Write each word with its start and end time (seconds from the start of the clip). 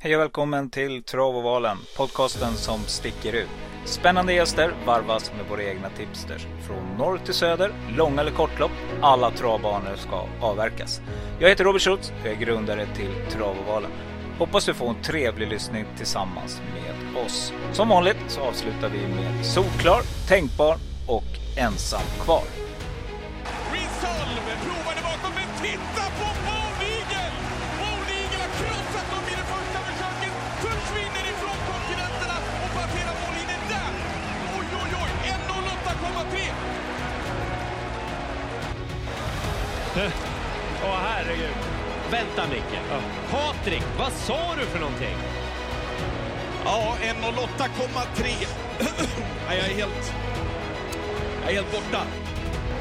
Hej 0.00 0.16
och 0.16 0.22
välkommen 0.22 0.70
till 0.70 1.02
Travovalen, 1.02 1.76
podcasten 1.96 2.54
som 2.54 2.80
sticker 2.86 3.32
ut. 3.32 3.48
Spännande 3.84 4.32
gäster 4.32 4.74
varvas 4.86 5.32
med 5.36 5.46
våra 5.50 5.62
egna 5.62 5.90
tipsters. 5.90 6.46
Från 6.66 6.96
norr 6.98 7.18
till 7.24 7.34
söder, 7.34 7.72
långa 7.96 8.20
eller 8.20 8.30
kortlopp, 8.30 8.70
alla 9.02 9.30
travbanor 9.30 9.96
ska 9.96 10.26
avverkas. 10.40 11.00
Jag 11.40 11.48
heter 11.48 11.64
Robert 11.64 11.82
Schultz 11.82 12.12
och 12.20 12.26
är 12.26 12.34
grundare 12.34 12.86
till 12.96 13.12
Travovalen. 13.30 13.90
Hoppas 14.38 14.66
du 14.66 14.74
får 14.74 14.88
en 14.88 15.02
trevlig 15.02 15.48
lyssning 15.48 15.84
tillsammans 15.96 16.60
med 16.74 17.24
oss. 17.24 17.52
Som 17.72 17.88
vanligt 17.88 18.24
så 18.28 18.40
avslutar 18.40 18.88
vi 18.88 18.98
med 18.98 19.46
Solklar, 19.46 20.00
Tänkbar 20.28 20.76
och 21.06 21.58
Ensam 21.58 22.02
kvar. 22.24 22.67
1.08,3! 39.98 40.10
Åh 40.84 40.96
herregud. 41.02 41.54
Vänta 42.10 42.46
Micke. 42.50 42.80
Patrik, 43.30 43.82
vad 43.98 44.12
sa 44.12 44.54
du 44.58 44.66
för 44.66 44.78
någonting? 44.78 45.16
Ja, 46.64 46.96
1.08,3. 47.02 48.46
Nej, 49.48 49.58
jag 49.58 49.70
är 49.70 49.74
helt... 49.74 50.12
Jag 51.42 51.50
är 51.50 51.54
helt 51.54 51.72
borta. 51.72 52.02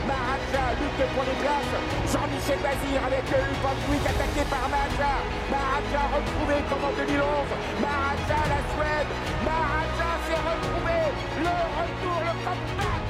Maraja 0.07 0.65
lutte 0.79 1.05
pour 1.13 1.23
les 1.29 1.37
places. 1.43 1.83
Jean-Michel 2.11 2.59
Bazir 2.65 2.99
avec 3.07 3.25
Van 3.63 3.77
Dijk 3.85 4.05
attaqué 4.11 4.43
par 4.51 4.67
Maraja. 4.73 5.13
Maraja 5.51 6.01
retrouvé 6.15 6.55
comme 6.69 6.85
en 6.89 6.93
2011. 6.95 7.47
Maraja 7.81 8.39
la 8.53 8.61
Suède. 8.71 9.11
Maraja 9.49 10.09
s'est 10.25 10.41
retrouvé. 10.51 10.99
Le 11.45 11.57
retour, 11.77 12.17
le 12.27 12.33
comeback 12.45 13.03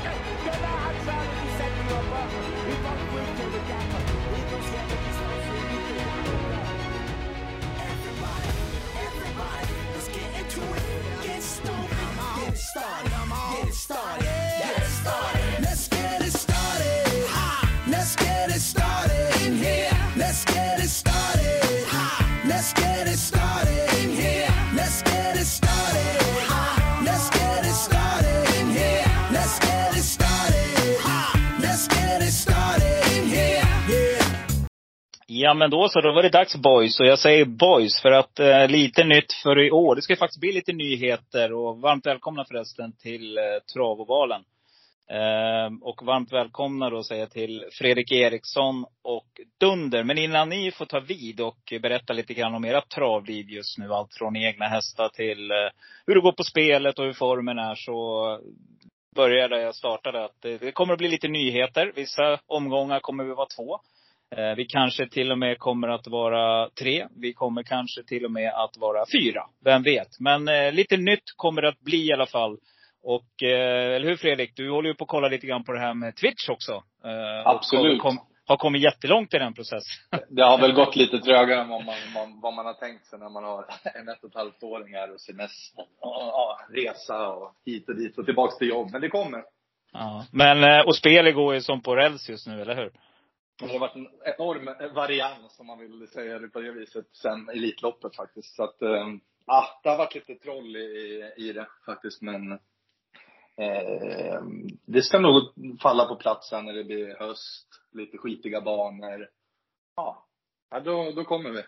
de 0.45 0.53
Maraja 0.63 1.17
le 1.21 1.37
17 1.45 1.73
novembre. 1.91 2.41
Et 2.69 2.77
Van 2.83 2.97
le 3.53 3.59
4. 3.67 3.96
Started, 12.57 13.11
get 13.11 13.67
it 13.67 13.73
started, 13.73 14.36
Ja 35.39 35.53
men 35.53 35.69
då 35.69 35.89
så, 35.89 36.01
då 36.01 36.13
var 36.13 36.23
det 36.23 36.29
dags 36.29 36.55
boys. 36.55 36.99
Och 36.99 37.05
jag 37.05 37.19
säger 37.19 37.45
boys 37.45 38.01
för 38.01 38.11
att 38.11 38.39
eh, 38.39 38.67
lite 38.67 39.03
nytt 39.03 39.33
för 39.33 39.65
i 39.65 39.71
år. 39.71 39.95
Det 39.95 40.01
ska 40.01 40.13
ju 40.13 40.17
faktiskt 40.17 40.39
bli 40.39 40.51
lite 40.51 40.73
nyheter 40.73 41.53
och 41.53 41.81
varmt 41.81 42.05
välkomna 42.05 42.45
förresten 42.45 42.93
till 42.97 43.37
eh, 43.37 43.43
Travovalen. 43.73 44.41
Eh, 45.11 45.73
och 45.81 46.05
varmt 46.05 46.33
välkomna 46.33 46.89
då 46.89 47.03
säger 47.03 47.21
jag 47.21 47.31
till 47.31 47.65
Fredrik 47.71 48.11
Eriksson 48.11 48.85
och 49.03 49.27
Dunder. 49.59 50.03
Men 50.03 50.17
innan 50.17 50.49
ni 50.49 50.71
får 50.71 50.85
ta 50.85 50.99
vid 50.99 51.41
och 51.41 51.73
berätta 51.81 52.13
lite 52.13 52.33
grann 52.33 52.55
om 52.55 52.65
era 52.65 52.81
travliv 52.81 53.49
just 53.49 53.77
nu. 53.77 53.93
Allt 53.93 54.13
från 54.13 54.35
egna 54.35 54.65
hästar 54.65 55.09
till 55.09 55.51
eh, 55.51 55.57
hur 56.07 56.15
det 56.15 56.21
går 56.21 56.31
på 56.31 56.43
spelet 56.43 56.99
och 56.99 57.05
hur 57.05 57.13
formen 57.13 57.59
är. 57.59 57.75
Så 57.75 58.39
börjar 59.15 59.49
där 59.49 59.57
jag 59.57 59.75
startade. 59.75 60.25
Att 60.25 60.41
det, 60.41 60.57
det 60.57 60.71
kommer 60.71 60.93
att 60.93 60.99
bli 60.99 61.07
lite 61.07 61.27
nyheter. 61.27 61.91
Vissa 61.95 62.39
omgångar 62.47 62.99
kommer 62.99 63.23
vi 63.23 63.33
vara 63.33 63.47
två. 63.57 63.79
Eh, 64.35 64.55
Vi 64.55 64.65
kanske 64.65 65.07
till 65.09 65.31
och 65.31 65.37
med 65.37 65.59
kommer 65.59 65.87
att 65.87 66.07
vara 66.07 66.69
tre. 66.69 67.07
Vi 67.21 67.33
kommer 67.33 67.63
kanske 67.63 68.03
till 68.03 68.25
och 68.25 68.31
med 68.31 68.53
att 68.53 68.77
vara 68.77 69.05
fyra. 69.21 69.41
Vem 69.63 69.83
vet? 69.83 70.19
Men 70.19 70.47
eh, 70.47 70.71
lite 70.73 70.97
nytt 70.97 71.23
kommer 71.35 71.61
det 71.61 71.69
att 71.69 71.79
bli 71.79 72.07
i 72.07 72.13
alla 72.13 72.25
fall. 72.25 72.57
Och, 73.03 73.43
eh, 73.43 73.95
eller 73.95 74.07
hur 74.07 74.15
Fredrik? 74.15 74.51
Du 74.55 74.71
håller 74.71 74.89
ju 74.89 74.95
på 74.95 75.03
att 75.03 75.09
kolla 75.09 75.27
lite 75.27 75.47
grann 75.47 75.63
på 75.63 75.71
det 75.73 75.79
här 75.79 75.93
med 75.93 76.15
Twitch 76.15 76.49
också. 76.49 76.83
Absolut. 77.45 78.01
Kom, 78.01 78.19
har 78.45 78.57
kommit 78.57 78.81
jättelångt 78.83 79.33
i 79.33 79.37
den 79.37 79.53
processen. 79.53 80.19
Det 80.29 80.43
har 80.43 80.57
väl 80.57 80.73
gått 80.73 80.95
lite 80.95 81.19
trögare 81.19 81.61
än 81.61 81.69
vad 81.69 81.85
man, 81.85 81.95
man, 82.13 82.39
vad 82.41 82.53
man 82.53 82.65
har 82.65 82.73
tänkt 82.73 83.05
sig 83.05 83.19
när 83.19 83.29
man 83.29 83.43
har 83.43 83.65
en 83.83 84.09
ett 84.09 84.23
och 84.23 84.29
ett 84.29 84.35
halvt 84.35 84.63
åring 84.63 84.93
här 84.93 85.13
och 85.13 85.21
semester 85.21 85.85
och 85.99 86.75
resa 86.75 87.27
och 87.29 87.53
hit 87.65 87.89
och 87.89 87.95
dit 87.95 88.17
och 88.17 88.25
tillbaks 88.25 88.57
till 88.57 88.69
jobb. 88.69 88.89
Men 88.91 89.01
det 89.01 89.09
kommer. 89.09 89.43
ja. 89.93 90.25
Men, 90.31 90.85
och 90.87 90.95
spelet 90.95 91.35
går 91.35 91.53
ju 91.53 91.61
som 91.61 91.81
på 91.81 91.95
räls 91.95 92.29
just 92.29 92.47
nu, 92.47 92.61
eller 92.61 92.75
hur? 92.75 92.91
Det 93.59 93.67
har 93.67 93.79
varit 93.79 93.95
en 93.95 94.07
enorm 94.21 94.93
varians, 94.95 95.59
om 95.59 95.67
man 95.67 95.79
vill 95.79 96.07
säga 96.07 96.39
det 96.39 96.47
på 96.47 96.59
det 96.59 96.71
viset, 96.71 97.05
sen 97.11 97.49
Elitloppet 97.49 98.15
faktiskt. 98.15 98.55
Så 98.55 98.63
att, 98.63 98.81
ah, 99.45 99.79
det 99.83 99.89
har 99.89 99.97
varit 99.97 100.15
lite 100.15 100.35
troll 100.35 100.75
i, 100.75 101.31
i 101.37 101.53
det 101.53 101.67
faktiskt. 101.85 102.21
Men 102.21 102.51
eh, 103.57 104.41
det 104.85 105.01
ska 105.01 105.19
nog 105.19 105.43
falla 105.81 106.05
på 106.05 106.15
plats 106.15 106.49
sen 106.49 106.65
när 106.65 106.73
det 106.73 106.83
blir 106.83 107.15
höst, 107.19 107.67
lite 107.91 108.17
skitiga 108.17 108.61
banor. 108.61 109.29
Ja, 109.95 110.25
ja 110.71 110.79
då, 110.79 111.11
då 111.11 111.23
kommer 111.23 111.49
vi. 111.49 111.63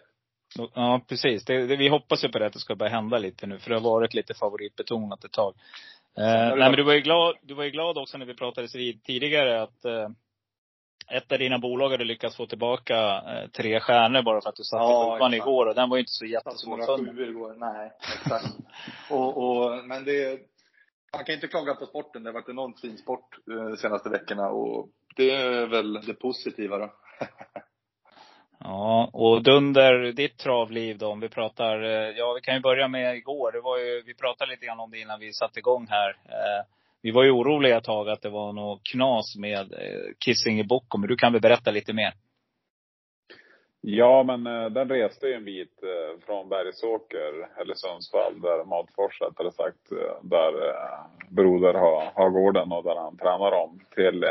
Ja, 0.74 1.02
precis. 1.08 1.46
Det, 1.46 1.68
det, 1.68 1.76
vi 1.76 1.88
hoppas 1.88 2.24
ju 2.24 2.30
på 2.30 2.40
det, 2.40 2.46
att 2.46 2.54
det 2.54 2.60
ska 2.60 2.76
börja 2.76 2.92
hända 2.92 3.18
lite 3.18 3.48
nu. 3.48 3.60
För 3.60 3.70
det 3.70 3.76
har 3.76 3.92
varit 3.92 4.14
lite 4.14 4.34
favoritbetonat 4.34 5.24
ett 5.24 5.32
tag. 5.32 5.54
Eh, 6.18 6.24
nej, 6.24 6.58
men 6.58 6.76
du 6.76 6.84
var 6.84 6.94
ju 6.94 7.02
glad, 7.02 7.36
du 7.42 7.54
var 7.54 7.64
ju 7.64 7.70
glad 7.70 7.98
också 7.98 8.18
när 8.18 8.26
vi 8.26 8.34
pratades 8.34 8.76
vid 8.76 9.04
tidigare 9.04 9.62
att 9.62 9.86
eh, 9.86 10.10
ett 11.12 11.32
av 11.32 11.40
dina 11.40 11.60
bolag 11.60 11.90
hade 11.90 12.04
lyckats 12.04 12.38
få 12.38 12.46
tillbaka 12.46 12.98
eh, 12.98 13.50
tre 13.50 13.80
stjärnor 13.80 14.22
bara 14.22 14.42
för 14.42 14.50
att 14.50 14.56
du 14.56 14.64
satte 14.64 14.84
Ja, 14.84 15.16
exakt. 15.16 15.36
igår. 15.36 15.66
Och 15.66 15.76
den 15.76 15.90
var 15.90 15.98
ju 15.98 16.02
inte 16.02 16.12
så 16.12 16.26
jättesvår 16.26 16.80
igår. 17.30 17.56
Nej, 17.58 17.92
exakt. 18.16 18.56
och, 19.10 19.38
och, 19.38 19.86
men 19.86 20.06
det, 20.06 20.40
man 21.16 21.26
kan 21.26 21.36
inte 21.36 21.48
klaga 21.48 21.76
på 21.76 21.86
sporten. 21.86 22.24
Det 22.24 22.30
har 22.30 22.34
varit 22.34 22.50
enormt 22.50 22.82
fin 22.82 22.98
sport 22.98 23.38
eh, 23.52 23.70
de 23.70 23.78
senaste 23.78 24.10
veckorna 24.10 24.50
och 24.50 24.90
det 25.16 25.32
är 25.32 25.66
väl 25.68 25.94
det 25.94 26.14
positiva 26.14 26.78
då. 26.78 26.94
Ja, 28.64 29.10
och 29.14 29.44
Dunder, 29.44 30.12
ditt 30.12 30.38
travliv 30.38 30.98
då, 30.98 31.08
om 31.08 31.20
vi 31.20 31.30
pratar, 31.30 31.84
eh, 31.84 32.10
ja 32.18 32.34
vi 32.34 32.42
kan 32.42 32.56
ju 32.56 32.60
börja 32.62 32.88
med 32.88 33.16
igår. 33.16 33.52
Det 33.52 33.62
var 33.62 33.78
ju, 33.78 34.02
vi 34.06 34.14
pratade 34.14 34.52
lite 34.52 34.66
grann 34.66 34.80
om 34.80 34.92
det 34.92 35.00
innan 35.00 35.20
vi 35.20 35.34
satte 35.34 35.60
igång 35.60 35.88
här. 35.90 36.10
Eh, 36.10 36.66
vi 37.02 37.12
var 37.12 37.24
ju 37.24 37.32
oroliga 37.32 37.78
ett 37.78 37.84
tag 37.84 38.10
att 38.10 38.22
det 38.22 38.30
var 38.30 38.54
något 38.54 38.82
knas 38.84 39.36
med 39.38 39.74
eh, 39.74 40.14
Kissinger 40.26 40.64
Bocco, 40.64 40.98
men 40.98 41.10
du 41.10 41.16
kan 41.16 41.32
väl 41.34 41.42
berätta 41.42 41.72
lite 41.72 41.94
mer? 41.94 42.14
Ja, 43.82 44.24
men 44.24 44.48
eh, 44.48 44.70
den 44.70 44.90
reste 44.90 45.28
ju 45.28 45.34
en 45.34 45.46
bit 45.46 45.84
eh, 45.84 46.26
från 46.26 46.50
Bergsåker, 46.50 47.62
eller 47.62 47.74
Sundsvall, 47.74 48.42
där 48.42 48.66
Matfors 48.66 49.22
rättare 49.22 49.52
sagt, 49.52 49.90
där 50.22 50.54
Broder 51.30 51.74
har, 51.74 52.12
har 52.16 52.30
gården 52.30 52.72
och 52.72 52.84
där 52.84 52.96
han 52.96 53.18
tränar 53.18 53.52
om, 53.52 53.80
till, 53.96 54.26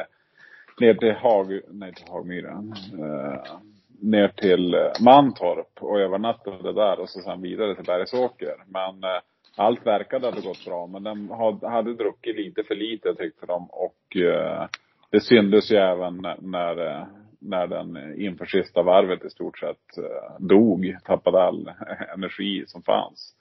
ner 0.81 0.95
till 0.95 1.13
Hag, 1.13 1.61
nej 1.69 1.95
till 1.95 2.09
Hagmyren, 2.09 2.75
eh, 2.93 3.59
ner 4.01 4.29
till 4.29 4.77
Mantorp 5.01 5.83
och 5.83 6.01
övernattade 6.01 6.73
där 6.73 7.01
och 7.01 7.09
så 7.09 7.21
sen 7.21 7.43
vidare 7.43 7.75
till 7.75 7.85
Bergsåker. 7.85 8.55
Men 8.67 9.05
eh, 9.05 9.21
allt 9.59 9.87
verkade 9.87 10.27
ha 10.27 10.41
gått 10.41 10.65
bra, 10.65 10.87
men 10.87 11.03
den 11.03 11.31
hade, 11.63 11.95
druckit 11.95 12.37
lite 12.37 12.63
för 12.65 12.75
lite 12.75 13.15
tyckte 13.15 13.47
de 13.47 13.71
och 13.71 14.17
eh, 14.17 14.67
det 15.11 15.21
syntes 15.21 15.71
ju 15.73 15.77
även 15.77 16.17
när- 16.17 16.37
när, 16.41 16.87
eh, 16.87 17.69
den 17.69 18.21
inför 18.21 18.47
sista 18.47 18.83
varvet 18.83 19.25
i 19.25 19.31
stort 19.31 19.59
sett 19.59 19.99
eh, 19.99 20.39
dog, 20.39 20.97
tappade 21.05 21.43
all 21.43 21.71
energi 22.15 22.65
som 22.67 22.83
fanns. 22.83 23.35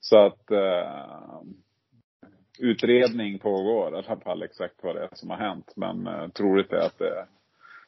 Så 0.00 0.18
att 0.18 0.50
eh, 0.50 1.40
utredning 2.58 3.38
pågår, 3.38 3.92
i 3.94 3.96
alla 3.96 4.20
fall 4.20 4.42
exakt 4.42 4.74
vad 4.82 4.96
det 4.96 5.02
är 5.02 5.08
som 5.12 5.30
har 5.30 5.36
hänt. 5.36 5.72
Men 5.76 6.06
eh, 6.06 6.28
troligt 6.28 6.72
är 6.72 6.86
att 6.86 6.98
det, 6.98 7.26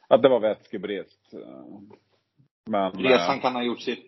att 0.08 0.22
det 0.22 0.28
var 0.28 0.40
vätskebrist. 0.40 1.32
Men, 2.66 2.92
Resan 2.92 3.36
eh, 3.36 3.42
kan 3.42 3.54
ha 3.54 3.62
gjort 3.62 3.80
sitt. 3.80 4.06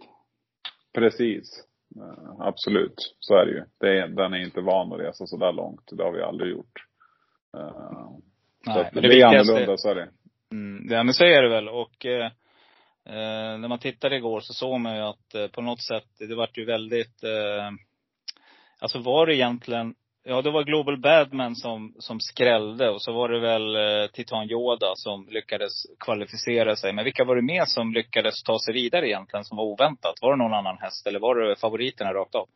Precis. 0.93 1.65
Eh, 1.97 2.35
Absolut. 2.39 3.17
Så 3.21 3.37
är 3.37 3.47
det 3.47 3.53
ju. 3.53 3.65
Det 3.81 3.99
är, 3.99 4.09
den 4.09 4.35
är 4.35 4.39
inte 4.39 4.61
van 4.61 4.93
att 4.93 5.01
resa 5.01 5.27
så 5.27 5.37
där 5.37 5.53
långt. 5.53 5.91
Det 5.93 6.03
har 6.03 6.13
vi 6.13 6.23
aldrig 6.23 6.51
gjort. 6.51 6.87
Eh, 7.57 8.11
Nej, 8.67 8.91
det, 8.93 9.01
det 9.01 9.21
är 9.21 9.27
annorlunda, 9.27 9.77
så 9.77 9.91
är 9.91 9.95
det. 9.95 10.09
Mm, 10.53 10.87
ja, 10.91 11.03
men 11.03 11.15
så 11.15 11.25
är 11.25 11.43
det 11.43 11.49
väl. 11.49 11.69
Och 11.69 12.07
eh, 12.07 12.27
eh, 13.07 13.59
när 13.59 13.69
man 13.69 13.79
tittade 13.79 14.17
igår 14.17 14.41
så 14.41 14.53
såg 14.53 14.81
man 14.81 14.97
ju 14.97 15.03
att 15.03 15.35
eh, 15.35 15.47
på 15.47 15.63
något 15.63 15.83
sätt, 15.83 16.09
det 16.19 16.35
vart 16.35 16.59
ju 16.59 16.65
väldigt, 16.65 17.25
eh, 17.25 17.71
alltså 18.79 18.99
var 18.99 19.27
det 19.27 19.35
egentligen 19.37 19.95
Ja, 20.27 20.43
det 20.43 20.51
var 20.51 20.65
Global 20.65 21.01
Badman 21.01 21.57
som, 21.57 21.95
som 21.99 22.21
skrällde 22.21 22.91
och 22.91 23.03
så 23.03 23.13
var 23.13 23.29
det 23.29 23.41
väl 23.41 23.77
eh, 23.77 24.11
Titan 24.13 24.51
Yoda 24.51 24.93
som 24.95 25.27
lyckades 25.29 25.73
kvalificera 26.01 26.77
sig. 26.77 26.93
Men 26.93 27.05
vilka 27.05 27.25
var 27.25 27.37
det 27.37 27.43
mer 27.43 27.65
som 27.65 27.93
lyckades 27.93 28.43
ta 28.43 28.59
sig 28.59 28.75
vidare 28.75 29.09
egentligen, 29.09 29.45
som 29.45 29.57
var 29.57 29.65
oväntat? 29.65 30.15
Var 30.23 30.31
det 30.31 30.37
någon 30.37 30.55
annan 30.55 30.79
häst 30.79 31.07
eller 31.07 31.21
var 31.21 31.35
det 31.35 31.57
favoriterna 31.57 32.15
rakt 32.15 32.35
av? 32.35 32.49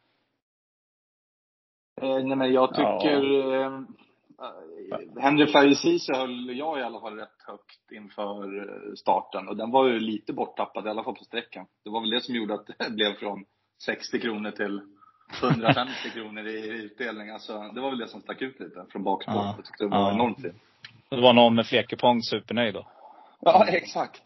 Eh, 2.00 2.24
nej, 2.24 2.36
men 2.36 2.52
jag 2.52 2.74
tycker... 2.74 3.52
Eh, 3.54 3.80
Henry 5.20 5.74
Ceesay 5.74 6.16
höll 6.16 6.58
jag 6.58 6.78
i 6.78 6.82
alla 6.82 7.00
fall 7.00 7.16
rätt 7.16 7.42
högt 7.46 7.92
inför 7.92 8.58
eh, 8.58 8.94
starten. 8.94 9.48
Och 9.48 9.56
den 9.56 9.70
var 9.70 9.88
ju 9.88 10.00
lite 10.00 10.32
borttappad, 10.32 10.86
i 10.86 10.90
alla 10.90 11.04
fall 11.04 11.14
på 11.14 11.24
sträckan. 11.24 11.66
Det 11.84 11.90
var 11.90 12.00
väl 12.00 12.10
det 12.10 12.20
som 12.20 12.34
gjorde 12.34 12.54
att 12.54 12.66
det 12.78 12.90
blev 12.90 13.14
från 13.14 13.44
60 13.84 14.20
kronor 14.20 14.50
till 14.50 14.80
150 15.42 15.92
kronor 16.14 16.46
i 16.46 16.68
utdelning. 16.68 17.30
Alltså, 17.30 17.52
det 17.74 17.80
var 17.80 17.90
väl 17.90 17.98
det 17.98 18.08
som 18.08 18.20
stack 18.20 18.42
ut 18.42 18.60
lite 18.60 18.84
från 18.92 19.02
bakspår. 19.04 19.34
Ja. 19.34 19.54
Jag 19.56 19.66
tyckte 19.66 19.84
det 19.84 19.90
var 19.90 19.98
Ja. 19.98 20.12
enormt 20.14 20.42
fint. 20.42 20.54
Det 21.08 21.20
var 21.20 21.32
någon 21.32 21.54
med 21.54 21.66
flekepong 21.66 22.22
supernöjd 22.22 22.74
då. 22.74 22.86
Ja, 23.40 23.66
exakt. 23.68 24.22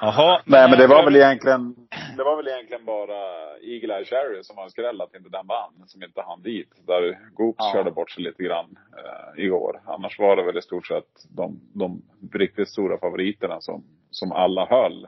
Jaha. 0.00 0.42
Nej 0.44 0.70
men 0.70 0.78
det 0.78 0.86
var 0.86 1.04
väl 1.04 1.16
egentligen, 1.16 1.74
det 2.16 2.24
var 2.24 2.36
väl 2.36 2.48
egentligen 2.48 2.84
bara 2.84 3.18
Eagle 3.62 3.94
Eye 3.96 4.04
Cherry 4.04 4.42
som 4.42 4.56
var 4.56 4.64
en 4.64 4.70
skräll 4.70 5.00
att 5.00 5.14
inte 5.14 5.28
den 5.28 5.46
vann, 5.46 5.72
som 5.86 6.02
inte 6.02 6.22
hann 6.22 6.42
dit. 6.42 6.70
Där 6.86 7.18
Goops 7.34 7.56
Ja. 7.58 7.72
körde 7.72 7.90
bort 7.90 8.10
sig 8.10 8.22
lite 8.24 8.42
grann 8.42 8.78
eh, 8.98 9.44
igår. 9.44 9.80
Annars 9.86 10.18
var 10.18 10.36
det 10.36 10.42
väl 10.42 10.58
i 10.58 10.62
stort 10.62 10.86
sett 10.86 11.26
de, 11.36 11.60
de 11.74 12.02
riktigt 12.32 12.68
stora 12.68 12.98
favoriterna 12.98 13.60
som, 13.60 13.84
som 14.10 14.32
alla 14.32 14.66
höll. 14.66 15.06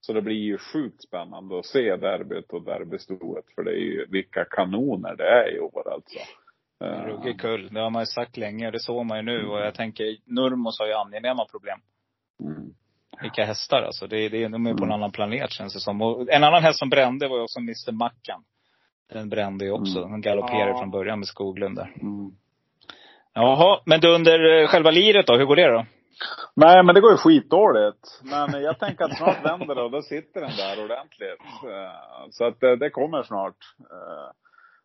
Så 0.00 0.12
det 0.12 0.22
blir 0.22 0.36
ju 0.36 0.58
sjukt 0.58 1.02
spännande 1.02 1.58
att 1.58 1.66
se 1.66 1.96
derbyt 1.96 2.50
och 2.52 2.62
derbystoet. 2.62 3.44
För 3.54 3.62
det 3.64 3.70
är 3.70 3.80
ju 3.84 4.06
vilka 4.10 4.44
kanoner 4.44 5.16
det 5.16 5.28
är 5.28 5.56
i 5.56 5.60
år 5.60 5.92
alltså. 5.92 6.18
Eh, 6.84 7.04
Ruggig 7.06 7.40
kull. 7.40 7.68
Det 7.72 7.80
har 7.80 7.90
man 7.90 8.02
ju 8.02 8.06
sagt 8.06 8.36
länge 8.36 8.70
det 8.70 8.80
såg 8.80 9.06
man 9.06 9.16
ju 9.18 9.22
nu. 9.22 9.46
Och 9.46 9.58
jag 9.60 9.74
tänker, 9.74 10.16
Nurmos 10.24 10.78
har 10.78 10.86
ju 10.86 10.92
angenäma 10.92 11.44
problem. 11.44 11.78
mm. 12.40 12.74
Vilka 13.22 13.44
hästar 13.44 13.82
alltså. 13.82 14.06
Det, 14.06 14.28
det, 14.28 14.48
de 14.48 14.66
är 14.66 14.74
på 14.74 14.84
en 14.84 14.92
annan 14.92 15.12
planet 15.12 15.50
känns 15.50 15.74
det 15.74 15.80
som. 15.80 16.02
Och 16.02 16.30
en 16.30 16.44
annan 16.44 16.62
häst 16.62 16.78
som 16.78 16.90
brände 16.90 17.28
var 17.28 17.36
ju 17.36 17.42
också 17.42 17.58
Mr 17.60 17.92
Mackan. 17.92 18.44
Den 19.12 19.28
brände 19.28 19.64
ju 19.64 19.70
också. 19.70 20.00
Den 20.00 20.20
galopperade 20.20 20.70
Ja. 20.70 20.78
från 20.78 20.90
början 20.90 21.18
med 21.18 21.28
Skoglund 21.28 21.76
där. 21.76 21.94
Mm. 22.02 22.30
Jaha, 23.34 23.80
men 23.86 24.00
du 24.00 24.14
under 24.14 24.60
eh, 24.62 24.66
själva 24.68 24.90
liret 24.90 25.26
då, 25.26 25.36
hur 25.36 25.44
går 25.44 25.56
det 25.56 25.66
då? 25.72 25.86
Nej, 26.56 26.84
men 26.84 26.94
det 26.94 27.00
går 27.00 27.10
ju 27.10 27.16
skitdåligt. 27.16 28.04
Men 28.24 28.62
jag 28.62 28.78
tänker 28.78 29.04
att 29.04 29.16
snart 29.16 29.44
vänder 29.44 29.74
det 29.74 29.82
och 29.82 29.90
då 29.90 30.02
sitter 30.02 30.40
den 30.40 30.56
där 30.56 30.84
ordentligt. 30.84 31.40
Eh, 31.64 32.28
Så 32.30 32.44
att 32.44 32.60
det, 32.60 32.76
det 32.76 32.90
kommer 32.90 33.22
snart. 33.22 33.56
Eh, 33.90 34.30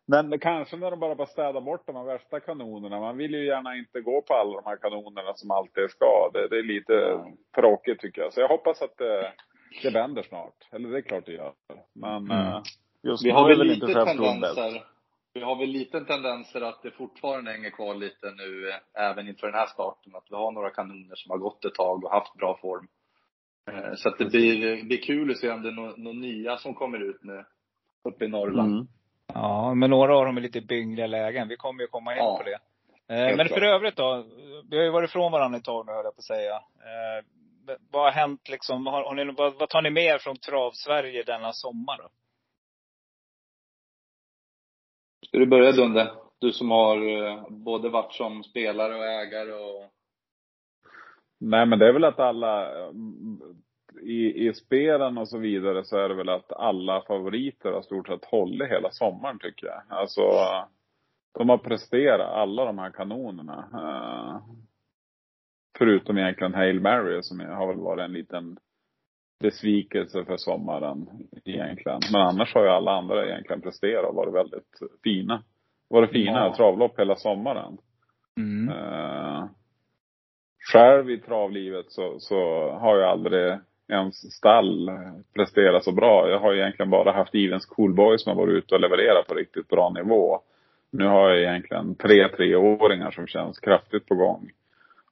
Men 0.06 0.38
kanske 0.38 0.76
när 0.76 0.90
de 0.90 1.00
bara 1.00 1.14
bara 1.14 1.26
städar 1.26 1.60
bort 1.60 1.86
de 1.86 1.96
här 1.96 2.04
värsta 2.04 2.40
kanonerna. 2.40 3.00
Man 3.00 3.16
vill 3.16 3.34
ju 3.34 3.46
gärna 3.46 3.76
inte 3.76 4.00
gå 4.00 4.22
på 4.22 4.34
alla 4.34 4.60
de 4.60 4.64
här 4.70 4.76
kanonerna 4.76 5.32
som 5.34 5.50
alltid 5.50 5.90
ska. 5.90 6.30
Det, 6.32 6.48
det 6.48 6.58
är 6.58 6.62
lite 6.62 7.20
tråkigt 7.56 7.98
tycker 8.00 8.22
jag. 8.22 8.32
Så 8.32 8.40
jag 8.40 8.48
hoppas 8.48 8.82
att 8.82 8.96
det, 8.98 9.32
det 9.82 9.90
vänder 9.90 10.22
snart. 10.22 10.58
Eller 10.72 10.88
det 10.88 10.98
är 10.98 11.02
klart 11.02 11.26
det 11.26 11.32
gör. 11.32 11.52
Men 11.94 12.30
eh, 12.30 12.62
just 13.02 13.24
Vi 13.24 13.28
nu 13.28 13.34
har 13.34 13.48
väl 13.48 13.66
lite 13.66 13.86
tendenser. 13.86 14.82
Vi 15.34 15.40
har 15.42 15.56
väl 15.56 15.68
lite 15.68 16.00
tendenser 16.04 16.60
att 16.60 16.82
det 16.82 16.90
fortfarande 16.90 17.50
hänger 17.52 17.70
kvar 17.70 17.94
lite 17.94 18.30
nu, 18.30 18.68
eh, 18.70 19.02
även 19.10 19.28
inför 19.28 19.46
den 19.46 19.56
här 19.56 19.66
starten. 19.66 20.14
Att 20.16 20.26
vi 20.30 20.36
har 20.36 20.52
några 20.52 20.70
kanoner 20.70 21.14
som 21.14 21.30
har 21.30 21.38
gått 21.38 21.64
ett 21.64 21.74
tag 21.74 22.04
och 22.04 22.10
haft 22.10 22.34
bra 22.34 22.58
form. 22.60 22.88
Eh, 23.70 23.94
Så 23.94 24.08
att 24.08 24.18
det 24.18 24.24
blir, 24.24 24.76
det 24.76 24.82
blir 24.82 25.02
kul 25.02 25.30
att 25.30 25.38
se 25.38 25.50
om 25.50 25.62
det 25.62 25.68
är 25.68 25.72
några 25.72 25.92
några 25.96 26.18
nya 26.18 26.56
som 26.56 26.74
kommer 26.74 26.98
ut 27.10 27.22
nu, 27.22 27.44
uppe 28.08 28.24
i 28.24 28.28
Norrland. 28.28 28.72
Mm. 28.74 28.86
Ja, 29.34 29.74
men 29.74 29.90
några 29.90 30.16
av 30.18 30.24
dem 30.26 30.36
är 30.36 30.40
lite 30.40 30.60
byngliga 30.60 31.06
lägen. 31.06 31.48
Vi 31.48 31.56
kommer 31.56 31.80
ju 31.82 31.86
komma 31.86 32.12
in 32.12 32.18
Ja. 32.18 32.36
på 32.38 32.42
det. 32.42 32.58
Eh, 33.14 33.36
men 33.36 33.48
för 33.48 33.54
klart. 33.54 33.62
övrigt 33.62 33.96
då. 33.96 34.24
Vi 34.70 34.76
har 34.76 34.84
ju 34.84 34.90
varit 34.90 35.10
ifrån 35.10 35.32
varandra 35.32 35.58
ett 35.58 35.64
tag 35.64 35.86
nu 35.86 35.92
höll 35.92 36.04
jag 36.04 36.14
på 36.14 36.18
att 36.20 36.24
säga. 36.24 36.54
Eh, 36.56 37.24
vad 37.90 38.02
har 38.04 38.10
hänt 38.10 38.48
liksom? 38.48 38.86
Har, 38.86 39.02
har 39.04 39.14
ni, 39.14 39.24
vad, 39.24 39.54
vad 39.58 39.68
tar 39.68 39.82
ni 39.82 39.90
med 39.90 40.04
er 40.04 40.18
från 40.18 40.36
Trav-Sverige 40.36 41.22
denna 41.22 41.52
sommar 41.52 41.98
då? 41.98 42.08
Ska 45.34 45.38
du 45.38 45.46
börja 45.46 45.72
Dunde? 45.72 46.12
Du 46.38 46.52
som 46.52 46.70
har 46.70 46.96
eh, 46.96 47.48
både 47.48 47.88
varit 47.88 48.12
som 48.12 48.42
spelare 48.44 48.94
och 48.94 49.04
ägare 49.04 49.52
och... 49.52 49.90
Nej 51.40 51.66
men 51.66 51.78
det 51.78 51.88
är 51.88 51.92
väl 51.92 52.04
att 52.04 52.18
alla, 52.18 52.80
eh, 52.80 52.90
i, 54.02 54.48
i 54.48 54.54
spelen 54.54 55.18
och 55.18 55.28
så 55.28 55.38
vidare 55.38 55.84
så 55.84 55.98
är 55.98 56.08
det 56.08 56.14
väl 56.14 56.28
att 56.28 56.52
alla 56.52 57.02
favoriter 57.02 57.72
har 57.72 57.82
stort 57.82 58.06
sett 58.06 58.24
hållit 58.24 58.70
hela 58.70 58.90
sommaren 58.90 59.38
tycker 59.38 59.66
jag. 59.66 59.82
Alltså, 59.88 60.22
de 61.38 61.48
har 61.48 61.58
presterat 61.58 62.30
alla 62.30 62.64
de 62.64 62.78
här 62.78 62.90
kanonerna. 62.90 63.68
Eh, 63.72 64.54
förutom 65.78 66.18
egentligen 66.18 66.54
Hail 66.54 66.80
Mary 66.80 67.22
som 67.22 67.40
har 67.40 67.66
väl 67.66 67.76
varit 67.76 68.04
en 68.04 68.12
liten 68.12 68.56
besvikelse 69.44 70.24
för 70.24 70.36
sommaren 70.36 71.06
egentligen. 71.44 72.00
Men 72.12 72.20
annars 72.20 72.54
har 72.54 72.62
ju 72.62 72.68
alla 72.68 72.90
andra 72.90 73.26
egentligen 73.26 73.62
presterat 73.62 74.08
och 74.08 74.14
varit 74.14 74.34
väldigt 74.34 74.78
fina. 75.04 75.42
Varit 75.88 76.10
fina 76.10 76.38
Ja. 76.46 76.54
travlopp 76.56 76.98
hela 76.98 77.16
sommaren. 77.16 77.76
Mm. 78.36 78.68
Eh, 78.68 79.44
själv 80.72 81.10
i 81.10 81.18
travlivet 81.18 81.86
så, 81.88 82.16
så 82.18 82.70
har 82.70 82.98
jag 82.98 83.10
aldrig 83.10 83.58
ens 83.88 84.34
stall 84.34 84.90
presterat 85.34 85.84
så 85.84 85.92
bra. 85.92 86.30
Jag 86.30 86.38
har 86.40 86.54
egentligen 86.54 86.90
bara 86.90 87.12
haft 87.12 87.34
Evens 87.34 87.66
Coolboy 87.66 88.18
som 88.18 88.30
har 88.30 88.46
varit 88.46 88.64
ute 88.64 88.74
och 88.74 88.80
levererat 88.80 89.26
på 89.26 89.34
riktigt 89.34 89.68
bra 89.68 89.90
nivå. 89.90 90.40
Nu 90.92 91.06
har 91.06 91.30
jag 91.30 91.38
egentligen 91.38 91.94
tre 91.94 92.28
treåringar 92.28 93.10
som 93.10 93.26
känns 93.26 93.58
kraftigt 93.58 94.06
på 94.06 94.14
gång. 94.14 94.50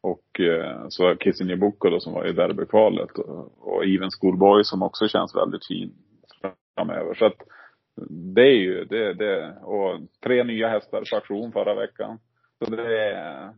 Och 0.02 0.40
eh, 0.40 0.84
så 0.88 1.16
Kissinger 1.16 1.56
Boko 1.56 1.90
då 1.90 2.00
som 2.00 2.12
var 2.12 2.26
i 2.26 2.32
derbykvalet 2.32 3.10
och, 3.19 3.58
och 3.69 3.84
Even 3.84 4.10
Schoolboy 4.20 4.64
som 4.64 4.82
också 4.82 5.08
känns 5.08 5.37
väldigt 5.37 5.66
fin 5.66 5.94
framöver. 6.76 7.14
Så 7.14 7.26
att 7.26 7.37
det 8.34 8.43
är 8.43 8.56
ju, 8.56 8.84
det, 8.84 9.14
det, 9.14 9.56
och 9.62 10.00
tre 10.25 10.44
nya 10.44 10.69
hästar 10.69 11.04
på 11.10 11.16
auktion 11.16 11.52
förra 11.52 11.75
veckan. 11.75 12.19
Så 12.64 12.70
det 12.70 13.04
är 13.08 13.52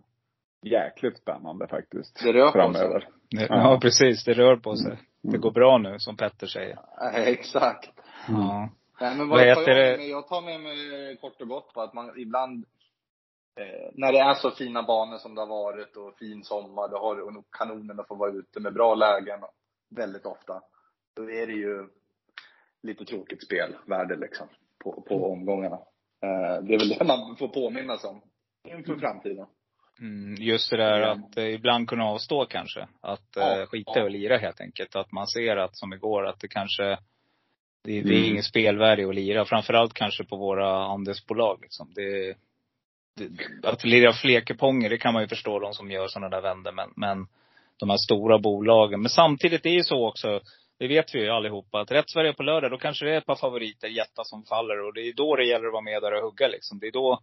jäkligt 0.63 1.19
spännande 1.19 1.67
faktiskt. 1.69 2.21
Det 2.25 2.33
rör 2.33 2.47
på 2.47 2.53
sig. 2.53 2.61
framöver. 2.83 3.01
Det- 3.01 3.47
Ja. 3.49 3.57
Ja, 3.73 3.79
precis. 3.83 4.25
Det 4.25 4.33
rör 4.33 4.57
på 4.57 4.77
sig. 4.77 4.99
Det 5.23 5.29
Mm. 5.29 5.41
går 5.41 5.51
bra 5.51 5.79
nu, 5.79 5.95
som 5.99 6.17
Petter 6.17 6.47
säger. 6.47 6.79
Exakt. 7.15 7.91
Ja. 8.29 8.69
Nej, 9.01 9.17
men 9.17 9.29
Vad 9.29 9.39
vad, 9.39 9.49
heter 9.49 9.65
tar 9.65 9.73
jag, 9.73 9.99
det? 9.99 10.05
jag 10.05 10.29
tar 10.29 10.43
med 10.43 10.61
mig 10.61 11.17
kort 11.21 11.41
och 11.41 11.49
gott 11.49 11.73
på 11.75 11.81
att 11.81 11.95
man 11.95 12.19
ibland 12.19 12.65
eh, 13.61 13.91
när 13.95 14.13
det 14.13 14.19
är 14.19 14.35
så 14.35 14.51
fina 14.51 14.83
banor 14.83 15.19
som 15.19 15.35
det 15.35 15.41
har 15.41 15.49
varit 15.49 15.97
och 15.97 16.19
fin 16.19 16.45
sommar, 16.45 16.89
då 16.89 16.99
har 16.99 17.37
och 17.39 17.45
kanonerna 17.59 18.05
får 18.09 18.17
vara 18.17 18.31
ute 18.33 18.61
med 18.61 18.75
bra 18.75 18.95
lägen 18.95 19.41
väldigt 19.91 20.27
ofta. 20.27 20.63
Då 21.17 21.23
är 21.23 21.47
det 21.47 21.53
ju 21.53 21.89
lite 22.83 23.05
tråkigt 23.05 23.45
spelvärde 23.45 24.17
liksom 24.17 24.49
på, 24.85 25.03
på 25.09 25.33
omgångarna. 25.33 25.77
Eh, 26.23 26.63
det 26.63 26.75
är 26.75 26.79
väl 26.79 26.89
det 26.89 27.05
man 27.05 27.37
får 27.37 27.49
påminnas 27.49 28.05
om 28.05 28.23
inför 28.69 28.97
framtiden. 28.97 29.47
Mm, 30.01 30.35
just 30.35 30.71
det 30.71 30.77
där 30.77 31.01
Ja. 31.01 31.11
att 31.13 31.37
eh, 31.37 31.45
ibland 31.45 31.89
kunna 31.89 32.05
avstå 32.05 32.47
kanske. 32.47 32.89
Att 33.01 33.37
eh, 33.37 33.67
skita 33.67 34.03
att 34.03 34.13
lira 34.13 34.39
helt 34.39 34.61
enkelt. 34.61 34.97
Att 34.97 35.13
man 35.13 35.27
ser 35.27 35.57
att, 35.57 35.77
som 35.77 35.93
igår, 35.93 36.27
att 36.27 36.41
det 36.41 36.49
kanske 36.49 36.83
det, 36.83 36.99
det 37.85 37.99
är 37.99 38.03
Mm. 38.03 38.25
inget 38.25 38.45
spelvärde 38.45 39.09
att 39.09 39.15
lira. 39.15 39.45
Framförallt 39.45 39.95
kanske 39.95 40.25
på 40.25 40.37
våra 40.37 40.85
andelsbolag 40.85 41.59
liksom. 41.63 41.93
Det, 41.95 42.35
att 43.63 43.85
lira 43.85 44.13
flerkuponger, 44.13 44.91
det 44.91 44.99
kan 44.99 45.13
man 45.13 45.23
ju 45.23 45.29
förstå 45.29 45.59
de 45.59 45.75
som 45.75 45.91
gör 45.91 46.09
sådana 46.09 46.29
där 46.29 46.43
vändor. 46.43 46.73
Men, 46.73 46.91
men 46.97 47.27
de 47.77 47.91
här 47.91 47.97
stora 47.97 48.39
bolagen. 48.39 49.01
Men 49.01 49.11
samtidigt, 49.11 49.63
det 49.63 49.69
är 49.69 49.75
ju 49.75 49.85
så 49.85 50.09
också, 50.09 50.41
det 50.79 50.89
vet 50.89 51.15
vi 51.15 51.19
ju 51.19 51.31
allihopa, 51.31 51.81
att 51.81 51.91
rätt 51.91 52.11
Sverige 52.11 52.33
på 52.33 52.43
lördag, 52.43 52.71
då 52.71 52.79
kanske 52.79 53.05
det 53.05 53.15
är 53.15 53.19
ett 53.19 53.27
par 53.27 53.37
favoriter, 53.37 53.89
jättar 53.89 54.25
som 54.25 54.45
faller. 54.45 54.87
Och 54.87 54.95
det 54.95 55.01
är 55.01 55.13
då 55.13 55.37
det 55.37 55.47
gäller 55.47 55.67
att 55.67 55.73
vara 55.73 55.83
med 55.83 56.03
där 56.03 56.15
och 56.15 56.23
hugga 56.23 56.49
liksom. 56.49 56.79
Det 56.79 56.87
är 56.87 56.93
då 56.93 57.21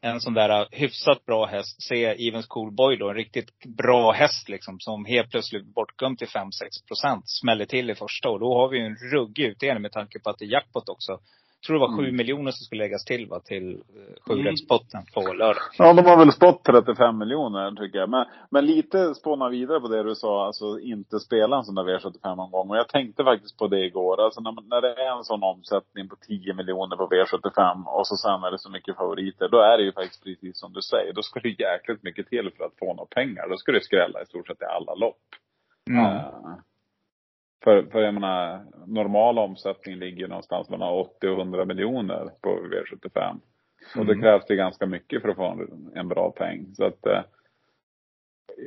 en 0.00 0.20
sån 0.20 0.34
där 0.34 0.60
äh, 0.60 0.66
hyfsat 0.70 1.26
bra 1.26 1.46
häst, 1.46 1.82
se 1.82 2.28
Evens 2.28 2.46
Coolboy 2.46 2.96
då, 2.96 3.08
en 3.08 3.14
riktigt 3.14 3.64
bra 3.76 4.12
häst 4.12 4.48
liksom, 4.48 4.80
som 4.80 5.04
helt 5.04 5.30
plötsligt 5.30 5.64
bortgömd 5.64 6.18
bortglömd 6.18 6.18
till 6.18 6.28
5-6 6.28 6.86
procent, 6.86 7.24
smäller 7.26 7.64
till 7.64 7.90
i 7.90 7.94
första. 7.94 8.28
Och 8.28 8.40
då 8.40 8.54
har 8.54 8.68
vi 8.68 8.78
ju 8.78 8.84
en 8.86 8.96
ruggig 8.96 9.44
utdelning 9.44 9.82
med 9.82 9.92
tanke 9.92 10.18
på 10.18 10.30
att 10.30 10.38
det 10.38 10.44
är 10.44 10.52
jackpot 10.52 10.88
också. 10.88 11.20
Tror 11.66 11.74
det 11.74 11.80
var 11.80 11.96
7 11.96 12.02
Mm. 12.02 12.16
miljoner 12.16 12.50
som 12.50 12.64
skulle 12.64 12.82
läggas 12.84 13.04
till 13.04 13.26
va, 13.28 13.40
till 13.40 13.68
uh, 13.74 13.80
Mm. 13.96 14.14
sjurättspotten 14.26 15.02
på 15.14 15.20
lördag. 15.32 15.62
Ja, 15.78 15.92
de 15.92 16.04
har 16.04 16.18
väl 16.18 16.32
spått 16.32 16.64
35 16.64 17.18
miljoner 17.18 17.70
tycker 17.70 17.98
jag. 17.98 18.08
Men, 18.10 18.24
men 18.50 18.66
lite 18.66 19.14
spåna 19.14 19.48
vidare 19.48 19.80
på 19.80 19.88
det 19.88 20.02
du 20.02 20.14
sa, 20.14 20.46
alltså 20.46 20.78
inte 20.80 21.20
spela 21.20 21.56
en 21.56 21.64
sån 21.64 21.74
där 21.74 21.84
V75-omgång. 21.84 22.70
Och 22.70 22.76
jag 22.76 22.88
tänkte 22.88 23.24
faktiskt 23.24 23.58
på 23.58 23.66
det 23.68 23.84
igår. 23.84 24.24
Alltså 24.24 24.40
när, 24.40 24.52
när 24.68 24.80
det 24.80 24.92
är 25.02 25.16
en 25.18 25.24
sån 25.24 25.42
omsättning 25.42 26.08
på 26.08 26.16
10 26.16 26.54
miljoner 26.54 26.96
på 26.96 27.08
V75 27.08 27.84
och 27.86 28.06
så 28.06 28.16
sen 28.16 28.42
är 28.44 28.50
det 28.50 28.58
så 28.58 28.70
mycket 28.70 28.96
favoriter. 28.96 29.48
Då 29.48 29.58
är 29.60 29.76
det 29.78 29.84
ju 29.84 29.92
faktiskt 29.92 30.24
precis 30.24 30.58
som 30.60 30.72
du 30.72 30.82
säger. 30.82 31.12
Då 31.12 31.22
ska 31.22 31.40
det 31.40 31.48
jäkligt 31.68 32.02
mycket 32.02 32.26
till 32.26 32.50
för 32.56 32.64
att 32.64 32.78
få 32.78 32.94
några 32.94 33.06
pengar. 33.06 33.48
Då 33.48 33.56
ska 33.56 33.72
det 33.72 33.84
skrälla 33.84 34.22
i 34.22 34.26
stort 34.26 34.46
sett 34.46 34.62
i 34.62 34.64
alla 34.64 34.94
lopp. 34.94 35.16
Eh, 35.90 36.54
För, 37.64 37.82
för 37.82 38.00
jag 38.00 38.14
menar, 38.14 38.64
normal 38.86 39.38
omsättning 39.38 39.96
ligger 39.96 40.28
någonstans 40.28 40.70
mellan 40.70 40.88
80 40.94 41.28
och 41.28 41.38
100 41.38 41.64
miljoner 41.64 42.30
på 42.42 42.48
V75. 42.48 43.40
Och 43.98 44.06
då 44.06 44.12
Mm. 44.12 44.22
krävs 44.22 44.44
det 44.48 44.56
ganska 44.56 44.86
mycket 44.86 45.22
för 45.22 45.28
att 45.28 45.36
få 45.36 45.44
en, 45.50 45.90
en 45.94 46.08
bra 46.08 46.30
peng. 46.30 46.74
Så 46.74 46.84
att, 46.84 47.06
eh, 47.06 47.22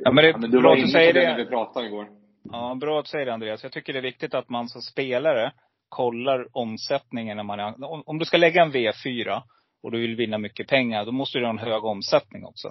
Ja, 0.04 0.10
men 0.12 0.24
det 0.24 0.30
är 0.30 0.50
bra 0.50 0.60
var 0.60 0.72
att 0.72 0.78
inne 0.78 0.86
du 0.86 0.92
på 0.92 0.98
säger 0.98 1.12
det 1.12 1.20
det. 1.20 1.28
när 1.28 1.36
vi 1.38 1.46
pratade 1.46 1.86
igår. 1.86 2.08
Ja, 2.52 2.74
bra 2.80 2.98
att 2.98 3.04
du 3.04 3.08
säger 3.08 3.26
det 3.26 3.32
Andreas. 3.34 3.62
Jag 3.62 3.72
tycker 3.72 3.92
det 3.92 3.98
är 3.98 4.02
viktigt 4.02 4.34
att 4.34 4.48
man 4.48 4.68
som 4.68 4.80
spelare 4.82 5.52
kollar 5.88 6.46
omsättningen 6.52 7.36
när 7.36 7.44
man 7.44 7.60
är, 7.60 7.84
om, 7.84 8.02
om 8.06 8.18
du 8.18 8.24
ska 8.24 8.36
lägga 8.36 8.62
en 8.62 8.72
V4 8.72 9.42
och 9.82 9.90
du 9.90 10.00
vill 10.00 10.16
vinna 10.16 10.38
mycket 10.38 10.68
pengar, 10.68 11.04
då 11.04 11.12
måste 11.12 11.38
du 11.38 11.44
ha 11.44 11.50
en 11.50 11.58
hög 11.58 11.84
omsättning 11.84 12.44
också. 12.44 12.68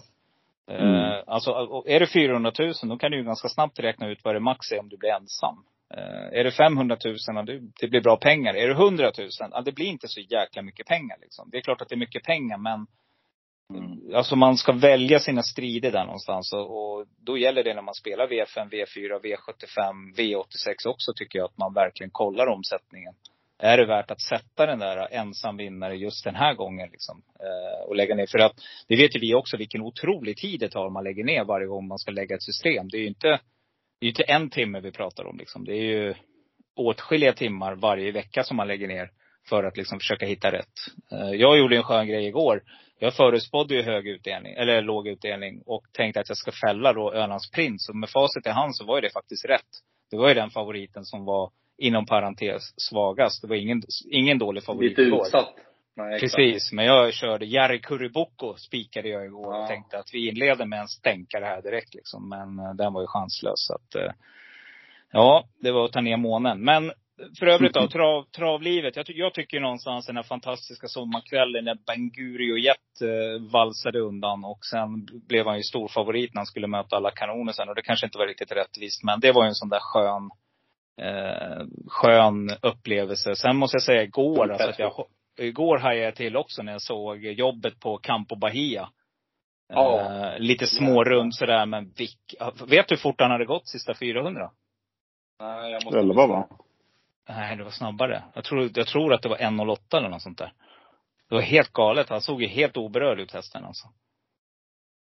Mm. 0.72 0.96
Eh, 0.96 1.24
alltså, 1.28 1.52
och 1.52 1.90
är 1.90 2.00
det 2.00 2.08
400 2.08 2.52
000, 2.60 2.74
då 2.84 2.98
kan 2.98 3.12
du 3.12 3.18
ju 3.18 3.24
ganska 3.24 3.48
snabbt 3.48 3.80
räkna 3.80 4.08
ut 4.10 4.20
vad 4.24 4.36
det 4.36 4.40
max 4.40 4.72
är 4.72 4.80
om 4.80 4.90
du 4.90 4.98
blir 4.98 5.10
ensam. 5.10 5.64
Eh, 5.94 6.40
är 6.40 6.44
det 6.44 6.52
500 6.52 6.98
000, 7.06 7.16
ja, 7.28 7.46
det, 7.80 7.88
blir 7.88 8.02
bra 8.02 8.18
pengar. 8.18 8.54
Är 8.54 8.68
det 8.68 8.74
100 8.74 9.12
000, 9.18 9.30
ja, 9.40 9.62
det 9.62 9.72
blir 9.72 9.86
inte 9.86 10.08
så 10.08 10.20
jäkla 10.20 10.62
mycket 10.62 10.88
pengar 10.88 11.18
liksom. 11.22 11.50
Det 11.52 11.58
är 11.58 11.62
klart 11.62 11.82
att 11.82 11.90
det 11.90 11.96
är 11.96 12.06
mycket 12.06 12.24
pengar, 12.24 12.58
men 12.58 12.88
Alltså 14.16 14.36
man 14.36 14.58
ska 14.58 14.72
välja 14.72 15.20
sina 15.20 15.44
strider 15.44 15.92
där 15.92 16.06
någonstans 16.06 16.54
och, 16.54 16.60
och 16.60 17.06
då 17.22 17.38
gäller 17.38 17.64
det 17.64 17.74
när 17.74 17.82
man 17.82 17.94
spelar 17.94 18.28
V5, 18.28 18.70
V4, 18.70 19.22
V75, 19.22 20.16
V86 20.16 20.88
också 20.88 21.14
tycker 21.16 21.40
jag 21.40 21.46
att 21.46 21.58
man 21.58 21.74
verkligen 21.74 22.10
kollar 22.12 22.48
omsättningen. 22.48 23.14
Är 23.60 23.78
det 23.78 23.86
värt 23.86 24.12
att 24.12 24.22
sätta 24.22 24.66
den 24.66 24.80
där 24.80 25.08
ensam 25.12 25.58
vinnare 25.58 25.96
just 25.96 26.24
den 26.24 26.36
här 26.36 26.54
gången 26.54 26.90
liksom? 26.92 27.22
Eh, 27.40 27.88
och 27.88 27.96
lägga 27.96 28.16
ner. 28.16 28.28
För 28.28 28.40
att 28.40 28.54
det 28.88 28.96
vet 28.96 29.16
ju 29.16 29.20
vi 29.20 29.34
också 29.36 29.58
vilken 29.58 29.82
otrolig 29.82 30.38
tid 30.38 30.60
det 30.60 30.70
tar 30.70 30.86
om 30.86 30.94
man 30.94 31.04
lägger 31.04 31.24
ner 31.24 31.44
varje 31.44 31.68
gång 31.68 31.88
man 31.88 32.00
ska 32.00 32.12
lägga 32.12 32.36
ett 32.36 32.44
system. 32.44 32.90
Det 32.90 32.98
är 32.98 33.02
ju 33.02 33.08
inte, 33.08 33.40
det 34.00 34.06
är 34.06 34.08
ju 34.08 34.10
inte 34.10 34.24
en 34.24 34.50
timme 34.50 34.80
vi 34.80 34.92
pratar 34.92 35.28
om 35.28 35.38
liksom. 35.38 35.66
Det 35.66 35.74
är 35.74 35.84
ju 35.84 36.16
åtskilliga 36.76 37.34
timmar 37.34 37.76
varje 37.76 38.12
vecka 38.12 38.44
som 38.44 38.58
man 38.58 38.68
lägger 38.68 38.88
ner 38.88 39.10
för 39.50 39.64
att 39.64 39.78
liksom 39.78 40.00
försöka 40.00 40.26
hitta 40.26 40.52
rätt. 40.52 40.74
Eh, 41.12 41.32
jag 41.32 41.58
gjorde 41.58 41.78
en 41.78 41.84
skön 41.84 42.08
grej 42.08 42.28
igår. 42.28 42.64
Jag 43.00 43.14
förutspådde 43.14 43.76
ju 43.76 43.82
hög 43.82 44.08
utdelning, 44.08 44.54
eller 44.54 44.82
låg 44.82 45.08
utdelning 45.08 45.62
och 45.66 45.84
tänkte 45.94 46.20
att 46.20 46.30
jag 46.30 46.38
ska 46.38 46.52
fälla 46.52 46.94
då 46.94 47.14
Ölands 47.14 47.52
Prins. 47.52 47.90
Och 47.90 47.96
med 47.96 48.10
facit 48.10 48.48
i 48.48 48.50
hand 48.50 48.76
så 48.76 48.86
var 48.86 48.98
ju 48.98 49.02
det 49.02 49.14
faktiskt 49.14 49.46
rätt. 49.46 49.72
Det 50.12 50.18
var 50.18 50.28
ju 50.28 50.34
den 50.34 50.50
favoriten 50.50 51.06
som 51.06 51.26
var 51.26 51.52
inom 51.78 52.06
parentes 52.06 52.74
svagast. 52.78 53.42
Det 53.42 53.48
var 53.48 53.56
ingen, 53.56 53.82
ingen 54.12 54.38
dålig 54.38 54.64
favorit 54.64 54.98
Lite 54.98 55.02
utsatt. 55.02 55.56
Nej. 55.98 56.20
Precis, 56.20 56.72
men 56.72 56.86
jag 56.86 57.14
körde 57.14 57.46
Jari 57.46 57.80
Kuriboko 57.80 58.54
spikade 58.58 59.10
jag 59.10 59.26
igår 59.26 59.48
och 59.54 59.62
Ja. 59.64 59.68
tänkte 59.68 60.00
att 60.00 60.14
vi 60.14 60.30
inleder 60.30 60.66
med 60.66 60.80
en 60.80 60.88
stänkare 60.88 61.46
här 61.46 61.62
direkt 61.62 61.94
liksom. 61.96 62.30
Men 62.30 62.60
eh, 62.60 62.74
den 62.74 62.94
var 62.94 63.02
ju 63.02 63.08
chanslös 63.08 63.54
så 63.68 63.74
att, 63.74 63.96
eh, 63.96 64.12
ja, 65.12 65.44
det 65.62 65.72
var 65.72 65.86
att 65.86 65.92
ta 65.92 66.02
ner 66.02 66.18
månen. 66.18 66.64
Men 66.64 66.92
för 67.40 67.46
övrigt 67.48 67.74
då, 67.74 67.88
trav, 67.88 68.24
travlivet. 68.24 68.96
Jag, 68.96 69.06
jag 69.10 69.34
tycker 69.34 69.60
någonstans 69.60 70.06
den 70.08 70.16
här 70.16 70.24
fantastiska 70.24 70.88
sommarkvällen 70.88 71.66
när 71.66 71.78
Banguri 71.88 72.62
Jet 72.66 73.02
eh, 73.02 73.42
valsade 73.52 74.00
undan 74.00 74.46
och 74.46 74.66
sen 74.72 75.08
blev 75.28 75.46
han 75.46 75.58
ju 75.58 75.64
stor 75.64 75.88
favorit 75.88 76.34
när 76.34 76.40
han 76.40 76.46
skulle 76.46 76.68
möta 76.68 76.96
alla 76.96 77.12
kanoner 77.12 77.52
sen. 77.54 77.70
Och 77.70 77.76
det 77.76 77.82
kanske 77.82 78.06
inte 78.06 78.18
var 78.18 78.28
riktigt 78.28 78.52
rättvist, 78.52 79.04
men 79.04 79.20
det 79.20 79.32
var 79.32 79.44
ju 79.44 79.48
en 79.48 79.56
sån 79.56 79.70
där 79.70 79.80
skön, 79.82 80.30
eh, 81.02 81.66
skön 81.88 82.50
upplevelse. 82.62 83.36
Sen 83.36 83.56
måste 83.58 83.76
jag 83.76 83.84
säga 83.84 84.04
igår, 84.04 84.52
alltså 84.52 84.70
att 84.70 84.80
jag, 84.80 85.06
igår 85.38 85.78
hajade 85.78 86.06
jag 86.06 86.16
till 86.16 86.38
också 86.38 86.64
när 86.64 86.72
jag 86.72 86.82
såg 86.82 87.26
jobbet 87.26 87.80
på 87.80 87.98
Campo 87.98 88.36
Bahia. 88.36 88.90
Ja. 89.70 90.00
Eh, 90.02 90.40
lite 90.40 90.68
smårund 90.68 91.36
sådär, 91.36 91.66
men 91.66 91.90
vilk, 91.98 92.36
vet 92.68 92.88
du 92.88 92.96
hur 92.96 93.02
fort 93.02 93.22
han 93.22 93.32
hade 93.32 93.46
gått 93.46 93.68
sista 93.68 93.94
400? 93.94 94.52
Nej, 95.40 95.72
jag 95.72 95.84
måste... 95.86 96.00
elva 96.00 96.28
va? 96.28 96.48
Nej, 97.30 97.56
det 97.58 97.64
var 97.64 97.72
snabbare. 97.72 98.24
Jag 98.34 98.44
tror, 98.44 98.70
jag 98.76 98.88
tror 98.88 99.14
att 99.14 99.22
det 99.22 99.30
var 99.30 99.38
1.08 99.38 99.78
eller 99.98 100.10
något 100.10 100.22
sånt 100.22 100.38
där. 100.38 100.54
Det 101.30 101.36
var 101.36 101.42
helt 101.42 101.74
galet. 101.74 102.10
Han 102.10 102.22
såg 102.22 102.42
ju 102.42 102.48
helt 102.48 102.78
oberörd 102.78 103.20
ut 103.20 103.32
hästen 103.34 103.66
alltså. 103.66 103.88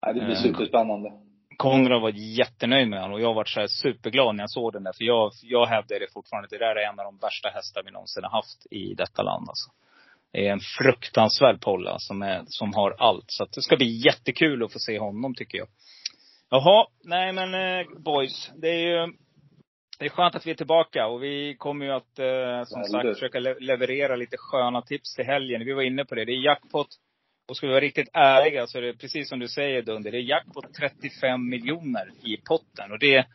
Nej, 0.07 0.15
det 0.15 0.21
blir 0.21 0.35
Eh. 0.37 0.43
superspännande. 0.43 1.13
Konrad 1.57 2.03
var 2.03 2.11
jättenöjd 2.15 2.89
med 2.89 3.01
honom 3.01 3.15
och 3.15 3.21
jag 3.21 3.35
var 3.35 3.45
så 3.45 3.61
här 3.61 3.67
superglad 3.67 4.35
när 4.37 4.43
jag 4.43 4.51
såg 4.51 4.73
den 4.73 4.85
där. 4.85 4.93
För 4.93 5.05
jag, 5.05 5.33
jag 5.43 5.67
hävdar 5.67 6.01
det 6.01 6.13
fortfarande. 6.13 6.49
Det 6.51 6.59
där 6.59 6.77
är 6.77 6.89
en 6.89 6.99
av 7.01 7.05
de 7.05 7.19
värsta 7.19 7.49
hästar 7.49 7.83
vi 7.83 7.91
någonsin 7.91 8.25
har 8.25 8.31
haft 8.31 8.67
i 8.71 8.95
detta 8.95 9.23
land 9.23 9.49
alltså. 9.49 9.71
Är 10.37 10.53
en 10.53 10.61
fruktansvärd 10.79 11.61
polla 11.61 11.99
som, 11.99 12.23
är, 12.23 12.43
som 12.47 12.75
har 12.75 12.95
allt. 12.99 13.25
Så 13.31 13.43
att 13.43 13.53
det 13.53 13.63
ska 13.63 13.77
bli 13.77 14.03
jättekul 14.07 14.65
att 14.65 14.73
få 14.73 14.79
se 14.79 14.99
honom 14.99 15.35
tycker 15.35 15.59
jag. 15.59 15.69
Jaha, 16.51 16.87
nej 17.05 17.33
men 17.33 17.55
eh, 17.55 17.87
boys. 17.99 18.51
Det 18.57 18.69
är 18.69 18.79
ju 18.79 19.13
det 19.99 20.05
är 20.05 20.09
skönt 20.09 20.35
att 20.35 20.47
vi 20.47 20.51
är 20.51 20.55
tillbaka 20.55 21.07
och 21.07 21.23
vi 21.23 21.57
kommer 21.59 21.87
ju 21.87 21.93
att 21.93 22.19
eh, 22.19 22.65
som 22.65 22.81
Väldigt. 22.81 22.93
sagt 22.93 23.09
försöka 23.15 23.39
le- 23.41 23.61
leverera 23.61 24.17
lite 24.17 24.37
sköna 24.39 24.83
tips 24.83 25.15
till 25.15 25.25
helgen. 25.25 25.65
Vi 25.65 25.73
var 25.73 25.83
inne 25.83 26.05
på 26.05 26.15
det. 26.15 26.25
Det 26.25 26.33
är 26.33 26.45
jackpot. 26.45 26.89
Och 27.49 27.57
ska 27.57 27.67
vi 27.67 27.73
vara 27.73 27.81
riktigt 27.81 28.09
ärliga 28.13 28.67
så 28.67 28.79
är 28.79 28.83
det 28.83 28.93
precis 28.95 29.29
som 29.29 29.39
du 29.39 29.49
säger 29.49 29.83
Dunder. 29.83 30.11
Det 30.13 30.19
är 30.19 30.23
jackpot 30.23 30.75
35 30.75 31.49
miljoner 31.49 32.11
i 32.25 32.37
potten. 32.37 32.93
Och 32.93 32.99
det, 32.99 33.27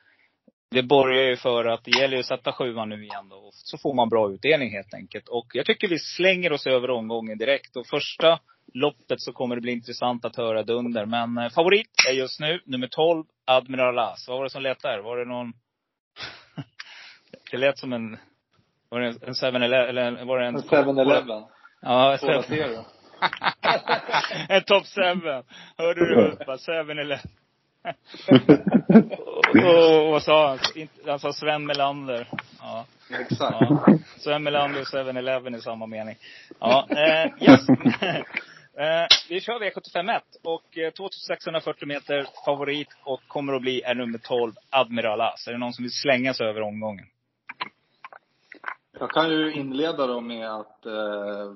det 0.72 0.84
borgar 0.84 1.24
ju 1.24 1.36
för 1.36 1.66
att 1.66 1.84
det 1.84 2.00
gäller 2.00 2.18
att 2.18 2.26
sätta 2.26 2.52
sjuan 2.52 2.90
nu 2.90 3.04
igen 3.04 3.30
då. 3.30 3.36
Och 3.36 3.54
Så 3.54 3.78
får 3.78 3.94
man 3.94 4.10
bra 4.10 4.32
utdelning 4.32 4.72
helt 4.72 4.94
enkelt. 4.94 5.28
Och 5.28 5.48
jag 5.54 5.66
tycker 5.66 5.88
vi 5.88 6.00
slänger 6.00 6.52
oss 6.52 6.68
över 6.68 6.90
omgången 6.90 7.38
direkt. 7.38 7.76
Och 7.76 7.88
första 7.88 8.40
loppet 8.74 9.22
så 9.22 9.34
kommer 9.34 9.56
det 9.56 9.62
bli 9.62 9.72
intressant 9.72 10.26
att 10.26 10.36
höra 10.36 10.64
Dunder. 10.64 11.06
Men 11.06 11.38
eh, 11.38 11.50
favorit 11.50 11.92
är 12.10 12.14
just 12.14 12.40
nu 12.40 12.62
nummer 12.66 12.88
12, 12.88 13.24
Admiral 13.46 14.00
As. 14.00 14.28
Vad 14.28 14.38
var 14.38 14.44
det 14.44 14.50
som 14.50 14.62
lät 14.62 14.82
där? 14.82 15.00
Var 15.00 15.18
det 15.18 15.26
någon 15.26 15.54
det 17.52 17.58
lät 17.58 17.78
som 17.78 17.94
en, 17.94 18.18
var 18.90 19.00
det 19.00 19.08
en 19.08 19.34
7-Eleven, 19.34 19.90
eller 19.90 20.26
var 20.26 20.40
det 20.40 20.46
en? 20.46 20.58
7-Eleven. 20.58 21.44
Ja, 21.82 22.18
Cola 22.20 22.44
7 22.44 22.48
Zero. 22.48 22.86
en 24.50 24.64
top 24.66 24.86
7. 24.86 25.02
Hörde 25.78 26.06
du 26.06 26.16
Ulfa? 26.16 26.56
7-Eleven. 26.56 27.20
och, 29.56 30.14
och 30.14 30.24
sa 30.24 30.48
han? 30.50 30.60
Han 31.06 31.20
sa 31.20 31.34
Sven 31.34 31.66
Melander. 31.66 32.28
Ja. 32.60 32.86
Exakt. 33.20 33.58
ja. 33.60 33.98
Sven 34.18 34.44
Melander 34.44 34.82
och 34.82 34.88
7-Eleven 34.88 35.56
i 35.56 35.62
samma 35.62 35.86
mening. 35.86 36.16
Ja, 36.60 36.88
eh, 36.90 37.44
yes. 37.44 37.70
eh, 38.78 39.08
vi 39.30 39.42
kör 39.42 39.60
V751 39.60 40.22
och 40.44 40.78
eh, 40.78 40.92
2640 40.92 41.88
meter 41.88 42.28
favorit 42.46 42.88
och 43.04 43.22
kommer 43.28 43.54
att 43.54 43.62
bli 43.62 43.82
är 43.82 43.96
nummer 43.96 44.18
12, 44.18 44.54
Admiral 44.70 45.22
As. 45.22 45.48
Är 45.48 45.52
det 45.52 45.58
någon 45.58 45.74
som 45.74 45.84
vill 45.84 45.92
slänga 45.92 46.34
sig 46.34 46.48
över 46.48 46.62
omgången? 46.62 47.06
Jag 49.00 49.10
kan 49.10 49.30
ju 49.30 49.54
inleda 49.54 50.08
då 50.08 50.22
med 50.22 50.50
att 50.50 50.86
eh, 50.86 51.54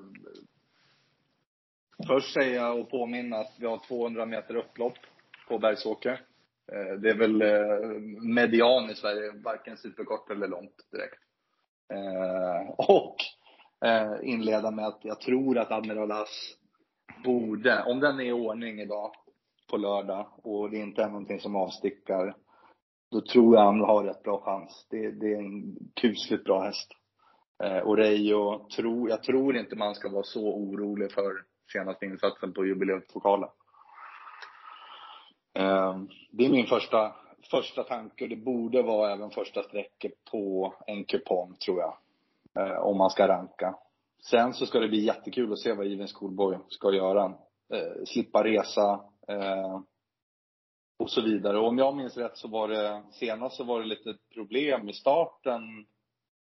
först 2.07 2.33
säga 2.33 2.71
och 2.71 2.89
påminna 2.89 3.37
att 3.37 3.53
vi 3.57 3.67
har 3.67 3.87
200 3.87 4.25
meter 4.25 4.55
upplopp 4.55 4.97
på 5.47 5.57
Bergsåker. 5.57 6.21
Eh, 6.71 6.93
det 6.93 7.09
är 7.09 7.17
väl 7.17 7.41
eh, 7.41 7.99
median 8.21 8.89
i 8.89 8.95
Sverige, 8.95 9.31
varken 9.31 9.77
superkort 9.77 10.31
eller 10.31 10.47
långt 10.47 10.91
direkt. 10.91 11.21
Eh, 11.93 12.69
och 12.69 13.15
inleda 14.23 14.71
med 14.71 14.87
att 14.87 14.99
jag 15.01 15.21
tror 15.21 15.57
att 15.57 15.71
Admiral 15.71 16.11
As 16.11 16.57
borde, 17.23 17.83
om 17.83 17.99
den 17.99 18.19
är 18.19 18.23
i 18.23 18.31
ordning 18.31 18.79
idag 18.79 19.11
på 19.69 19.77
lördag 19.77 20.27
och 20.35 20.69
det 20.69 20.77
inte 20.77 21.03
är 21.03 21.07
någonting 21.07 21.39
som 21.39 21.55
avstickar, 21.55 22.35
då 23.11 23.21
tror 23.21 23.55
jag 23.55 23.65
han 23.65 23.79
har 23.79 24.03
rätt 24.03 24.23
bra 24.23 24.41
chans. 24.41 24.87
Det, 24.89 25.11
det 25.11 25.33
är 25.33 25.37
en 25.37 25.75
kusligt 25.95 26.43
bra 26.43 26.63
häst. 26.63 26.91
Och 27.83 27.97
Reijo, 27.97 28.67
tro, 28.75 29.09
jag 29.09 29.23
tror 29.23 29.57
inte 29.57 29.75
man 29.75 29.95
ska 29.95 30.09
vara 30.09 30.23
så 30.23 30.53
orolig 30.53 31.11
för 31.11 31.33
senaste 31.73 32.05
insatsen 32.05 32.53
på 32.53 32.65
jubileumspokalen. 32.65 33.49
Eh, 35.55 35.97
det 36.31 36.45
är 36.45 36.49
min 36.49 36.67
första, 36.67 37.15
första 37.51 37.83
tanke 37.83 38.23
och 38.23 38.29
det 38.29 38.35
borde 38.35 38.81
vara 38.81 39.11
även 39.11 39.29
första 39.29 39.63
strecket 39.63 40.13
på 40.31 40.73
en 40.87 41.05
kupong 41.05 41.55
tror 41.65 41.79
jag. 41.79 41.97
Eh, 42.59 42.77
om 42.77 42.97
man 42.97 43.09
ska 43.09 43.27
ranka. 43.27 43.75
Sen 44.23 44.53
så 44.53 44.65
ska 44.65 44.79
det 44.79 44.87
bli 44.87 45.05
jättekul 45.05 45.53
att 45.53 45.59
se 45.59 45.73
vad 45.73 45.87
Even 45.91 46.07
Schoolboy 46.07 46.57
ska 46.67 46.93
göra. 46.93 47.25
Eh, 47.73 48.03
slippa 48.05 48.43
resa 48.43 48.99
eh, 49.27 49.79
och 50.99 51.09
så 51.09 51.21
vidare. 51.21 51.59
Och 51.59 51.67
om 51.67 51.77
jag 51.77 51.95
minns 51.95 52.17
rätt 52.17 52.37
så 52.37 52.47
var 52.47 52.67
det 52.67 53.03
senast 53.11 53.55
så 53.55 53.63
var 53.63 53.79
det 53.79 53.85
lite 53.85 54.15
problem 54.33 54.89
i 54.89 54.93
starten 54.93 55.61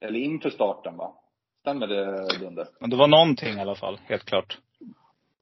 eller 0.00 0.18
inför 0.18 0.50
starten 0.50 0.96
va? 0.96 1.14
Stämmer 1.60 1.86
det 1.86 2.38
Dunder? 2.38 2.66
Men 2.80 2.90
det 2.90 2.96
var 2.96 3.08
någonting 3.08 3.54
i 3.54 3.60
alla 3.60 3.74
fall, 3.74 3.98
helt 4.04 4.24
klart. 4.24 4.58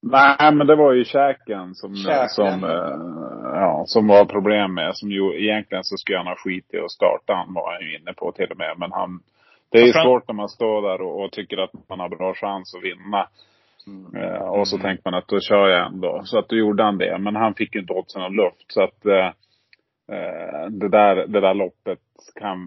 Nej, 0.03 0.55
men 0.55 0.67
det 0.67 0.77
var 0.77 0.93
ju 0.93 1.05
käken 1.05 1.75
som, 1.75 1.97
Käken. 1.97 2.29
som, 2.29 2.65
ja, 3.55 3.85
som 3.87 4.07
var 4.07 4.25
problem 4.25 4.75
med. 4.75 4.97
Som 4.97 5.11
ju, 5.11 5.45
egentligen 5.45 5.85
så 5.85 5.97
skulle 5.97 6.19
han 6.19 6.27
ha 6.27 6.37
skit 6.37 6.75
i 6.75 6.79
att 6.79 6.91
starta. 6.91 7.35
Han 7.35 7.55
var 7.55 7.73
han 7.73 7.83
ju 7.83 7.99
inne 7.99 8.13
på 8.13 8.33
till 8.33 8.51
och 8.51 8.59
med. 8.59 8.75
Men 8.79 8.93
han, 8.93 9.21
det 9.71 9.79
är 9.79 9.87
ju 9.87 9.93
svårt 9.93 10.29
när 10.29 10.35
man 10.35 10.49
står 10.49 10.83
där 10.83 11.01
och, 11.01 11.25
och 11.25 11.33
tycker 11.33 11.59
att 11.59 11.89
man 11.89 12.01
har 12.01 12.09
bra 12.09 12.35
chans 12.35 12.75
att 12.75 12.83
vinna. 12.83 13.29
Eh, 14.17 14.49
och 14.49 14.69
så 14.69 14.79
tänker 14.79 15.03
man 15.05 15.15
att 15.15 15.29
då 15.29 15.41
kör 15.41 15.69
jag 15.69 15.87
ändå. 15.87 16.23
Så 16.25 16.39
att 16.39 16.49
då 16.49 16.57
gjorde 16.57 16.83
han 16.83 16.99
det. 16.99 17.19
Men 17.19 17.37
han 17.37 17.55
fick 17.55 17.75
ju 17.75 17.81
inte 17.81 17.93
åt 17.93 18.11
sig 18.11 18.23
någon 18.23 18.37
luft. 18.37 18.65
Så 18.69 18.83
att 18.83 19.07
eh, 19.07 19.31
det, 20.71 20.89
där, 20.89 21.27
det 21.27 21.41
där 21.41 21.55
loppet 21.55 21.99
kan, 22.41 22.59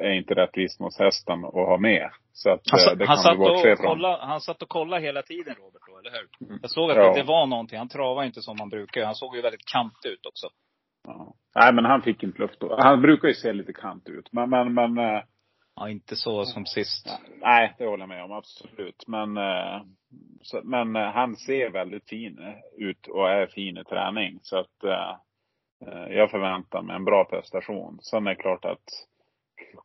är 0.00 0.12
inte 0.12 0.34
rättvist 0.34 0.80
mot 0.80 0.98
hästen 0.98 1.44
att 1.44 1.52
ha 1.52 1.78
med. 1.78 2.10
Så 2.32 2.50
att 2.50 2.60
Han, 2.70 2.80
eh, 2.92 2.98
det 2.98 3.06
han, 3.06 3.16
kan 3.16 3.22
satt 3.22 3.34
vi 3.34 3.38
bortse 3.38 3.72
och 3.72 3.78
kolla, 3.78 4.18
han 4.26 4.40
satt 4.40 4.62
och 4.62 4.68
kollade 4.68 5.02
hela 5.02 5.22
tiden 5.22 5.54
Robert 5.54 5.82
då 5.86 5.98
eller 5.98 6.10
hur? 6.10 6.46
Mm. 6.48 6.58
Jag 6.62 6.70
såg 6.70 6.90
att 6.90 6.96
Ja. 6.96 7.12
det 7.14 7.22
var 7.22 7.46
någonting. 7.46 7.78
Han 7.78 7.88
travade 7.88 8.26
inte 8.26 8.42
som 8.42 8.56
han 8.60 8.68
brukar. 8.68 9.04
Han 9.04 9.14
såg 9.14 9.36
ju 9.36 9.42
väldigt 9.42 9.66
kant 9.72 9.98
ut 10.04 10.26
också. 10.26 10.46
Ja. 11.08 11.34
Nej, 11.54 11.74
men 11.74 11.84
han 11.84 12.02
fick 12.02 12.22
inte 12.22 12.38
luft. 12.38 12.62
Han 12.78 13.02
brukar 13.02 13.28
ju 13.28 13.34
se 13.34 13.52
lite 13.52 13.72
kant 13.72 14.08
ut. 14.08 14.32
Men, 14.32 14.50
men, 14.50 14.74
men 14.74 14.98
eh, 14.98 15.22
Ja, 15.76 15.88
inte 15.88 16.16
så 16.16 16.44
som 16.44 16.66
sist. 16.66 17.18
nej, 17.40 17.74
det 17.78 17.86
håller 17.86 18.02
jag 18.02 18.08
med 18.08 18.24
om. 18.24 18.32
Absolut. 18.32 19.04
Men, 19.06 19.36
eh, 19.36 19.82
men 20.64 20.96
eh, 20.96 21.12
han 21.12 21.36
ser 21.36 21.70
väldigt 21.70 22.08
fin 22.08 22.38
ut 22.78 23.06
och 23.06 23.30
är 23.30 23.46
fin 23.46 23.76
i 23.78 23.84
träning. 23.84 24.38
Så 24.42 24.58
att 24.58 24.84
eh, 24.84 24.90
eh, 24.90 25.16
jag 26.10 26.30
förväntar 26.30 26.82
mig 26.82 26.96
en 26.96 27.04
bra 27.04 27.24
prestation. 27.24 27.98
Sen 28.02 28.26
är 28.26 28.30
det 28.30 28.42
klart 28.42 28.64
att 28.64 28.84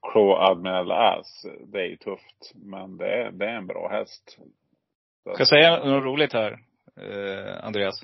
Crow 0.01 0.31
Admiral 0.31 0.91
Ass, 0.91 1.45
det 1.67 1.79
är 1.79 1.85
ju 1.85 1.97
tufft. 1.97 2.51
Men 2.55 2.97
det 2.97 3.07
är, 3.07 3.31
det 3.31 3.45
är 3.45 3.55
en 3.55 3.67
bra 3.67 3.89
häst. 3.91 4.37
Ska 5.21 5.41
jag 5.41 5.47
säga 5.47 5.85
något 5.85 6.03
roligt 6.03 6.33
här, 6.33 6.51
eh, 7.01 7.65
Andreas? 7.65 8.01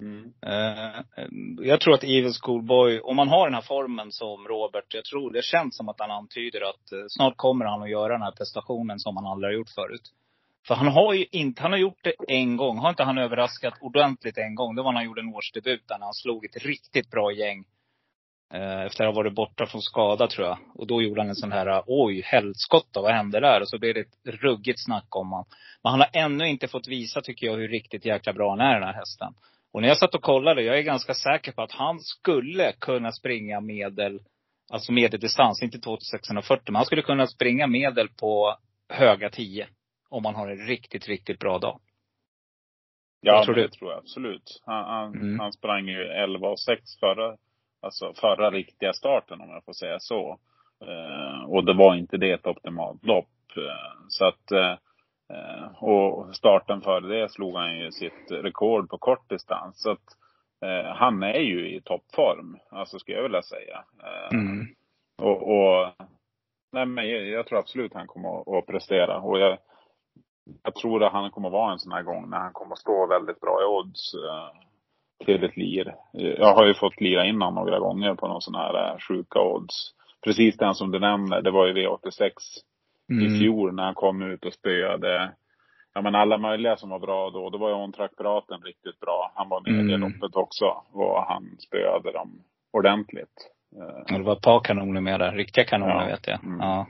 Mm. 0.00 0.32
Eh, 0.42 1.02
jag 1.60 1.80
tror 1.80 1.94
att 1.94 2.04
Evil 2.04 2.32
Schoolboy, 2.32 3.00
om 3.00 3.16
man 3.16 3.28
har 3.28 3.46
den 3.46 3.54
här 3.54 3.62
formen 3.68 4.12
som 4.12 4.48
Robert, 4.48 4.94
jag 4.94 5.04
tror 5.04 5.32
det 5.32 5.44
känns 5.44 5.76
som 5.76 5.88
att 5.88 6.00
han 6.00 6.10
antyder 6.10 6.60
att 6.70 6.92
eh, 6.92 7.04
snart 7.08 7.36
kommer 7.36 7.64
han 7.64 7.82
att 7.82 7.90
göra 7.90 8.12
den 8.12 8.22
här 8.22 8.32
prestationen 8.32 8.98
som 8.98 9.16
han 9.16 9.26
aldrig 9.26 9.48
har 9.48 9.58
gjort 9.58 9.74
förut. 9.74 10.12
För 10.68 10.74
han 10.74 10.88
har 10.88 11.14
ju 11.14 11.26
inte, 11.30 11.62
han 11.62 11.72
har 11.72 11.78
gjort 11.78 12.04
det 12.04 12.14
en 12.28 12.56
gång. 12.56 12.78
Har 12.78 12.90
inte 12.90 13.02
han 13.02 13.18
överraskat 13.18 13.74
ordentligt 13.80 14.38
en 14.38 14.54
gång? 14.54 14.76
Det 14.76 14.82
var 14.82 14.92
när 14.92 14.98
han 14.98 15.06
gjorde 15.06 15.20
en 15.20 15.34
årsdebut 15.34 15.88
där 15.88 15.98
han 16.00 16.14
slog 16.14 16.44
ett 16.44 16.64
riktigt 16.64 17.10
bra 17.10 17.32
gäng. 17.32 17.64
Eh, 18.54 18.82
efter 18.82 19.04
att 19.04 19.14
ha 19.14 19.22
varit 19.22 19.34
borta 19.34 19.66
från 19.66 19.82
skada 19.82 20.26
tror 20.26 20.46
jag. 20.46 20.58
Och 20.74 20.86
då 20.86 21.02
gjorde 21.02 21.20
han 21.20 21.28
en 21.28 21.34
sån 21.34 21.52
här, 21.52 21.82
oj 21.86 22.22
helskotta, 22.24 23.00
vad 23.00 23.14
hände 23.14 23.40
där? 23.40 23.60
Och 23.60 23.68
så 23.68 23.78
blev 23.78 23.94
det 23.94 24.00
ett 24.00 24.40
ruggigt 24.42 24.84
snack 24.84 25.16
om 25.16 25.30
honom. 25.30 25.46
Men 25.82 25.90
han 25.90 26.00
har 26.00 26.10
ännu 26.12 26.48
inte 26.48 26.68
fått 26.68 26.88
visa, 26.88 27.20
tycker 27.20 27.46
jag, 27.46 27.56
hur 27.56 27.68
riktigt 27.68 28.04
jäkla 28.04 28.32
bra 28.32 28.50
han 28.50 28.60
är 28.60 28.74
den 28.74 28.88
här 28.88 28.94
hästen. 28.94 29.34
Och 29.72 29.80
när 29.80 29.88
jag 29.88 29.98
satt 29.98 30.14
och 30.14 30.22
kollade, 30.22 30.62
jag 30.62 30.78
är 30.78 30.82
ganska 30.82 31.14
säker 31.14 31.52
på 31.52 31.62
att 31.62 31.72
han 31.72 32.00
skulle 32.00 32.72
kunna 32.72 33.12
springa 33.12 33.60
medel, 33.60 34.20
alltså 34.70 34.92
medeldistans, 34.92 35.62
inte 35.62 35.78
2640, 35.78 36.62
men 36.66 36.76
han 36.76 36.86
skulle 36.86 37.02
kunna 37.02 37.26
springa 37.26 37.66
medel 37.66 38.08
på 38.08 38.56
höga 38.88 39.30
10. 39.30 39.68
Om 40.10 40.22
man 40.22 40.34
har 40.34 40.48
en 40.48 40.66
riktigt, 40.66 41.08
riktigt 41.08 41.38
bra 41.38 41.58
dag. 41.58 41.80
Ja, 43.20 43.44
tror 43.44 43.54
men 43.54 43.62
du? 43.62 43.68
det 43.68 43.74
tror 43.74 43.90
jag 43.90 43.98
absolut. 43.98 44.62
Han, 44.66 44.84
han, 44.84 45.14
Mm. 45.14 45.38
han 45.40 45.52
sprang 45.52 45.88
ju 45.88 46.02
11 46.04 46.48
och 46.48 46.60
6 46.60 46.82
förra, 47.00 47.36
alltså 47.82 48.12
förra 48.14 48.50
riktiga 48.50 48.92
starten 48.92 49.40
om 49.40 49.50
jag 49.50 49.64
får 49.64 49.72
säga 49.72 49.96
så. 50.00 50.38
Eh, 50.86 51.44
och 51.50 51.64
det 51.64 51.74
var 51.74 51.94
inte 51.94 52.16
det 52.16 52.32
ett 52.32 52.46
optimalt 52.46 53.04
lopp. 53.04 53.28
Eh, 53.56 54.06
så 54.08 54.24
att, 54.26 54.50
eh, 54.52 54.76
eh, 55.32 55.82
och 55.84 56.36
starten 56.36 56.80
före 56.80 57.20
det 57.20 57.28
slog 57.32 57.54
han 57.56 57.78
ju 57.78 57.90
sitt 57.90 58.30
rekord 58.30 58.90
på 58.90 58.98
kortdistans. 58.98 59.82
Så 59.82 59.90
att 59.90 60.06
eh, 60.64 60.90
han 60.94 61.22
är 61.22 61.40
ju 61.40 61.76
i 61.76 61.80
toppform, 61.80 62.58
alltså 62.70 62.98
skulle 62.98 63.16
jag 63.16 63.22
vilja 63.22 63.42
säga. 63.42 63.84
Eh, 64.02 64.38
Mm. 64.38 64.66
och, 65.22 65.42
och 65.50 65.92
nej 66.72 66.86
men 66.86 67.08
jag, 67.08 67.26
jag 67.26 67.46
tror 67.46 67.58
absolut 67.58 67.94
han 67.94 68.06
kommer 68.06 68.40
att, 68.40 68.48
att 68.48 68.66
prestera. 68.66 69.20
Och 69.20 69.38
jag, 69.38 69.58
jag 70.62 70.74
tror 70.74 71.04
att 71.04 71.12
han 71.12 71.30
kommer 71.30 71.50
vara 71.50 71.72
en 71.72 71.78
sån 71.78 71.92
här 71.92 72.02
gång 72.02 72.30
när 72.30 72.38
han 72.38 72.52
kommer 72.52 72.74
stå 72.74 73.06
väldigt 73.06 73.40
bra 73.40 73.58
i 73.62 73.64
odds 73.64 74.14
eh, 74.14 75.26
till 75.26 75.44
ett 75.44 75.56
lir. 75.56 75.94
Jag 76.12 76.54
har 76.54 76.66
ju 76.66 76.74
fått 76.74 77.00
lira 77.00 77.26
innan 77.26 77.54
några 77.54 77.78
gånger 77.78 78.14
på 78.14 78.28
någon 78.28 78.42
sån 78.42 78.54
här 78.54 78.74
eh, 78.92 78.98
sjuka 79.08 79.40
odds. 79.40 79.74
Precis 80.24 80.56
den 80.56 80.74
som 80.74 80.90
du 80.90 80.98
nämner, 80.98 81.42
det 81.42 81.50
var 81.50 81.66
ju 81.66 81.72
V86 81.74 82.30
i 83.10 83.26
Mm. 83.26 83.38
fjol 83.38 83.74
när 83.74 83.82
han 83.84 83.94
kom 83.94 84.22
ut 84.22 84.44
och 84.44 84.52
spöade 84.52 85.32
Ja 85.94 86.02
men 86.02 86.14
alla 86.14 86.38
möjliga 86.38 86.76
som 86.76 86.90
var 86.90 86.98
bra 86.98 87.30
då. 87.30 87.50
Då 87.50 87.58
var 87.58 87.68
ju 87.68 87.74
On 87.74 87.92
Track 87.92 88.16
Piraten 88.16 88.60
riktigt 88.62 89.00
bra. 89.00 89.32
Han 89.34 89.48
var 89.48 89.60
med 89.60 89.72
i 89.84 89.88
det 89.88 89.94
Mm. 89.94 90.00
loppet 90.00 90.36
också. 90.36 90.64
Och 90.92 91.22
han 91.22 91.44
spöade 91.58 92.12
dem 92.12 92.42
ordentligt. 92.72 93.50
Eh, 93.76 94.14
Och 94.14 94.18
det 94.18 94.24
var 94.24 94.32
ett 94.32 94.42
par 94.42 94.60
kanoner 94.60 95.00
med 95.00 95.20
där. 95.20 95.32
Riktiga 95.32 95.64
kanoner 95.64 96.00
Ja. 96.00 96.06
vet 96.06 96.26
jag. 96.26 96.44
Mm. 96.44 96.60
Ja. 96.60 96.86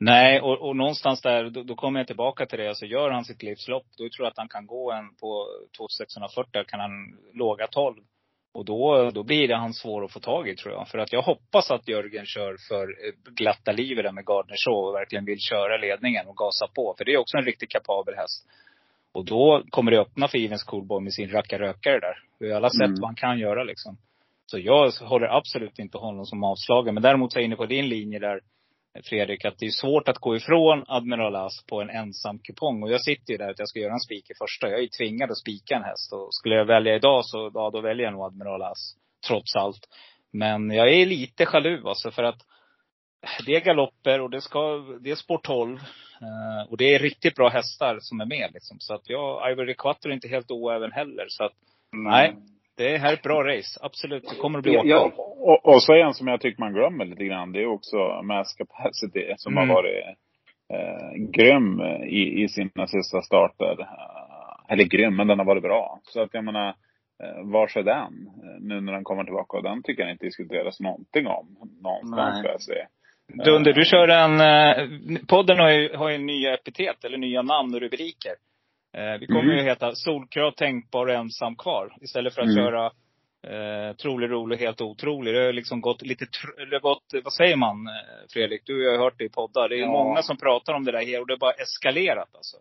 Nej, 0.00 0.40
och, 0.40 0.68
och 0.68 0.76
någonstans 0.76 1.22
där, 1.22 1.50
då, 1.50 1.62
då 1.62 1.74
kommer 1.74 2.00
jag 2.00 2.06
tillbaka 2.06 2.46
till 2.46 2.58
det. 2.58 2.68
Alltså 2.68 2.86
gör 2.86 3.10
han 3.10 3.24
sitt 3.24 3.42
livslopp, 3.42 3.84
då 3.98 4.08
tror 4.08 4.26
jag 4.26 4.30
att 4.30 4.38
han 4.38 4.48
kan 4.48 4.66
gå 4.66 4.92
en 4.92 5.14
på 5.20 5.46
2640, 5.76 6.64
kan 6.66 6.80
han 6.80 6.90
låga 7.34 7.66
12. 7.66 7.96
Och 8.52 8.64
då, 8.64 9.10
då 9.10 9.22
blir 9.22 9.48
det 9.48 9.56
han 9.56 9.74
svår 9.74 10.04
att 10.04 10.12
få 10.12 10.20
tag 10.20 10.48
i 10.48 10.56
tror 10.56 10.74
jag. 10.74 10.88
För 10.88 10.98
att 10.98 11.12
jag 11.12 11.22
hoppas 11.22 11.70
att 11.70 11.88
Jörgen 11.88 12.26
kör 12.26 12.56
för 12.68 12.82
eh, 12.82 13.32
glatta 13.34 13.72
livet 13.72 14.04
där 14.04 14.12
med 14.12 14.26
Gardner 14.26 14.56
Shaw 14.56 14.88
och 14.88 14.94
verkligen 14.94 15.24
vill 15.24 15.38
köra 15.40 15.76
ledningen 15.76 16.26
och 16.26 16.36
gasa 16.36 16.66
på. 16.74 16.94
För 16.98 17.04
det 17.04 17.12
är 17.12 17.18
också 17.18 17.36
en 17.36 17.44
riktigt 17.44 17.70
kapabel 17.70 18.14
häst. 18.14 18.46
Och 19.12 19.24
då 19.24 19.62
kommer 19.70 19.90
det 19.90 20.00
öppna 20.00 20.28
för 20.28 20.38
Evens 20.38 20.64
Coolboy 20.64 21.02
med 21.02 21.12
sin 21.12 21.30
rackarrökare 21.30 22.00
där. 22.00 22.14
Vi 22.38 22.50
har 22.50 22.56
alla 22.56 22.70
sett 22.70 22.86
Mm. 22.86 23.00
vad 23.00 23.08
han 23.08 23.14
kan 23.14 23.38
göra 23.38 23.64
liksom. 23.64 23.96
Så 24.46 24.58
jag 24.58 24.90
håller 24.90 25.36
absolut 25.36 25.78
inte 25.78 25.98
honom 25.98 26.26
som 26.26 26.44
avslagen. 26.44 26.94
Men 26.94 27.02
däremot 27.02 27.32
så 27.32 27.38
är 27.38 27.40
jag 27.40 27.46
inne 27.46 27.56
på 27.56 27.66
din 27.66 27.88
linje 27.88 28.18
där, 28.18 28.40
Fredrik, 29.04 29.44
att 29.44 29.58
det 29.58 29.66
är 29.66 29.70
svårt 29.70 30.08
att 30.08 30.18
gå 30.18 30.36
ifrån 30.36 30.84
Admiral 30.86 31.36
As 31.36 31.64
på 31.66 31.80
en 31.80 31.90
ensam 31.90 32.38
kupong. 32.38 32.82
Och 32.82 32.90
jag 32.90 33.00
sitter 33.00 33.32
ju 33.32 33.38
där 33.38 33.50
att 33.50 33.58
jag 33.58 33.68
ska 33.68 33.78
göra 33.78 33.92
en 33.92 34.00
spik 34.00 34.30
i 34.30 34.34
första. 34.34 34.68
Jag 34.68 34.78
är 34.78 34.82
ju 34.82 34.88
tvingad 34.88 35.30
att 35.30 35.38
spika 35.38 35.76
en 35.76 35.82
häst. 35.82 36.12
Och 36.12 36.34
skulle 36.34 36.54
jag 36.54 36.64
välja 36.64 36.94
idag 36.94 37.24
så, 37.24 37.50
ja, 37.54 37.70
då 37.70 37.80
väljer 37.80 38.04
jag 38.04 38.12
nog 38.12 38.24
Admiral 38.24 38.62
As. 38.62 38.94
Trots 39.26 39.56
allt. 39.56 39.88
Men 40.32 40.70
jag 40.70 40.92
är 40.92 41.06
lite 41.06 41.46
jaloux 41.52 41.84
alltså 41.84 42.10
för 42.10 42.22
att 42.22 42.40
det 43.46 43.56
är 43.56 43.60
galopper 43.60 44.20
och 44.20 44.30
det 44.30 44.40
ska, 44.40 44.76
det 45.00 45.10
är 45.10 45.14
sport 45.14 45.44
12. 45.44 45.76
Eh, 45.76 46.70
och 46.70 46.76
det 46.76 46.94
är 46.94 46.98
riktigt 46.98 47.34
bra 47.34 47.48
hästar 47.48 47.98
som 48.00 48.20
är 48.20 48.26
med 48.26 48.50
liksom. 48.54 48.76
Så 48.80 48.94
att 48.94 49.08
jag, 49.08 49.52
Ivory 49.52 49.74
Quattro 49.74 50.10
är 50.10 50.14
inte 50.14 50.28
helt 50.28 50.50
oäven 50.50 50.92
heller. 50.92 51.24
Så 51.28 51.44
att, 51.44 51.52
nej. 51.92 52.36
Det 52.76 52.98
här 52.98 53.08
är 53.08 53.14
ett 53.14 53.22
bra 53.22 53.44
race. 53.44 53.80
Absolut. 53.82 54.28
Det 54.30 54.36
kommer 54.36 54.58
att 54.58 54.62
bli 54.64 54.76
åka. 54.76 54.88
Ja, 54.88 55.12
Och, 55.16 55.66
och 55.74 55.82
så 55.82 55.94
en 55.94 56.14
som 56.14 56.26
jag 56.28 56.40
tycker 56.40 56.60
man 56.60 56.72
glömmer 56.72 57.04
lite 57.04 57.24
grann, 57.24 57.52
det 57.52 57.62
är 57.62 57.66
också 57.66 57.96
Mass 58.22 58.54
Capacity 58.54 59.34
som 59.36 59.52
Mm. 59.58 59.68
har 59.68 59.74
varit 59.76 60.04
eh, 60.74 61.30
grym 61.30 61.80
i, 62.04 62.42
i 62.42 62.48
sina 62.48 62.86
sista 62.86 63.22
starter. 63.22 63.80
Eh, 63.80 64.72
eller 64.72 64.84
grym, 64.84 65.16
men 65.16 65.26
den 65.26 65.38
har 65.38 65.46
varit 65.46 65.62
bra. 65.62 66.00
Så 66.02 66.22
att 66.22 66.34
jag 66.34 66.44
menar, 66.44 66.68
eh, 67.22 67.42
vars 67.52 67.76
är 67.76 67.82
den? 67.82 68.12
Eh, 68.44 68.60
Nu 68.60 68.80
när 68.80 68.92
den 68.92 69.04
kommer 69.04 69.24
tillbaka. 69.24 69.56
Och 69.56 69.62
den 69.62 69.82
tycker 69.82 70.02
jag 70.02 70.12
inte 70.12 70.26
diskuteras 70.26 70.80
någonting 70.80 71.26
om. 71.26 71.46
Någonstans 71.82 72.42
får 72.42 72.50
jag 72.50 72.62
se. 72.62 72.86
Dunder, 73.44 73.72
du 73.72 73.84
kör 73.84 74.08
en, 74.08 74.40
eh, 74.40 74.88
podden 75.28 75.58
har 75.58 75.70
ju, 75.70 75.96
har 75.96 76.10
ju 76.10 76.18
nya 76.18 76.54
epitet, 76.54 77.04
eller 77.04 77.18
nya 77.18 77.42
namn 77.42 77.74
och 77.74 77.80
rubriker. 77.80 78.32
Eh, 78.92 79.18
vi 79.20 79.26
kommer 79.26 79.42
Mm. 79.42 79.56
ju 79.56 79.62
heta 79.62 79.94
Solkrav 79.94 80.50
tänkbar 80.52 81.06
och 81.06 81.14
ensam 81.14 81.56
kvar. 81.56 81.92
Istället 82.00 82.34
för 82.34 82.42
att 82.42 82.48
Mm. 82.48 82.56
köra 82.56 82.90
eh, 83.42 83.96
trolig, 83.96 84.30
rolig, 84.30 84.56
helt 84.56 84.80
otrolig. 84.80 85.34
Det 85.34 85.44
har 85.44 85.52
liksom 85.52 85.80
gått 85.80 86.02
lite, 86.02 86.24
tr- 86.24 86.80
gått, 86.80 87.04
vad 87.24 87.32
säger 87.32 87.56
man 87.56 87.86
eh, 87.86 87.92
Fredrik? 88.32 88.62
Du 88.64 88.86
har 88.86 88.92
ju 88.92 88.98
hört 88.98 89.18
det 89.18 89.24
i 89.24 89.28
poddar. 89.28 89.68
Det 89.68 89.76
är 89.76 89.80
Ja. 89.80 89.86
många 89.92 90.22
som 90.22 90.36
pratar 90.36 90.72
om 90.74 90.84
det 90.84 90.92
där 90.92 91.06
här 91.06 91.20
och 91.20 91.26
det 91.26 91.32
har 91.32 91.38
bara 91.38 91.52
eskalerat 91.52 92.28
alltså. 92.34 92.56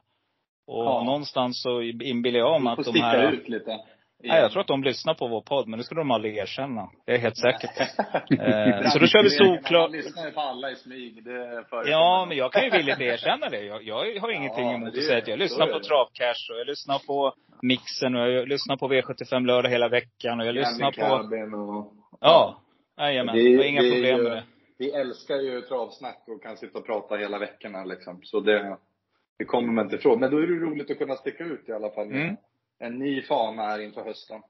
Och 0.68 0.84
Ja. 0.86 1.04
någonstans 1.04 1.62
så 1.62 1.82
inbillar 1.82 2.40
jag 2.40 2.62
mig 2.62 2.74
att 2.74 2.86
de 2.86 3.00
här... 3.02 3.32
ut 3.32 3.50
lite. 3.50 3.78
Nej, 4.24 4.42
jag 4.42 4.52
tror 4.52 4.62
att 4.62 4.68
de 4.68 4.84
lyssnar 4.84 5.14
på 5.14 5.28
vår 5.28 5.42
podd, 5.42 5.68
men 5.68 5.78
det 5.80 5.84
skulle 5.86 6.02
de 6.02 6.12
aldrig 6.12 6.38
erkänna. 6.38 6.90
Det 7.06 7.12
är 7.12 7.16
jag 7.16 7.22
helt 7.22 7.38
säker 7.38 7.68
på. 7.68 8.04
Eh, 8.44 8.90
så 8.90 9.00
då 9.00 9.06
kör 9.06 9.24
vi 9.24 9.30
solklart. 9.30 9.90
Man 9.92 9.98
lyssnar 10.00 10.26
ju 10.26 10.32
på 10.32 10.40
alla 10.42 10.72
i 10.72 10.76
smyg. 10.76 11.24
Det. 11.24 11.64
Ja, 11.86 12.26
men 12.28 12.38
jag 12.38 12.52
kan 12.54 12.64
ju 12.64 12.70
villigt 12.70 13.02
erkänna 13.02 13.50
det. 13.50 13.62
Jag, 13.66 13.84
jag 13.84 14.20
har 14.22 14.32
ingenting 14.32 14.66
Ja, 14.66 14.74
emot 14.74 14.98
att 14.98 15.04
säga 15.04 15.18
att 15.18 15.28
jag 15.28 15.40
lyssnar 15.40 15.68
är 15.68 15.74
på. 15.74 15.80
Travcash 15.80 16.52
och 16.54 16.60
jag 16.60 16.68
lyssnar 16.68 17.08
på 17.08 17.34
Mixen 17.62 18.16
och 18.16 18.30
jag 18.32 18.48
lyssnar 18.48 18.78
på 18.78 18.88
V75 18.88 19.46
lördag 19.46 19.70
hela 19.70 19.88
veckan 19.90 20.40
och 20.40 20.46
jag 20.46 20.56
lyssnar 20.56 20.92
på... 20.92 21.16
Och... 21.58 21.94
Ja. 22.22 22.62
Jajamän. 22.98 23.36
Det 23.36 23.42
är- 23.42 23.52
Det 23.52 23.58
var 23.58 23.64
inga 23.64 23.82
det 23.82 23.88
är 23.88 23.92
problem 23.94 24.24
med 24.24 24.32
det. 24.32 24.44
Vi 24.78 24.92
älskar 24.92 25.36
ju 25.36 25.62
travsnack 25.62 26.24
och 26.28 26.44
kan 26.44 26.58
sitta 26.58 26.78
och 26.80 26.86
prata 26.86 27.16
hela 27.16 27.40
veckorna 27.40 27.84
liksom. 27.86 28.20
Så 28.24 28.40
det, 28.40 28.78
det 29.38 29.46
kommer 29.46 29.74
man 29.74 29.86
inte 29.86 29.96
ifrån. 29.96 30.20
Men 30.20 30.32
då 30.32 30.38
är 30.38 30.42
det 30.48 30.54
roligt 30.66 30.92
att 30.92 30.98
kunna 30.98 31.16
sticka 31.16 31.44
ut 31.44 31.70
i 31.70 31.72
alla 31.72 31.90
fall. 31.90 32.08
Mm. 32.12 32.36
En 32.80 33.00
ny 33.00 33.22
fana 33.22 33.64
här 33.64 33.80
inför 33.80 34.04
hösten. 34.04 34.42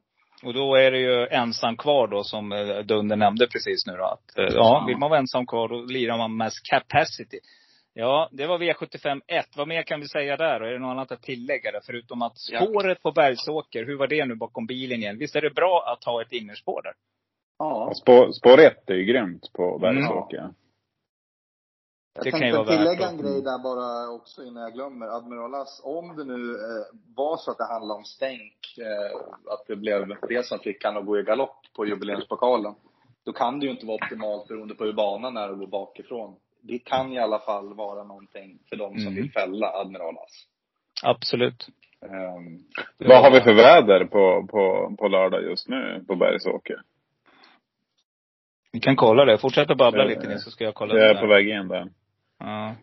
Och 0.43 0.53
då 0.53 0.75
är 0.75 0.91
det 0.91 0.99
ju 0.99 1.27
ensam 1.27 1.77
kvar 1.77 2.07
då 2.07 2.23
som 2.23 2.51
eh, 2.51 2.77
Dunder 2.79 3.15
nämnde 3.15 3.47
precis 3.47 3.85
nu 3.87 3.93
då. 3.93 4.03
Att, 4.05 4.37
eh, 4.37 4.55
ja, 4.55 4.83
vill 4.87 4.97
man 4.97 5.09
vara 5.09 5.19
ensam 5.19 5.47
kvar 5.47 5.67
då 5.67 5.81
lirar 5.81 6.17
man 6.17 6.37
med 6.37 6.51
capacity. 6.71 7.39
Ja, 7.93 8.29
det 8.31 8.47
var 8.47 8.59
V75 8.59 9.21
1. 9.27 9.45
Vad 9.57 9.67
mer 9.67 9.83
kan 9.83 9.99
vi 9.99 10.07
säga 10.07 10.37
där? 10.37 10.61
Och 10.61 10.67
är 10.67 10.71
det 10.71 10.79
något 10.79 10.91
annat 10.91 11.11
att 11.11 11.21
tillägga 11.21 11.71
där? 11.71 11.81
Förutom 11.85 12.21
att 12.21 12.33
Ja. 12.51 12.65
spåret 12.65 13.01
på 13.01 13.11
Bergsåker, 13.11 13.85
hur 13.85 13.97
var 13.97 14.07
det 14.07 14.25
nu 14.25 14.35
bakom 14.35 14.65
bilen 14.65 14.99
igen? 14.99 15.17
Visst 15.17 15.35
är 15.35 15.41
det 15.41 15.49
bra 15.55 15.83
att 15.87 16.03
ha 16.03 16.21
ett 16.21 16.31
innerspår 16.31 16.81
där? 16.81 16.93
Ja. 17.59 17.91
Spår, 18.01 18.31
spår 18.31 18.59
ett 18.59 18.89
är 18.89 18.93
ju 18.95 19.03
grymt 19.05 19.53
på 19.53 19.79
Bergsåker. 19.79 20.49
Jag 22.23 22.33
Det 22.33 22.39
tänkte 22.39 22.77
tillägga 22.77 23.07
en 23.07 23.17
grej 23.17 23.41
där 23.41 23.63
bara 23.63 24.09
också 24.09 24.43
innan 24.43 24.63
jag 24.63 24.73
glömmer. 24.73 25.07
Admiral 25.07 25.55
As, 25.55 25.81
om 25.83 26.15
det 26.15 26.23
nu 26.23 26.51
eh, 26.51 26.85
var 27.15 27.37
så 27.37 27.51
att 27.51 27.57
det 27.57 27.73
handlar 27.73 27.95
om 27.95 28.03
stänk, 28.03 28.77
eh, 28.77 29.17
att 29.53 29.67
det 29.67 29.75
blev 29.75 30.07
det 30.29 30.45
som 30.45 30.59
fick 30.59 30.83
han 30.83 30.97
att 30.97 31.05
gå 31.05 31.19
i 31.19 31.23
galopp 31.23 31.57
på 31.75 31.85
jubileumspokalen. 31.85 32.73
Då 33.25 33.33
kan 33.33 33.59
det 33.59 33.65
ju 33.65 33.71
inte 33.71 33.85
vara 33.85 33.95
optimalt 33.95 34.47
beroende 34.47 34.75
på 34.75 34.83
hur 34.83 34.93
banan 34.93 35.37
är 35.37 35.51
och 35.51 35.59
gå 35.59 35.67
bakifrån. 35.67 36.35
Det 36.61 36.79
kan 36.79 37.13
i 37.13 37.19
alla 37.19 37.39
fall 37.39 37.73
vara 37.73 38.03
någonting 38.03 38.59
för 38.69 38.75
de 38.75 38.93
som 38.93 39.01
Mm. 39.01 39.15
vill 39.15 39.31
fälla 39.31 39.67
Admiral 39.67 40.17
As. 40.17 40.45
Absolut. 41.03 41.67
Ehm, 42.05 42.59
vad 42.97 43.21
har 43.23 43.31
vi 43.31 43.41
för 43.41 43.53
väder 43.53 44.05
på, 44.05 44.47
på, 44.47 44.95
på 44.99 45.07
lördag 45.07 45.43
just 45.43 45.67
nu 45.69 46.03
på 46.07 46.15
Bergsåker? 46.15 46.81
Vi 48.71 48.79
kan 48.79 48.95
kolla 48.95 49.25
det. 49.25 49.37
Fortsätt 49.37 49.71
att 49.71 49.77
babbla 49.77 50.03
Eh, 50.03 50.09
lite 50.09 50.27
ni 50.27 50.39
så 50.39 50.51
ska 50.51 50.63
jag 50.63 50.75
kolla 50.75 50.97
Jag 50.97 51.15
det 51.15 51.19
är 51.19 51.21
på 51.21 51.27
väg 51.27 51.49
in 51.49 51.67
där. 51.67 51.89
Ja. 52.39 52.75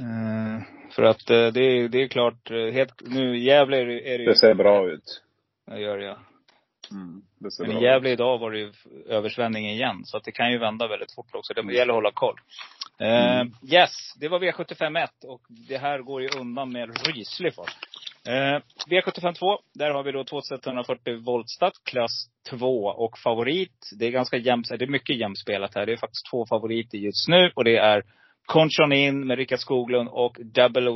Eh, 0.00 0.62
för 0.90 1.02
att 1.02 1.30
eh, 1.30 1.46
det, 1.46 1.60
är- 1.60 1.88
det 1.88 2.02
är 2.02 2.08
klart, 2.08 2.50
eh, 2.50 2.56
helt, 2.72 3.02
nu 3.06 3.38
Gävle 3.38 3.76
är 3.80 3.86
det, 3.86 4.14
är 4.14 4.18
det 4.18 4.24
ju. 4.24 4.30
Det 4.30 4.36
ser 4.38 4.54
bra 4.54 4.90
ut. 4.90 5.22
Jag 5.66 5.80
gör 5.80 5.98
det, 5.98 6.04
ja. 6.04 6.18
Mm, 6.90 7.22
det 7.38 7.50
ser 7.50 7.64
Men 7.64 7.72
bra 7.72 7.80
i 7.80 7.84
Gävle 7.84 8.08
ut. 8.08 8.12
idag 8.12 8.38
var 8.38 8.50
det 8.50 8.58
ju 8.58 8.72
översvämning 9.08 9.68
igen. 9.70 10.04
Så 10.04 10.16
att 10.16 10.24
det 10.24 10.32
kan 10.32 10.50
ju 10.52 10.58
vända 10.58 10.88
väldigt 10.88 11.14
fort 11.14 11.34
också. 11.34 11.54
Det 11.54 11.74
gäller 11.74 11.92
att 11.92 11.96
hålla 11.96 12.12
koll. 12.12 12.36
Eh, 13.00 13.42
yes, 13.72 13.90
det 14.20 14.28
var 14.28 14.40
V751 14.40 15.08
och 15.24 15.40
det 15.68 15.78
här 15.78 15.98
går 15.98 16.22
ju 16.22 16.28
undan 16.40 16.72
med 16.72 17.06
ryslig 17.06 17.54
fart. 17.54 17.76
Eh, 18.28 18.60
V75 18.90 19.32
2, 19.34 19.58
där 19.74 19.90
har 19.90 20.02
vi 20.02 20.12
då 20.12 20.24
2140 20.24 21.16
voltstart, 21.24 21.72
klass 21.84 22.28
2 22.50 22.84
och 22.86 23.18
favorit. 23.18 23.90
Det 23.98 24.06
är 24.06 24.10
ganska 24.10 24.36
jämnt, 24.36 24.68
det 24.68 24.84
är 24.84 24.86
mycket 24.86 25.16
jämspelat 25.16 25.74
här. 25.74 25.86
Det 25.86 25.92
är 25.92 25.96
faktiskt 25.96 26.30
två 26.30 26.46
favoriter 26.46 26.98
just 26.98 27.28
nu 27.28 27.50
och 27.54 27.64
det 27.64 27.76
är 27.76 28.02
Conchon 28.48 28.92
In 28.92 29.26
med 29.26 29.38
Rickard 29.38 29.58
Skoglund 29.58 30.08
och 30.08 30.38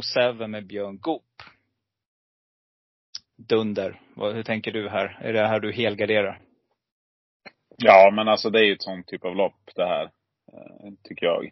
007 0.02 0.46
med 0.46 0.66
Björn 0.66 0.98
Goop. 0.98 1.42
Dunder. 3.36 4.00
Vad, 4.14 4.34
hur 4.34 4.42
tänker 4.42 4.72
du 4.72 4.88
här? 4.88 5.18
Är 5.20 5.32
det 5.32 5.46
här 5.46 5.60
du 5.60 5.72
helgarderar? 5.72 6.40
Ja, 7.76 8.10
men 8.14 8.28
alltså 8.28 8.50
det 8.50 8.60
är 8.60 8.64
ju 8.64 8.72
ett 8.72 8.82
sånt 8.82 9.06
typ 9.06 9.24
av 9.24 9.36
lopp 9.36 9.70
det 9.74 9.86
här. 9.86 10.10
Eh, 10.52 10.92
tycker 11.02 11.26
jag. 11.26 11.44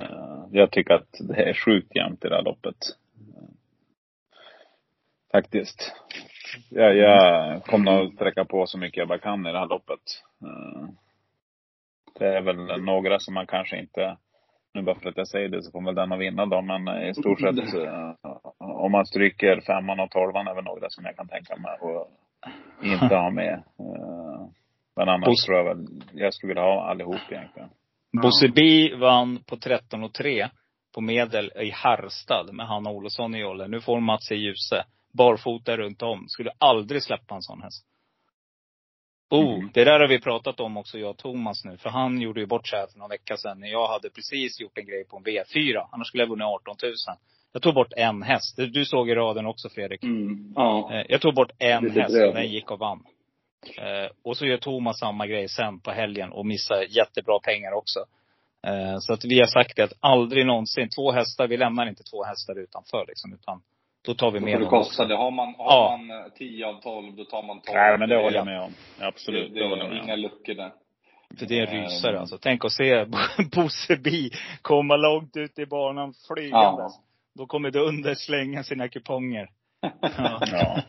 Eh, 0.00 0.46
jag 0.50 0.70
tycker 0.70 0.94
att 0.94 1.16
det 1.20 1.42
är 1.42 1.54
sjukt 1.54 1.96
jämnt 1.96 2.24
i 2.24 2.28
det 2.28 2.36
här 2.36 2.42
loppet. 2.42 2.76
Faktiskt. 5.32 5.92
Jag, 6.70 6.96
jag 6.96 7.64
kommer 7.64 8.02
att 8.02 8.14
sträcka 8.14 8.44
på 8.44 8.66
så 8.66 8.78
mycket 8.78 8.98
jag 8.98 9.08
bara 9.08 9.18
kan 9.18 9.46
i 9.46 9.52
det 9.52 9.58
här 9.58 9.68
loppet. 9.68 10.22
Eh, 10.44 10.88
det 12.18 12.36
är 12.36 12.42
väl 12.42 12.82
några 12.82 13.18
som 13.18 13.34
man 13.34 13.46
kanske 13.46 13.78
inte, 13.78 14.16
nu 14.74 14.82
bara 14.82 14.94
för 15.00 15.08
att 15.08 15.16
jag 15.16 15.28
säger 15.28 15.48
det 15.48 15.62
så 15.62 15.72
kommer 15.72 15.86
väl 15.92 15.94
den 15.94 16.12
att 16.12 16.20
vinna 16.20 16.46
då, 16.46 16.62
men 16.62 16.88
i 16.88 17.14
stort 17.14 17.40
sett 17.40 17.74
eh, 17.74 18.12
om 18.58 18.92
man 18.92 19.06
stryker 19.06 19.60
femman 19.66 20.00
och 20.00 20.10
tolvan 20.10 20.46
är 20.48 20.54
väl 20.54 20.64
några 20.64 20.86
som 20.90 21.04
jag 21.04 21.16
kan 21.16 21.28
tänka 21.28 21.56
mig 21.56 21.72
att 21.72 22.82
inte 22.84 23.16
ha 23.16 23.30
med. 23.30 23.54
Eh, 23.54 24.46
Men 24.96 25.08
annars 25.08 25.28
Bos- 25.28 25.44
tror 25.46 25.56
jag 25.56 25.64
väl, 25.64 25.86
jag 26.12 26.34
skulle 26.34 26.50
vilja 26.50 26.62
ha 26.62 26.90
allihop 26.90 27.20
egentligen. 27.30 27.68
Bosse 28.22 28.48
B 28.48 28.94
vann 28.96 29.38
på 29.46 29.56
13 29.56 30.04
och 30.04 30.12
3 30.14 30.48
på 30.94 31.00
medel 31.00 31.52
i 31.56 31.70
Harstad 31.70 32.52
med 32.52 32.66
Hanna 32.66 32.90
Olofsson 32.90 33.34
i 33.34 33.38
jolle. 33.38 33.68
Nu 33.68 33.80
får 33.80 34.00
Mats 34.00 34.32
i 34.32 34.34
Ljuse. 34.34 34.84
Barfota 35.12 35.76
runt 35.76 36.02
om. 36.02 36.24
Skulle 36.28 36.50
aldrig 36.58 37.02
släppa 37.02 37.34
en 37.34 37.42
sån 37.42 37.62
häst. 37.62 37.86
Oh, 39.32 39.58
Mhm. 39.58 39.70
det 39.74 39.84
där 39.84 40.00
har 40.00 40.08
vi 40.08 40.20
pratat 40.20 40.60
om 40.60 40.76
också, 40.76 40.98
jag 40.98 41.10
och 41.10 41.16
Thomas 41.16 41.64
nu. 41.64 41.76
För 41.76 41.90
han 41.90 42.20
gjorde 42.20 42.40
ju 42.40 42.46
bort 42.46 42.68
sig 42.68 42.78
här 42.78 42.86
för 42.86 42.98
några 42.98 43.08
veckor 43.08 43.36
sedan. 43.36 43.60
När 43.60 43.68
jag 43.68 43.88
hade 43.88 44.10
precis 44.10 44.60
gjort 44.60 44.78
en 44.78 44.86
grej 44.86 45.04
på 45.04 45.16
en 45.16 45.24
V4. 45.24 45.86
Annars 45.92 46.06
skulle 46.08 46.22
jag 46.22 46.28
vunnit 46.28 46.44
18 46.46 46.76
000. 46.82 46.92
Jag 47.52 47.62
tog 47.62 47.74
bort 47.74 47.92
en 47.96 48.22
häst. 48.22 48.56
Du 48.56 48.84
såg 48.84 49.10
i 49.10 49.14
raden 49.14 49.46
också 49.46 49.68
Fredrik. 49.68 50.02
Mm. 50.02 50.52
Ja. 50.56 50.90
Eh, 50.92 51.06
Jag 51.08 51.20
tog 51.20 51.34
bort 51.34 51.50
en 51.58 51.84
Lite 51.84 52.00
häst 52.00 52.14
och 52.28 52.34
den 52.34 52.48
gick 52.48 52.70
och 52.70 52.78
vann. 52.78 53.04
Eh, 53.78 54.10
och 54.24 54.36
så 54.36 54.46
gör 54.46 54.56
Thomas 54.56 54.98
samma 54.98 55.26
grej 55.26 55.48
sen 55.48 55.80
på 55.80 55.90
helgen 55.90 56.32
och 56.32 56.46
missar 56.46 56.82
jättebra 56.96 57.38
pengar 57.38 57.72
också. 57.72 57.98
Eh, 58.66 58.96
så 58.98 59.12
att 59.12 59.24
vi 59.24 59.38
har 59.38 59.46
sagt 59.46 59.76
det 59.76 59.82
att 59.82 59.92
aldrig 60.00 60.46
någonsin, 60.46 60.88
två 60.88 61.12
hästar, 61.12 61.46
vi 61.48 61.56
lämnar 61.56 61.86
inte 61.86 62.02
två 62.02 62.24
hästar 62.24 62.58
utanför 62.58 63.04
liksom. 63.08 63.32
Utan 63.32 63.62
då 64.02 64.14
tar 64.14 64.30
vi 64.30 64.40
med 64.40 64.60
dem 64.60 64.68
kosta 64.68 65.04
det. 65.04 65.16
Har 65.16 65.30
man, 65.30 65.54
har 65.58 65.64
Ja. 65.64 65.96
man 65.96 66.10
eh, 66.24 66.32
10 66.32 66.66
av 66.66 66.80
12, 66.80 67.16
då 67.16 67.24
tar 67.24 67.42
man 67.42 67.60
12. 67.60 67.74
Nej, 67.76 67.98
men 67.98 68.08
det 68.08 68.16
håller 68.16 68.36
jag 68.36 68.46
med 68.46 68.60
om. 68.60 68.72
Absolut, 69.00 69.48
Det, 69.54 69.54
det, 69.54 69.64
det 69.64 69.68
håller 69.70 69.82
jag 69.84 69.86
är 69.92 69.94
med 69.94 70.04
inga 70.04 70.14
om. 70.14 70.20
luckor 70.20 70.54
där. 70.54 70.72
För 71.38 71.46
det 71.46 71.58
är 71.58 71.66
en 71.66 71.76
Eh, 71.78 71.82
rysare 71.82 72.20
alltså. 72.20 72.38
Tänk 72.38 72.64
att 72.64 72.72
se 72.72 73.04
Bosse 73.54 73.96
Bi 73.96 74.30
komma 74.62 74.96
långt 74.96 75.36
ut 75.36 75.58
i 75.58 75.66
banan 75.66 76.14
flygandes. 76.34 76.92
Ja. 76.96 77.02
Då 77.34 77.46
kommer 77.46 77.70
Dunder 77.70 78.14
slänga 78.14 78.62
sina 78.64 78.88
kuponger. 78.88 79.48
Ja. 79.80 79.90
Ja. 80.52 80.82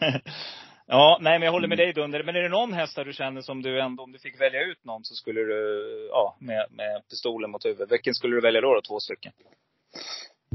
ja, 0.88 1.18
nej 1.22 1.40
men 1.40 1.46
jag 1.46 1.52
håller 1.52 1.68
med 1.68 1.78
dig 1.78 1.94
Dunder. 1.94 2.24
Men 2.24 2.36
är 2.36 2.42
det 2.42 2.50
någon 2.50 2.74
häst 2.74 3.00
du 3.06 3.14
känner 3.14 3.42
som 3.42 3.62
du 3.62 3.82
ändå, 3.82 4.04
om 4.04 4.12
du 4.12 4.20
fick 4.20 4.42
välja 4.42 4.62
ut 4.64 4.86
någon 4.86 5.04
så 5.04 5.16
skulle 5.16 5.42
du, 5.42 6.08
ja, 6.12 6.36
med, 6.40 6.66
med 6.72 7.08
pistolen 7.10 7.52
mot 7.52 7.66
huvudet. 7.66 7.92
Vilken 7.92 8.14
skulle 8.14 8.36
du 8.36 8.42
välja 8.42 8.62
då? 8.62 8.74
då? 8.74 8.82
Två 8.82 9.00
stycken? 9.00 9.32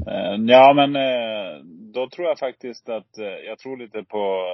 Eh, 0.07 0.35
Ja, 0.47 0.73
men 0.73 0.95
eh, 0.95 1.63
då 1.93 2.09
tror 2.09 2.27
jag 2.27 2.39
faktiskt 2.39 2.89
att, 2.89 3.17
eh, 3.17 3.25
jag 3.25 3.59
tror 3.59 3.77
lite 3.77 4.03
på 4.03 4.45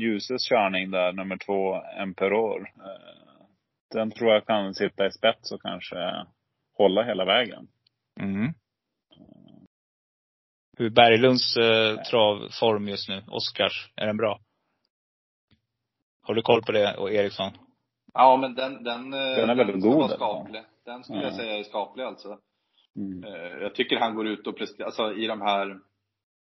Ljuses 0.00 0.48
körning 0.48 0.90
där, 0.90 1.12
nummer 1.12 1.36
två, 1.36 1.82
Emperor. 2.02 2.68
Den 3.94 4.10
tror 4.10 4.30
jag 4.32 4.46
kan 4.46 4.74
sitta 4.74 5.06
i 5.06 5.10
spets 5.10 5.52
och 5.52 5.62
kanske 5.62 5.96
hålla 6.78 7.02
hela 7.02 7.24
vägen. 7.24 7.68
Mm. 8.20 8.52
Hur 10.78 10.86
är 10.86 10.90
Berglunds 10.90 11.56
eh, 11.56 12.02
travform 12.02 12.88
just 12.88 13.08
nu? 13.08 13.22
Oscars, 13.28 13.92
är 13.96 14.06
den 14.06 14.16
bra? 14.16 14.40
Har 16.22 16.34
du 16.34 16.42
koll 16.42 16.62
på 16.62 16.72
det, 16.72 16.96
och 16.96 17.10
Eriksson? 17.12 17.50
Ja, 18.14 18.36
men 18.36 18.54
den, 18.54 18.84
den, 18.84 19.10
Den 19.10 19.50
är 19.50 19.54
väldigt 19.54 19.80
ska 19.80 19.90
god, 19.90 20.04
eller? 20.04 20.16
skaplig. 20.16 20.62
Den 20.84 21.04
skulle 21.04 21.22
jag 21.22 21.32
Ja. 21.32 21.36
säga 21.36 21.58
är 21.58 21.62
skaplig 21.62 22.04
alltså. 22.04 22.38
Mm. 22.96 23.24
Eh, 23.24 23.62
Jag 23.62 23.74
tycker 23.74 23.96
han 23.96 24.14
går 24.14 24.26
ut 24.26 24.46
och 24.46 24.56
presterar, 24.56 24.86
alltså 24.86 25.12
i 25.14 25.26
de 25.26 25.40
här, 25.40 25.78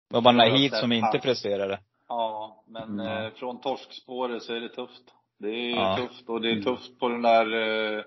var 0.09 0.21
bara 0.23 0.35
Nahid 0.35 0.73
som 0.75 0.93
inte 0.93 1.19
presterade. 1.19 1.79
ja, 2.09 2.63
men 2.67 3.01
Mm. 3.01 3.25
eh, 3.25 3.31
från 3.33 3.61
torskspåret 3.61 4.43
så 4.43 4.55
är 4.55 4.61
det 4.61 4.69
tufft. 4.69 5.05
Det 5.39 5.49
är 5.51 5.71
Ja. 5.77 5.97
tufft 5.97 6.29
och 6.29 6.41
det 6.41 6.49
är 6.49 6.53
Mm. 6.53 6.65
tufft 6.65 6.99
på 6.99 7.09
den 7.09 7.23
där, 7.23 7.53
eh, 7.97 8.03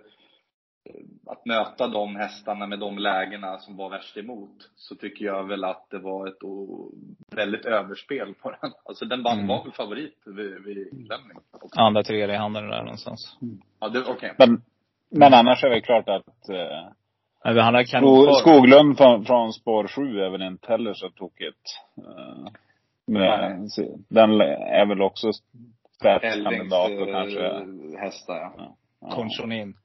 att 1.26 1.46
möta 1.46 1.88
de 1.88 2.16
hästarna 2.16 2.68
med 2.68 2.80
de 2.80 2.98
lägena 2.98 3.58
som 3.58 3.78
var 3.78 3.90
värst 3.90 4.18
emot. 4.18 4.70
Så 4.76 4.96
tycker 4.96 5.26
jag 5.26 5.48
väl 5.48 5.64
att 5.64 5.90
det 5.90 6.00
var 6.00 6.28
ett 6.28 6.44
o- 6.44 6.92
väldigt 7.36 7.66
överspel 7.66 8.34
på 8.34 8.50
den. 8.52 8.72
Alltså 8.86 9.06
den 9.06 9.24
vann, 9.24 9.34
Mm. 9.38 9.48
var 9.48 9.64
väl 9.64 9.74
favorit 9.74 10.22
vid, 10.26 10.64
vid 10.64 10.78
inlämning. 10.94 11.38
också. 11.52 11.80
Andra, 11.80 12.04
tredje 12.04 12.38
handen 12.38 12.68
där 12.70 12.80
någonstans. 12.84 13.38
Ja, 13.80 13.90
det, 13.90 14.04
okej. 14.08 14.36
Men, 14.38 14.62
men 15.10 15.34
annars 15.34 15.64
är 15.64 15.70
det 15.70 15.82
klart 15.82 16.10
att 16.10 16.50
eh, 16.50 16.88
han 17.44 17.76
har. 17.76 18.34
Skoglund 18.34 18.98
från, 18.98 19.26
från 19.26 19.54
spår 19.54 19.88
sju 19.88 20.20
är 20.20 20.30
väl 20.30 20.42
inte 20.42 20.68
heller 20.68 20.94
så 20.94 21.10
tokigt. 21.10 21.80
Eh, 21.98 22.52
men, 23.08 23.70
den 24.10 24.42
är 24.42 24.86
väl 24.86 25.02
också 25.02 25.32
spetskandidat 26.00 26.92
och 27.02 27.08
kanske, 27.08 27.46
eh, 27.46 28.00
hästar 28.00 28.36
ja. 28.36 28.78
ja. 29.02 29.10
Konchonin. 29.10 29.78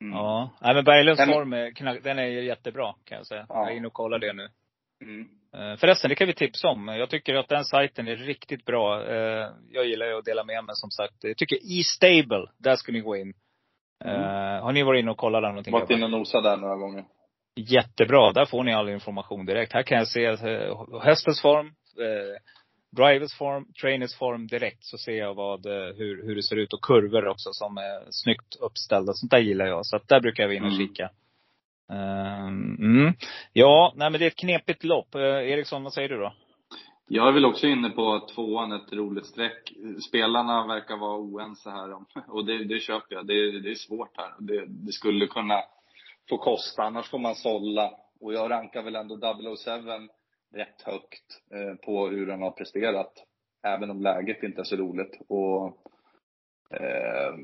Mm. 0.00 0.18
Ja. 0.18 0.50
Nej 0.60 0.74
men 0.74 0.84
Berglunds 0.84 1.24
form, 1.24 1.52
är 1.52 1.70
knack, 1.70 1.98
den 2.02 2.18
är 2.18 2.24
jättebra 2.24 2.94
kan 3.04 3.18
jag 3.18 3.26
säga. 3.26 3.46
Ja. 3.48 3.54
Jag 3.54 3.72
är 3.72 3.76
inne 3.76 3.86
och 3.86 3.92
kollar 3.92 4.18
det 4.18 4.32
nu. 4.32 4.48
Mm. 5.02 5.28
Eh, 5.54 5.76
Förresten, 5.76 6.08
det 6.08 6.14
kan 6.14 6.26
vi 6.26 6.34
tipsa 6.34 6.68
om. 6.68 6.88
Jag 6.88 7.10
tycker 7.10 7.34
att 7.34 7.48
den 7.48 7.64
sajten 7.64 8.08
är 8.08 8.16
riktigt 8.16 8.64
bra. 8.64 9.04
Jag 9.70 9.86
gillar 9.86 10.06
ju 10.06 10.18
att 10.18 10.24
dela 10.24 10.44
med 10.44 10.64
mig 10.64 10.74
som 10.76 10.90
sagt. 10.90 11.14
Jag 11.20 11.36
tycker 11.36 11.56
E-stable, 11.56 12.46
där 12.58 12.76
ska 12.76 12.92
ni 12.92 13.00
gå 13.00 13.16
in. 13.16 13.34
Eh, 14.04 14.62
Har 14.62 14.72
ni 14.72 14.82
varit 14.82 15.00
inne 15.02 15.10
och 15.10 15.16
kollat 15.16 15.42
där 15.42 15.48
någonting? 15.48 15.72
Varit 15.72 15.90
inne 15.90 16.04
och 16.04 16.10
nosat 16.10 16.44
där 16.44 16.56
några 16.56 16.76
gånger. 16.76 17.04
Jättebra. 17.56 18.32
Där 18.32 18.44
får 18.44 18.64
ni 18.64 18.74
all 18.74 18.88
information 18.88 19.46
direkt. 19.46 19.72
Här 19.72 19.82
kan 19.82 19.98
jag 19.98 20.08
se 20.08 20.24
eh, 20.24 21.00
hästens 21.02 21.42
form, 21.42 21.66
eh, 22.00 22.40
drivers 22.96 23.34
form, 23.34 23.66
trainers 23.80 24.14
form 24.14 24.46
direkt. 24.46 24.84
Så 24.84 24.98
ser 24.98 25.12
jag 25.18 25.34
vad, 25.34 25.66
eh, 25.66 25.94
hur, 25.96 26.26
hur 26.26 26.36
det 26.36 26.42
ser 26.42 26.56
ut 26.56 26.72
och 26.72 26.82
kurvor 26.82 27.26
också 27.28 27.48
som 27.52 27.76
är 27.78 28.06
snyggt 28.10 28.56
uppställda. 28.60 29.12
Sånt 29.12 29.30
där 29.30 29.38
gillar 29.38 29.66
jag. 29.66 29.86
Så 29.86 29.96
att 29.96 30.08
där 30.08 30.20
brukar 30.20 30.42
jag 30.42 30.48
vara 30.48 30.56
inne 30.56 30.66
och 30.66 30.72
Mm. 30.72 30.88
kika. 30.88 31.10
Ehm, 31.92 32.76
mm. 32.78 33.12
Ja, 33.52 33.92
nej 33.96 34.10
men 34.10 34.18
det 34.20 34.26
är 34.26 34.30
ett 34.30 34.36
knepigt 34.36 34.84
lopp. 34.84 35.14
Eh, 35.14 35.20
Eriksson, 35.22 35.82
vad 35.82 35.92
säger 35.92 36.08
du 36.08 36.18
då? 36.18 36.32
Jag 37.10 37.28
är 37.28 37.32
väl 37.32 37.44
också 37.44 37.66
inne 37.66 37.90
på 37.90 38.26
tvåan, 38.34 38.72
ett 38.72 38.92
roligt 38.92 39.26
streck. 39.26 39.72
Spelarna 40.08 40.66
verkar 40.66 40.96
vara 40.96 41.18
oense 41.18 41.70
här 41.70 41.92
om, 41.92 42.06
och 42.28 42.46
det, 42.46 42.64
det 42.64 42.80
köper 42.80 43.14
jag. 43.14 43.26
Det, 43.26 43.60
det 43.60 43.70
är 43.70 43.74
svårt 43.74 44.16
här. 44.16 44.34
Det, 44.38 44.64
det 44.66 44.92
skulle 44.92 45.26
kunna 45.26 45.62
få 46.28 46.38
kosta, 46.38 46.82
annars 46.82 47.10
får 47.10 47.18
man 47.18 47.34
sålla. 47.34 47.90
Och 48.20 48.34
jag 48.34 48.50
rankar 48.50 48.82
väl 48.82 48.96
ändå 48.96 49.16
007 49.56 49.70
rätt 50.54 50.82
högt 50.82 51.40
eh, 51.54 51.74
på 51.74 52.08
hur 52.08 52.26
den 52.26 52.42
har 52.42 52.50
presterat. 52.50 53.12
Även 53.62 53.90
om 53.90 54.02
läget 54.02 54.42
inte 54.42 54.60
är 54.60 54.64
så 54.64 54.76
roligt. 54.76 55.20
Och 55.28 55.66
eh, 56.70 57.34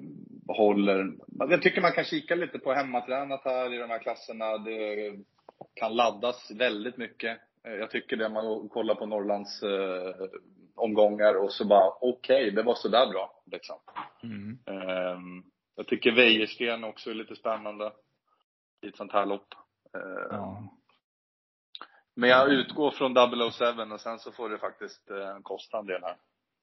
håller, 0.49 1.13
jag 1.39 1.63
tycker 1.63 1.81
man 1.81 1.93
kan 1.93 2.05
kika 2.05 2.35
lite 2.35 2.59
på 2.59 2.73
hemmatränat 2.73 3.45
här 3.45 3.75
i 3.75 3.79
de 3.79 3.91
här 3.91 3.99
klasserna. 3.99 4.59
Det 4.59 5.13
kan 5.75 5.97
laddas 5.97 6.51
väldigt 6.51 6.97
mycket. 6.97 7.39
Eh, 7.69 7.73
Jag 7.75 7.91
tycker 7.91 8.17
det, 8.17 8.29
man 8.29 8.69
kollar 8.69 8.95
på 8.95 9.07
Norrlands 9.07 9.63
eh, 9.63 10.15
omgångar 10.77 11.35
och 11.35 11.53
så 11.53 11.65
bara, 11.65 11.93
okej, 12.01 12.51
det 12.51 12.63
var 12.63 12.75
sådär 12.75 13.07
bra. 13.07 13.43
Liksom. 13.47 13.77
Mm. 14.23 14.59
Ehm, 14.67 15.45
jag 15.77 15.87
tycker 15.87 16.13
Wäjersten 16.13 16.85
också 16.85 17.11
är 17.11 17.15
lite 17.15 17.37
spännande 17.37 17.93
i 18.83 18.89
ett 18.89 18.97
sånt 18.97 19.13
här 19.13 19.27
lopp. 19.27 19.55
Ehm, 19.95 20.29
Ja. 20.31 20.63
Men 22.17 22.31
jag 22.31 22.53
utgår 22.53 22.91
från 22.91 23.15
007 23.53 23.93
och 23.93 24.01
sen 24.01 24.19
så 24.19 24.33
får 24.33 24.49
det 24.51 24.59
faktiskt 24.59 25.11
eh, 25.11 25.39
kosta 25.43 25.79
en 25.79 25.87
del 25.87 26.03
här. 26.03 26.17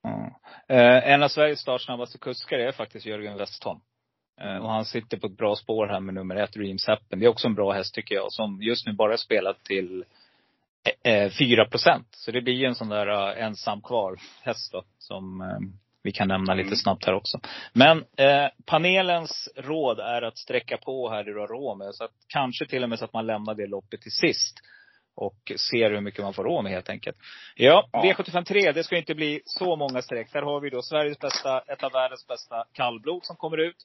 Ja. 0.04 0.40
Eh, 0.76 1.12
en 1.14 1.24
av 1.24 1.28
Sveriges 1.28 1.60
startsnabbaste 1.60 2.18
kuskar 2.18 2.60
är 2.60 2.72
faktiskt 2.72 3.06
Jörgen 3.06 3.38
Westholm. 3.38 3.80
Eh, 4.42 4.58
och 4.58 4.70
han 4.70 4.86
sitter 4.86 5.18
på 5.18 5.28
ett 5.28 5.38
bra 5.38 5.56
spår 5.56 5.88
här 5.88 6.00
med 6.00 6.14
nummer 6.14 6.36
ett, 6.36 6.54
Dreams 6.54 6.88
Happen. 6.88 7.20
Det 7.20 7.26
är 7.26 7.30
också 7.30 7.48
en 7.48 7.56
bra 7.56 7.72
häst 7.72 7.96
tycker 7.96 8.16
jag, 8.16 8.32
som 8.32 8.62
just 8.62 8.88
nu 8.88 8.94
bara 8.94 9.18
spelat 9.18 9.64
till 9.64 10.02
eh, 10.02 10.08
4 11.38 11.66
procent. 11.66 12.08
Så 12.12 12.32
det 12.32 12.42
blir 12.42 12.54
ju 12.54 12.66
en 12.66 12.76
sån 12.76 12.90
där 12.90 13.08
uh, 13.08 13.44
ensam 13.44 13.82
kvar 13.82 14.18
häst 14.42 14.72
då, 14.72 14.84
som 14.98 15.42
eh, 15.42 15.78
vi 16.04 16.12
kan 16.12 16.28
nämna 16.28 16.54
lite 16.54 16.68
Mm. 16.68 16.76
snabbt 16.78 17.06
här 17.06 17.14
också. 17.14 17.40
Men 17.74 17.98
eh, 18.18 18.48
panelens 18.66 19.50
råd 19.56 20.00
är 20.00 20.22
att 20.22 20.38
sträcka 20.38 20.78
på 20.78 21.10
här 21.10 21.40
har 21.40 21.48
råd 21.48 21.78
med. 21.78 21.96
Så 21.96 22.04
att 22.04 22.12
kanske 22.28 22.66
till 22.66 22.84
och 22.84 22.90
med 22.90 23.00
så 23.00 23.06
att 23.06 23.14
man 23.14 23.28
lämnar 23.28 23.56
det 23.56 23.68
loppet 23.68 24.02
till 24.02 24.12
sist. 24.12 24.60
Och 25.16 25.52
ser 25.72 25.92
hur 25.92 26.02
mycket 26.02 26.24
man 26.24 26.34
får 26.34 26.44
råd 26.44 26.64
med 26.64 26.74
helt 26.74 26.90
enkelt. 26.90 27.18
Ja, 27.56 27.90
Ja. 27.92 28.02
V75 28.04 28.44
3, 28.44 28.72
det 28.72 28.84
ska 28.84 28.98
inte 28.98 29.16
bli 29.16 29.42
så 29.46 29.76
många 29.76 30.02
streck. 30.02 30.34
Där 30.34 30.42
har 30.42 30.60
vi 30.60 30.70
då 30.70 30.82
Sveriges 30.82 31.20
bästa, 31.20 31.60
ett 31.60 31.84
av 31.84 31.92
världens 31.92 32.28
bästa 32.28 32.64
kallblod 32.74 33.26
som 33.26 33.36
kommer 33.36 33.58
ut. 33.58 33.76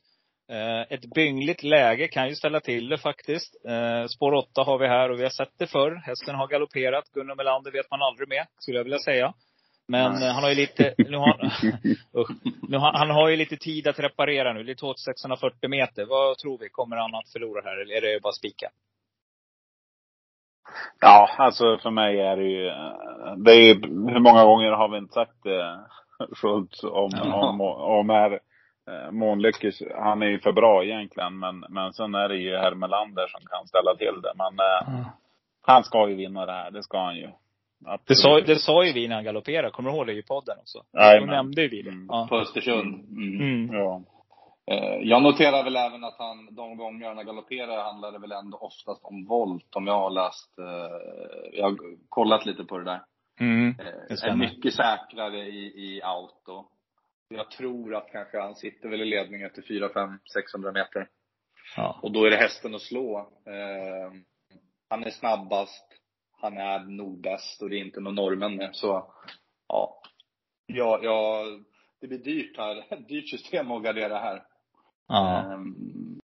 Eh, 0.49 0.81
ett 0.93 1.15
byngligt 1.15 1.63
läge 1.63 2.09
kan 2.09 2.29
ju 2.29 2.35
ställa 2.35 2.61
till 2.61 2.89
det 2.89 2.99
faktiskt. 2.99 3.57
Eh, 3.69 4.07
spår 4.07 4.35
8 4.35 4.63
har 4.63 4.79
vi 4.79 4.87
här 4.89 5.11
och 5.11 5.19
vi 5.19 5.23
har 5.23 5.31
sett 5.31 5.53
det 5.59 5.67
förr. 5.67 5.95
Hästen 5.95 6.35
har 6.35 6.47
galopperat. 6.49 7.05
Gunnar 7.15 7.35
Melander 7.35 7.71
vet 7.71 7.91
man 7.91 8.03
aldrig 8.03 8.29
med, 8.29 8.47
skulle 8.59 8.79
jag 8.79 8.85
vilja 8.85 8.99
säga. 8.99 9.33
Men 9.89 10.13
Nej. 10.13 10.29
eh, 10.29 10.35
han 10.35 10.43
har 10.43 10.51
ju 10.51 10.57
lite, 10.57 10.95
nu 10.99 11.17
har, 11.17 11.53
nu 12.69 12.77
har, 12.77 12.93
han 12.93 13.11
har 13.11 13.29
ju 13.29 13.37
lite 13.37 13.57
tid 13.57 13.89
att 13.89 13.99
reparera 13.99 14.53
nu. 14.53 14.63
Det 14.63 14.73
är 14.73 14.75
2640 14.75 15.71
meter. 15.71 16.05
Vad 16.05 16.39
tror 16.39 16.59
vi? 16.59 16.69
Kommer 16.69 16.97
han 16.97 17.15
att 17.15 17.33
förlora 17.33 17.61
här 17.65 17.77
eller 17.83 17.95
är 17.95 18.01
det 18.01 18.21
bara 18.23 18.33
spika? 18.33 18.69
Ja, 21.01 21.31
alltså 21.39 21.79
för 21.83 21.91
mig 21.91 22.21
är 22.21 22.37
det 22.37 22.45
ju, 22.45 22.65
det 23.45 23.53
är 23.53 23.61
ju, 23.61 23.75
hur 24.13 24.21
många 24.21 24.45
gånger 24.45 24.71
har 24.71 24.89
vi 24.89 24.99
inte 24.99 25.15
sagt 25.15 25.43
det, 25.43 25.81
Schultz, 26.37 26.85
om, 26.85 27.11
Ja. 27.13 27.49
om, 27.49 27.61
om 28.01 28.11
är 28.11 28.41
eh, 28.89 29.11
Månlyckes, 29.11 29.83
han 29.99 30.23
är 30.23 30.27
ju 30.27 30.39
för 30.39 30.53
bra 30.53 30.85
egentligen, 30.85 31.39
men, 31.39 31.65
men 31.69 31.93
sen 31.93 32.15
är 32.15 32.29
det 32.29 32.37
ju 32.37 32.57
Hermelander 32.57 33.27
som 33.27 33.41
kan 33.47 33.67
ställa 33.67 33.95
till 33.97 34.21
det. 34.23 34.33
Men 34.37 34.59
eh, 34.59 35.07
han 35.63 35.85
ska 35.85 36.09
ju 36.09 36.15
vinna 36.15 36.47
det 36.47 36.53
här, 36.53 36.71
det 36.71 36.83
ska 36.83 36.99
han 37.05 37.17
ju. 37.17 37.29
Det 38.07 38.15
sa, 38.15 38.41
det 38.41 38.57
sa 38.57 38.85
ju 38.85 38.93
vi 38.93 39.09
när 39.09 39.15
han 39.15 39.25
galopperade. 39.25 39.71
Kommer 39.71 39.91
du 39.91 39.97
ihåg 39.97 40.07
det 40.07 40.13
i 40.13 40.23
podden 40.23 40.59
också? 40.59 40.79
Då 41.21 41.27
nämnde 41.27 41.69
vi 41.69 41.83
det. 41.83 41.91
Mm. 41.91 42.07
Ja. 42.11 42.27
På 42.29 42.37
Östersund. 42.37 43.05
Mm. 43.11 43.41
Mm. 43.41 43.77
Ja. 43.77 44.03
Eh, 44.71 44.99
Jag 45.03 45.23
noterar 45.23 45.65
väl 45.65 45.77
även 45.77 46.05
att 46.05 46.19
han, 46.19 46.55
de 46.55 46.77
gånger 46.77 47.07
han 47.15 47.27
galopperar 47.27 47.83
handlar 47.83 48.13
det 48.13 48.19
väl 48.19 48.33
ändå 48.33 48.59
oftast 48.59 49.05
om 49.05 49.25
volt, 49.25 49.77
om 49.77 49.87
jag 49.87 49.99
har 49.99 50.11
läst. 50.11 50.59
eh, 50.59 51.59
Jag 51.59 51.65
har 51.65 51.77
kollat 52.09 52.47
lite 52.47 52.65
på 52.65 52.79
det 52.79 52.85
där. 52.85 53.01
Mm. 53.41 53.75
Det 54.09 54.27
Är 54.29 54.37
mycket 54.37 54.75
säkrare 54.75 55.39
i, 55.39 55.63
i 55.67 56.03
auto. 56.03 56.65
Jag 57.29 57.51
tror 57.51 57.95
att 57.95 58.13
kanske 58.13 58.41
han 58.41 58.55
sitter 58.55 58.89
väl 58.89 59.03
i 59.03 59.05
ledning 59.05 59.43
efter 59.43 59.63
4, 59.63 59.89
5, 59.89 60.19
600 60.33 60.73
meter. 60.73 61.09
Ja. 61.77 62.01
Och 62.03 62.13
då 62.13 62.25
är 62.25 62.31
det 62.31 62.37
hästen 62.37 62.75
att 62.75 62.83
slå. 62.83 63.19
Eh, 63.47 64.13
han 64.89 65.05
är 65.05 65.11
snabbast. 65.11 65.87
Han 66.41 66.59
är 66.59 66.79
nog 66.79 67.21
bäst 67.21 67.63
och 67.63 67.71
det 67.71 67.77
är 67.77 67.85
inte 67.85 68.01
någon 68.01 68.15
norrmän 68.15 68.57
med. 68.57 68.71
Så 68.73 69.13
ja. 69.69 70.03
Ja, 70.67 71.01
ja, 71.03 71.45
det 72.01 72.07
blir 72.07 72.19
dyrt 72.19 72.57
här. 72.57 72.97
Dyrt 73.09 73.29
system 73.29 73.71
att 73.71 73.83
gardera 73.83 74.19
här. 74.19 74.43
Ja. 75.09 75.53
Ehm, 75.53 76.21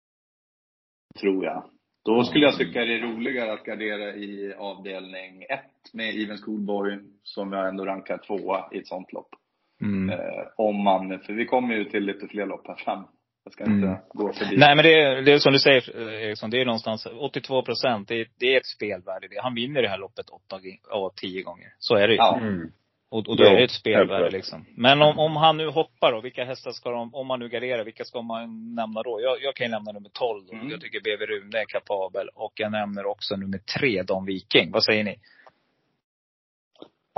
tror 1.19 1.45
jag. 1.45 1.69
Då 2.05 2.23
skulle 2.23 2.45
jag 2.45 2.57
tycka 2.57 2.79
det 2.79 2.93
är 2.93 3.01
roligare 3.01 3.53
att 3.53 3.65
gardera 3.65 4.15
i 4.15 4.53
avdelning 4.53 5.43
1 5.43 5.59
med 5.93 6.15
Even 6.15 6.37
Schoolboy, 6.37 6.99
som 7.23 7.53
jag 7.53 7.69
ändå 7.69 7.85
rankar 7.85 8.17
tvåa 8.17 8.69
i 8.71 8.77
ett 8.77 8.87
sånt 8.87 9.13
lopp. 9.13 9.35
Mm. 9.81 10.09
Eh, 10.09 10.19
om 10.57 10.83
man, 10.83 11.19
för 11.19 11.33
vi 11.33 11.45
kommer 11.45 11.75
ju 11.75 11.85
till 11.85 12.03
lite 12.03 12.27
fler 12.27 12.45
lopp 12.45 12.67
här 12.67 12.75
fram. 12.75 13.03
Jag 13.43 13.53
ska 13.53 13.63
inte 13.63 13.87
Mm. 13.87 13.99
gå 14.09 14.33
förbi. 14.33 14.57
Nej 14.57 14.75
men 14.75 14.83
det 14.85 14.93
är, 15.01 15.21
det 15.21 15.33
är 15.33 15.39
som 15.39 15.53
du 15.53 15.59
säger 15.59 16.07
eh, 16.07 16.23
Eriksson, 16.23 16.49
det 16.49 16.61
är 16.61 16.65
någonstans 16.65 17.07
82 17.19 17.61
procent. 17.61 18.07
Det, 18.07 18.15
är- 18.21 18.27
det 18.39 18.53
är 18.53 18.57
ett 18.57 18.65
spelvärde 18.65 19.27
det. 19.27 19.41
Han 19.41 19.55
vinner 19.55 19.81
det 19.81 19.89
här 19.89 19.97
loppet 19.97 20.29
8 20.29 20.59
av 20.91 21.09
10 21.15 21.43
gånger. 21.43 21.67
Så 21.79 21.95
är 21.95 22.07
det 22.07 22.13
ju. 22.13 22.17
Ja. 22.17 22.37
Mm. 22.41 22.71
Och, 23.09 23.17
och 23.29 23.37
då 23.37 23.43
Jo, 23.43 23.49
är 23.49 23.55
det 23.57 23.63
ett 23.63 23.71
spelvärde 23.71 24.29
liksom. 24.29 24.65
Men 24.77 25.01
om, 25.01 25.19
om 25.19 25.35
han 25.35 25.57
nu 25.57 25.67
hoppar 25.67 26.11
då, 26.11 26.21
vilka 26.21 26.45
hästar 26.45 26.71
ska 26.71 26.91
de, 26.91 27.15
om 27.15 27.27
man 27.27 27.39
nu 27.39 27.49
garderar, 27.49 27.83
vilka 27.83 28.03
ska 28.03 28.21
man 28.21 28.75
nämna 28.75 29.03
då? 29.03 29.19
Jag, 29.21 29.37
jag 29.41 29.55
kan 29.55 29.65
ju 29.67 29.71
nämna 29.71 29.91
nummer 29.91 30.09
12 30.13 30.45
då. 30.47 30.53
Mm. 30.53 30.69
Jag 30.69 30.81
tycker 30.81 30.99
BV 31.01 31.25
Rune 31.25 31.57
är 31.59 31.65
kapabel. 31.65 32.29
Och 32.35 32.53
jag 32.55 32.71
nämner 32.71 33.05
också 33.05 33.35
nummer 33.35 33.59
3, 33.79 34.03
Don 34.03 34.25
Viking. 34.25 34.71
Vad 34.71 34.83
säger 34.83 35.03
ni? 35.03 35.15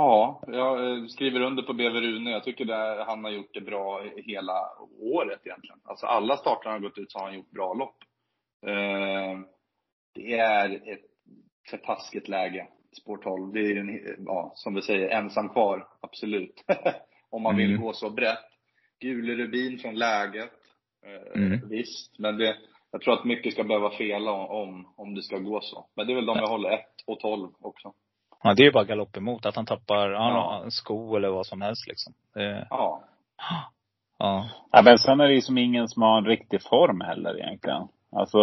Ja, 0.00 0.42
jag 0.46 0.90
eh, 0.98 1.06
skriver 1.06 1.40
under 1.40 1.62
på 1.62 1.72
BV 1.72 2.00
Rune. 2.00 2.30
Jag 2.30 2.44
tycker 2.44 2.64
där 2.64 3.04
han 3.04 3.24
har 3.24 3.30
gjort 3.30 3.54
det 3.54 3.60
bra 3.60 4.02
hela 4.16 4.68
året 5.00 5.40
egentligen. 5.44 5.80
Alltså 5.84 6.06
alla 6.06 6.36
starter 6.36 6.70
han 6.70 6.82
har 6.82 6.88
gått 6.88 6.98
ut 6.98 7.12
så 7.12 7.18
har 7.18 7.26
han 7.26 7.34
gjort 7.34 7.50
bra 7.50 7.74
lopp. 7.74 7.96
Eh, 8.66 9.40
Det 10.14 10.38
är 10.38 10.70
ett 10.92 11.04
för 11.70 11.76
taskigt 11.76 12.28
läge, 12.28 12.66
spår 13.02 13.16
12. 13.16 13.52
Det 13.52 13.60
är 13.60 13.76
en, 13.76 14.00
ja, 14.26 14.52
som 14.54 14.74
vi 14.74 14.82
säger, 14.82 15.08
ensam 15.08 15.48
kvar. 15.48 15.88
Absolut. 16.00 16.64
Om 17.30 17.42
man 17.42 17.56
vill 17.56 17.70
Mm. 17.70 17.82
gå 17.82 17.92
så 17.92 18.10
brett. 18.10 18.44
Gule 19.00 19.34
rubin 19.44 19.78
från 19.78 19.94
läget. 19.94 20.52
Eh, 21.06 21.42
Mm. 21.42 21.68
Visst, 21.68 22.18
men 22.18 22.36
det, 22.38 22.56
jag 22.90 23.00
tror 23.00 23.14
att 23.14 23.24
mycket 23.24 23.52
ska 23.52 23.64
behöva 23.64 23.90
fela 23.90 24.32
om, 24.32 24.92
om 24.96 25.14
det 25.14 25.22
ska 25.22 25.38
gå 25.38 25.60
så. 25.60 25.86
Men 25.96 26.06
det 26.06 26.12
är 26.12 26.14
väl 26.14 26.26
de 26.26 26.36
jag 26.36 26.46
håller, 26.48 26.70
1 26.70 26.80
och 27.06 27.20
12 27.20 27.48
också. 27.60 27.92
Ja, 28.42 28.54
det 28.54 28.62
är 28.62 28.64
ju 28.64 28.72
bara 28.72 28.84
galopp 28.84 29.16
emot. 29.16 29.46
Att 29.46 29.56
han 29.56 29.66
tappar 29.66 30.10
ja. 30.10 30.62
Ja. 30.64 30.70
sko 30.70 31.16
eller 31.16 31.28
vad 31.28 31.46
som 31.46 31.60
helst 31.60 31.86
liksom. 31.88 32.12
Det, 32.34 32.66
Ja. 32.70 33.02
ja. 34.18 34.50
Ja, 34.72 34.82
men 34.82 34.98
sen 34.98 35.20
är 35.20 35.28
det 35.28 35.34
ju 35.34 35.40
som 35.40 35.58
ingen 35.58 35.88
som 35.88 36.02
har 36.02 36.18
en 36.18 36.24
riktig 36.24 36.62
form 36.62 37.00
heller 37.00 37.38
egentligen. 37.38 37.88
Alltså, 38.12 38.38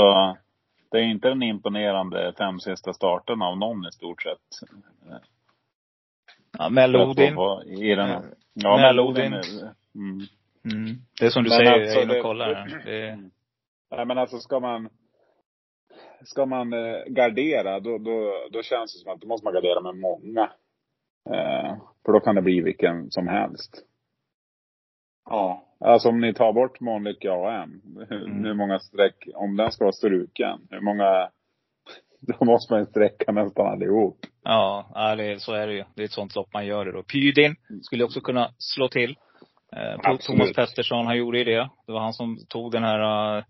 det 0.91 0.97
är 0.97 1.03
inte 1.03 1.29
den 1.29 1.43
imponerande 1.43 2.33
fem 2.37 2.59
sista 2.59 2.93
starten 2.93 3.41
av 3.41 3.57
någon 3.57 3.87
i 3.87 3.91
stort 3.91 4.21
sett. 4.21 4.69
ja 6.57 6.69
Melodin. 6.69 7.37
I 7.65 7.95
den, 7.95 8.23
ja, 8.53 8.77
Melodin. 8.77 9.33
Mm. 9.33 10.19
Mm. 10.73 11.01
Det 11.19 11.25
är 11.25 11.29
som 11.29 11.43
du 11.43 11.49
Men 11.49 11.57
säger, 11.57 11.73
alltså, 11.73 11.93
jag 11.93 12.01
är 12.01 12.03
inne 12.03 12.17
och 12.17 12.23
kollar. 12.23 12.81
Det, 12.85 13.29
Nej 13.91 14.05
men 14.05 14.17
alltså 14.17 14.37
ska 14.39 14.59
man 14.59 14.89
Ska 16.23 16.45
man 16.45 16.73
eh, 16.73 17.03
gardera 17.07 17.79
då, 17.79 17.97
då, 17.97 18.33
då 18.51 18.61
känns 18.61 18.93
det 18.93 18.99
som 18.99 19.11
att 19.13 19.21
då 19.21 19.27
måste 19.27 19.45
man 19.45 19.53
gardera 19.53 19.81
med 19.81 19.95
många. 19.95 20.43
Eh, 21.29 21.75
för 22.05 22.13
då 22.13 22.19
kan 22.19 22.35
det 22.35 22.41
bli 22.41 22.61
vilken 22.61 23.11
som 23.11 23.27
helst. 23.27 23.83
Ja. 25.29 25.63
Alltså 25.79 26.09
om 26.09 26.19
ni 26.21 26.33
tar 26.33 26.53
bort 26.53 26.79
Månlykke 26.79 27.31
AM. 27.31 27.81
Hur, 28.09 28.25
Mm. 28.25 28.43
hur 28.45 28.53
många 28.53 28.79
streck, 28.79 29.27
om 29.35 29.55
den 29.57 29.71
ska 29.71 29.83
vara 29.83 29.91
struken. 29.91 30.67
Hur 30.69 30.81
många 30.81 31.29
Då 32.19 32.45
måste 32.45 32.73
man 32.73 32.79
ju 32.81 32.85
sträcka 32.85 33.31
nästan 33.31 33.67
allihop. 33.67 34.17
ja, 34.43 35.15
det, 35.17 35.41
så 35.41 35.53
är 35.53 35.67
det 35.67 35.73
ju. 35.73 35.83
Det 35.95 36.01
är 36.01 36.05
ett 36.05 36.11
sånt 36.11 36.35
lopp 36.35 36.53
man 36.53 36.65
gör 36.65 36.85
det 36.85 36.91
då. 36.91 37.03
Pydin 37.03 37.55
skulle 37.81 38.03
också 38.03 38.21
kunna 38.21 38.49
slå 38.57 38.87
till. 38.87 39.15
Eh. 39.75 40.17
Thomas 40.19 40.53
Pettersson, 40.53 41.05
han 41.05 41.17
gjorde 41.17 41.37
ju 41.37 41.43
det. 41.43 41.69
Det 41.85 41.91
var 41.91 41.99
han 41.99 42.13
som 42.13 42.37
tog 42.49 42.71
den 42.71 42.83
här, 42.83 43.37
eh, 43.37 43.43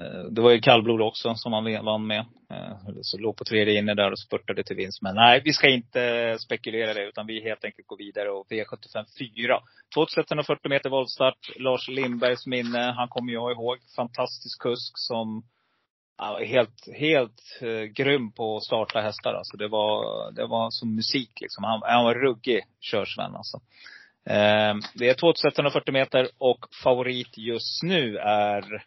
Eh, 0.00 0.24
det 0.30 0.40
var 0.40 0.50
ju 0.50 0.60
kallblod 0.60 1.00
också 1.00 1.34
som 1.34 1.52
han 1.52 1.84
vann 1.84 2.06
med. 2.06 2.24
Eh, 2.50 2.76
så 3.02 3.18
låg 3.18 3.36
på 3.36 3.44
tredje 3.44 3.78
inne 3.78 3.94
där 3.94 4.12
och 4.12 4.18
spurtade 4.18 4.64
till 4.64 4.76
vinst. 4.76 5.02
Men 5.02 5.14
nej, 5.14 5.42
vi 5.44 5.52
ska 5.52 5.68
inte 5.68 6.36
spekulera 6.40 6.94
det 6.94 7.08
utan 7.08 7.26
vi 7.26 7.42
helt 7.42 7.64
enkelt 7.64 7.86
går 7.86 7.96
vidare 7.96 8.30
och 8.30 8.46
V75 8.50 9.04
4. 9.18 9.60
2140 9.94 10.68
meter 10.68 10.90
voltstart. 10.90 11.38
Lars 11.56 11.88
Lindbergs 11.88 12.46
minne, 12.46 12.94
han 12.96 13.08
kommer 13.08 13.32
jag 13.32 13.52
ihåg. 13.52 13.78
Fantastisk 13.96 14.62
kusk 14.62 14.92
som 14.94 15.44
Ja, 16.16 16.38
helt, 16.44 16.88
helt 16.98 17.42
eh, 17.60 17.82
grym 17.82 18.32
på 18.32 18.56
att 18.56 18.64
starta 18.64 19.00
hästar 19.00 19.34
alltså. 19.34 19.56
Det 19.56 19.68
var, 19.68 20.30
det 20.32 20.46
var 20.46 20.70
som 20.70 20.94
musik 20.94 21.40
liksom. 21.40 21.64
Han, 21.64 21.80
han 21.84 22.04
var 22.04 22.14
ruggig 22.14 22.62
körsvän 22.80 23.34
alltså. 23.34 23.56
Eh, 24.26 24.74
det 24.94 25.08
är 25.08 25.14
2140 25.14 25.92
meter 25.92 26.28
och 26.38 26.66
favorit 26.82 27.38
just 27.38 27.82
nu 27.82 28.16
är 28.18 28.84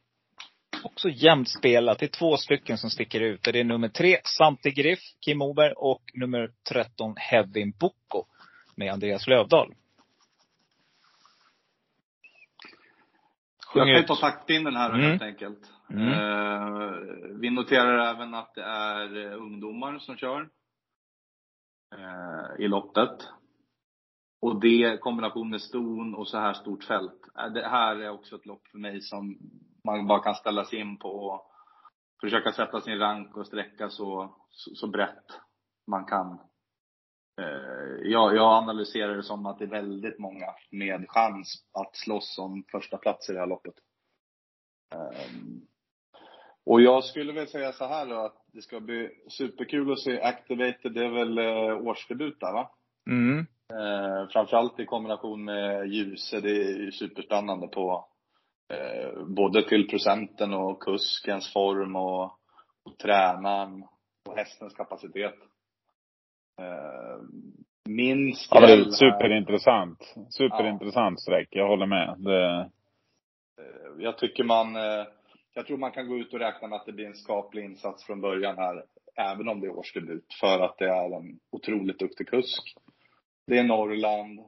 också 0.88 1.10
jämnt 1.10 1.50
spelat. 1.50 2.00
Det 2.00 2.06
är 2.06 2.20
två 2.20 2.38
stycken 2.38 2.78
som 2.78 2.90
sticker 2.90 3.22
ut. 3.22 3.44
Det 3.44 3.60
är 3.60 3.64
nummer 3.64 3.90
tre, 3.90 4.18
Santi 4.38 4.72
Griff, 4.72 5.00
Kim 5.26 5.38
Moberg 5.38 5.74
och 5.78 6.02
nummer 6.14 6.52
13, 6.70 7.14
Hevin 7.18 7.74
Boko 7.80 8.26
med 8.76 8.94
Andreas 8.94 9.28
Lövdahl. 9.28 9.74
Jag 13.74 13.98
kan 13.98 14.06
ta 14.06 14.16
taktpinnen 14.16 14.76
här 14.76 14.90
Mm. 14.90 15.02
helt 15.02 15.22
enkelt. 15.22 15.72
Mm. 15.90 16.08
Eh, 16.08 16.92
vi 17.40 17.50
noterar 17.50 18.16
även 18.16 18.34
att 18.34 18.56
det 18.56 18.64
är 18.64 19.26
eh, 19.26 19.38
ungdomar 19.42 20.00
som 20.00 20.18
kör 20.18 20.50
eh, 21.96 22.66
i 22.66 22.68
loppet. 22.68 23.28
Och 24.42 24.62
det 24.62 24.94
i 24.94 24.98
kombination 25.02 25.50
med 25.50 25.62
ston 25.62 26.16
och 26.16 26.28
så 26.28 26.38
här 26.38 26.54
stort 26.54 26.84
fält. 26.84 27.22
Eh, 27.40 27.46
Det 27.54 27.68
här 27.68 27.96
är 27.96 28.10
också 28.10 28.36
ett 28.36 28.46
lopp 28.46 28.68
för 28.68 28.78
mig 28.78 29.02
som 29.02 29.38
man 29.84 30.08
bara 30.08 30.24
kan 30.24 30.36
ställa 30.36 30.66
sig 30.66 30.80
in 30.80 30.98
på 30.98 31.10
och 31.10 31.52
försöka 32.22 32.52
sätta 32.52 32.82
sin 32.82 33.00
rank 33.00 33.38
och 33.38 33.48
sträcka 33.48 33.90
så, 33.90 34.36
så, 34.50 34.76
så 34.76 34.88
brett 34.88 35.26
man 35.88 36.06
kan 36.06 36.40
eh, 37.42 38.12
jag, 38.12 38.36
jag 38.36 38.64
analyserar 38.64 39.16
det 39.16 39.24
som 39.24 39.46
att 39.46 39.60
det 39.60 39.66
är 39.66 39.70
väldigt 39.70 40.20
många 40.20 40.46
med 40.72 41.06
chans 41.10 41.66
att 41.74 41.96
slåss 41.96 42.38
om 42.40 42.64
första 42.72 42.98
plats 42.98 43.30
i 43.30 43.34
det 43.34 43.40
här 43.40 43.48
loppet. 43.48 43.76
Ehm, 44.96 45.62
och 46.66 46.82
jag 46.82 47.04
skulle 47.04 47.34
väl 47.34 47.48
säga 47.48 47.72
så 47.72 47.86
här 47.86 48.06
då, 48.06 48.16
att 48.16 48.44
det 48.54 48.62
ska 48.62 48.80
bli 48.80 49.10
superkul 49.30 49.92
att 49.92 50.00
se 50.00 50.22
Activated. 50.22 50.94
Det 50.94 51.06
är 51.06 51.10
väl 51.10 51.38
eh, 51.38 51.88
årsdebut 51.88 52.40
där 52.40 52.54
va? 52.54 52.72
Mm. 53.10 53.40
Eh, 53.74 54.30
framförallt 54.30 54.80
i 54.80 54.86
kombination 54.86 55.46
med 55.46 55.88
Ljuse. 55.88 56.42
Det 56.42 56.50
är 56.50 56.78
ju 56.80 56.92
superspännande 56.92 57.68
på 57.68 58.08
eh, 58.74 59.24
både 59.26 59.70
till 59.70 59.88
procenten 59.88 60.54
och 60.54 60.80
kuskens 60.80 61.54
form 61.54 61.96
och, 61.96 62.24
och 62.84 62.98
tränaren 63.02 63.84
och 64.30 64.38
hästens 64.38 64.74
kapacitet. 64.74 65.36
Eh, 66.62 67.22
min 67.90 68.34
Ja, 68.52 68.60
det 68.60 68.74
är 68.74 68.84
skräll 68.84 68.94
superintressant. 68.94 70.16
Superintressant 70.30 71.22
streck. 71.22 71.48
Jag 71.52 71.68
håller 71.68 71.86
med. 71.86 72.16
Det, 72.18 72.70
Eh, 73.62 74.04
Jag 74.04 74.18
tycker 74.18 74.44
man, 74.44 74.76
eh, 74.76 75.06
jag 75.54 75.68
tror 75.68 75.78
man 75.78 75.92
kan 75.92 76.08
gå 76.08 76.18
ut 76.18 76.34
och 76.34 76.40
räkna 76.40 76.68
med 76.68 76.76
att 76.80 76.86
det 76.86 76.94
blir 76.94 77.06
en 77.06 77.16
skaplig 77.16 77.64
insats 77.66 78.06
från 78.06 78.22
början 78.22 78.58
här, 78.58 78.84
även 79.16 79.48
om 79.50 79.60
det 79.60 79.68
är 79.68 79.78
årsdebut, 79.78 80.26
för 80.40 80.60
att 80.60 80.78
det 80.78 80.90
är 80.90 81.18
en 81.18 81.40
otroligt 81.52 82.00
duktig 82.00 82.28
kusk. 82.28 82.76
Det 83.48 83.58
är 83.58 83.64
Norrland. 83.64 84.40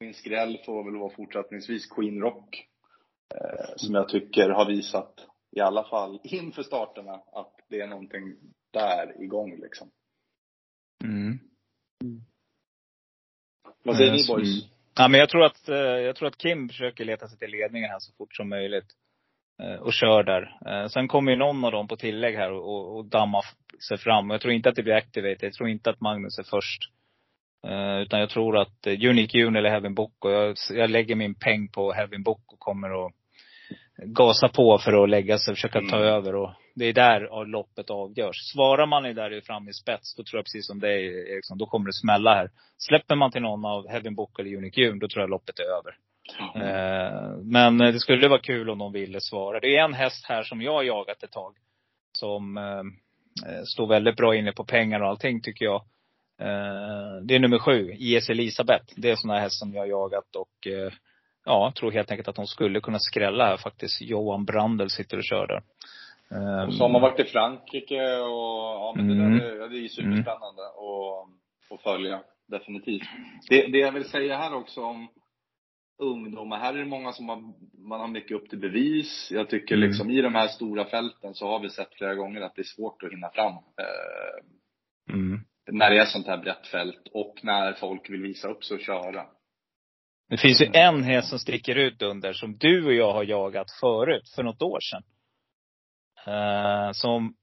Min 0.00 0.14
skräll 0.14 0.58
får 0.66 0.84
väl 0.84 0.96
vara 0.96 1.10
fortsättningsvis 1.10 1.86
Queen 1.86 2.20
Rock, 2.20 2.66
som 3.76 3.94
jag 3.94 4.08
tycker 4.08 4.50
har 4.50 4.64
visat, 4.66 5.26
i 5.56 5.60
alla 5.60 5.84
fall 5.84 6.20
inför 6.24 6.62
starterna, 6.62 7.12
att 7.32 7.54
det 7.68 7.80
är 7.80 7.86
någonting 7.86 8.36
där 8.72 9.22
igång 9.22 9.60
liksom. 9.60 9.90
Mm. 11.04 11.38
Vad 13.84 13.96
säger 13.96 14.10
Eh, 14.10 14.16
ni 14.16 14.26
boys? 14.28 14.64
Ja, 14.96 15.08
men 15.08 15.20
jag 15.20 15.28
tror 15.28 15.44
att, 15.44 15.68
eh, 15.68 15.76
jag 15.76 16.16
tror 16.16 16.28
att 16.28 16.38
Kim 16.38 16.68
försöker 16.68 17.04
leta 17.04 17.28
sig 17.28 17.38
till 17.38 17.50
ledningen 17.50 17.90
här 17.90 17.98
så 17.98 18.12
fort 18.12 18.36
som 18.36 18.48
möjligt. 18.48 18.86
Eh, 19.62 19.74
Och 19.80 19.92
kör 19.92 20.22
där. 20.22 20.58
Eh, 20.66 20.88
Sen 20.88 21.08
kommer 21.08 21.32
ju 21.32 21.38
någon 21.38 21.64
av 21.64 21.72
dem 21.72 21.88
på 21.88 21.96
tillägg 21.96 22.36
här 22.36 22.52
och, 22.52 22.62
och, 22.74 22.96
och 22.96 23.04
damma 23.04 23.40
f- 23.44 23.80
sig 23.88 23.98
fram. 23.98 24.30
Jag 24.30 24.40
tror 24.40 24.52
inte 24.54 24.68
att 24.68 24.74
det 24.74 24.82
blir 24.82 24.94
Activate. 24.94 25.46
Jag 25.46 25.52
tror 25.52 25.68
inte 25.68 25.90
att 25.90 26.00
Magnus 26.00 26.38
är 26.38 26.42
först. 26.42 26.82
Eh, 27.66 27.98
Utan 28.02 28.20
jag 28.20 28.30
tror 28.30 28.58
att 28.58 28.86
eh, 28.86 28.92
Unique 28.92 29.38
June 29.38 29.58
eller 29.58 29.70
Heaven 29.70 29.94
Book 29.94 30.24
och 30.24 30.30
jag, 30.30 30.56
jag 30.70 30.90
lägger 30.90 31.14
min 31.14 31.34
peng 31.34 31.68
på 31.68 31.92
Heaven 31.92 32.22
Book 32.22 32.52
och 32.52 32.58
kommer 32.58 33.06
att 33.06 33.12
gasa 34.04 34.48
på 34.48 34.78
för 34.78 35.02
att 35.02 35.10
lägga 35.10 35.38
sig 35.38 35.52
och 35.52 35.56
försöka 35.56 35.80
ta 35.80 35.96
Mm. 35.96 36.08
över. 36.08 36.34
Och 36.34 36.50
det 36.74 36.84
är 36.84 36.92
där 36.92 37.44
loppet 37.46 37.90
avgörs. 37.90 38.36
Svarar 38.52 38.86
man 38.86 39.06
i 39.06 39.12
där 39.12 39.40
fram 39.40 39.68
i 39.68 39.72
spets, 39.72 40.14
då 40.14 40.22
tror 40.24 40.38
jag 40.38 40.44
precis 40.44 40.66
som 40.66 40.80
dig 40.80 41.06
Eriksson, 41.32 41.58
då 41.58 41.66
kommer 41.66 41.86
det 41.86 41.92
smälla 41.92 42.34
här. 42.34 42.50
Släpper 42.78 43.14
man 43.16 43.30
till 43.30 43.42
någon 43.42 43.64
av 43.64 43.88
Heaven 43.88 44.14
Book 44.14 44.38
eller 44.40 44.56
Unique 44.56 44.80
June, 44.80 44.98
då 45.00 45.08
tror 45.08 45.22
jag 45.22 45.30
loppet 45.30 45.58
är 45.58 45.64
över. 45.64 45.96
Eh, 46.54 47.36
Men 47.42 47.78
det 47.78 48.00
skulle 48.00 48.28
vara 48.28 48.40
kul 48.40 48.70
om 48.70 48.78
de 48.78 48.92
ville 48.92 49.20
svara. 49.20 49.60
Det 49.60 49.76
är 49.76 49.84
en 49.84 49.94
häst 49.94 50.26
här 50.28 50.42
som 50.42 50.62
jag 50.62 50.72
har 50.72 50.82
jagat 50.82 51.22
ett 51.22 51.32
tag. 51.32 51.54
Som 52.12 52.56
eh, 52.56 52.64
eh, 53.52 53.62
står 53.64 53.86
väldigt 53.86 54.16
bra 54.16 54.34
inne 54.36 54.52
på 54.52 54.64
pengar 54.64 55.00
och 55.00 55.08
allting 55.08 55.40
tycker 55.42 55.64
jag. 55.64 55.80
Eh, 56.40 57.16
Det 57.22 57.34
är 57.34 57.38
nummer 57.38 57.58
sju, 57.58 57.92
IS 57.98 58.30
Elisabeth. 58.30 58.84
Det 58.96 59.10
är 59.10 59.16
sån 59.16 59.30
här 59.30 59.40
häst 59.40 59.58
som 59.58 59.72
jag 59.74 59.82
har 59.82 59.86
jagat 59.86 60.36
och 60.36 60.66
ja, 61.48 61.72
tror 61.76 61.90
helt 61.92 62.10
enkelt 62.10 62.28
att 62.28 62.36
de 62.36 62.46
skulle 62.46 62.80
kunna 62.80 62.98
skrälla 62.98 63.44
här 63.46 63.56
faktiskt. 63.56 64.00
Johan 64.00 64.44
Brandel 64.44 64.90
sitter 64.90 65.16
och 65.16 65.24
kör 65.24 65.46
där. 65.46 65.62
Och 66.66 66.74
så 66.74 66.84
har 66.84 66.88
man 66.88 67.02
varit 67.02 67.20
i 67.20 67.24
Frankrike 67.24 68.16
och 68.18 68.58
ja 68.82 68.92
men 68.96 69.10
Mm. 69.10 69.38
det 69.38 69.44
där 69.44 69.64
är, 69.64 69.68
det 69.68 69.78
är 69.84 69.88
superspännande 69.88 70.62
att, 70.62 71.74
att 71.74 71.82
följa. 71.82 72.20
Definitivt. 72.48 73.02
Det, 73.48 73.66
det 73.66 73.78
jag 73.78 73.92
vill 73.92 74.04
säga 74.04 74.36
här 74.36 74.54
också 74.54 74.80
om 74.84 75.08
ungdomar. 75.98 76.58
Här 76.58 76.74
är 76.74 76.78
det 76.78 76.84
många 76.84 77.12
som 77.12 77.28
har, 77.28 77.42
man 77.88 78.00
har 78.00 78.08
mycket 78.08 78.36
upp 78.36 78.48
till 78.50 78.58
bevis. 78.58 79.28
Jag 79.30 79.48
tycker 79.50 79.74
Mm. 79.74 79.88
liksom 79.88 80.10
i 80.10 80.20
de 80.22 80.34
här 80.34 80.48
stora 80.48 80.84
fälten 80.84 81.34
så 81.34 81.46
har 81.46 81.58
vi 81.60 81.70
sett 81.70 81.94
flera 81.94 82.14
gånger 82.14 82.40
att 82.40 82.54
det 82.54 82.62
är 82.62 82.76
svårt 82.76 83.02
att 83.02 83.12
hinna 83.12 83.30
fram. 83.30 83.52
Eh, 83.52 85.14
mm. 85.14 85.40
när 85.70 85.90
det 85.90 85.98
är 85.98 86.04
sånt 86.04 86.26
här 86.26 86.36
brett 86.38 86.66
fält 86.66 87.08
och 87.12 87.34
när 87.42 87.72
folk 87.72 88.10
vill 88.10 88.22
visa 88.22 88.48
upp 88.48 88.64
sig 88.64 88.74
och 88.74 88.80
köra. 88.82 89.26
Det 90.28 90.36
finns 90.36 90.60
ju 90.60 90.70
en 90.72 91.02
häst 91.02 91.28
som 91.28 91.38
sticker 91.38 91.76
ut 91.76 92.02
under, 92.02 92.32
som 92.32 92.56
du 92.56 92.86
och 92.86 92.94
jag 92.94 93.12
har 93.12 93.24
jagat 93.24 93.70
förut, 93.80 94.28
för 94.34 94.42
något 94.42 94.62
år 94.62 94.78
sedan. 94.80 95.02
Eh, 96.26 96.92
som, 96.92 97.34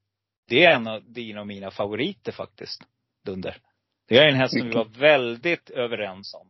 det 0.47 0.65
är 0.65 0.75
en 0.75 0.87
av 0.87 1.11
dina 1.11 1.41
och 1.41 1.47
mina 1.47 1.71
favoriter 1.71 2.31
faktiskt, 2.31 2.81
Dunder. 3.25 3.57
Det 4.07 4.17
är 4.17 4.27
en 4.27 4.35
häst 4.35 4.59
som 4.59 4.67
vi 4.67 4.75
var 4.75 4.85
väldigt 4.85 5.69
överens 5.69 6.33
om 6.33 6.49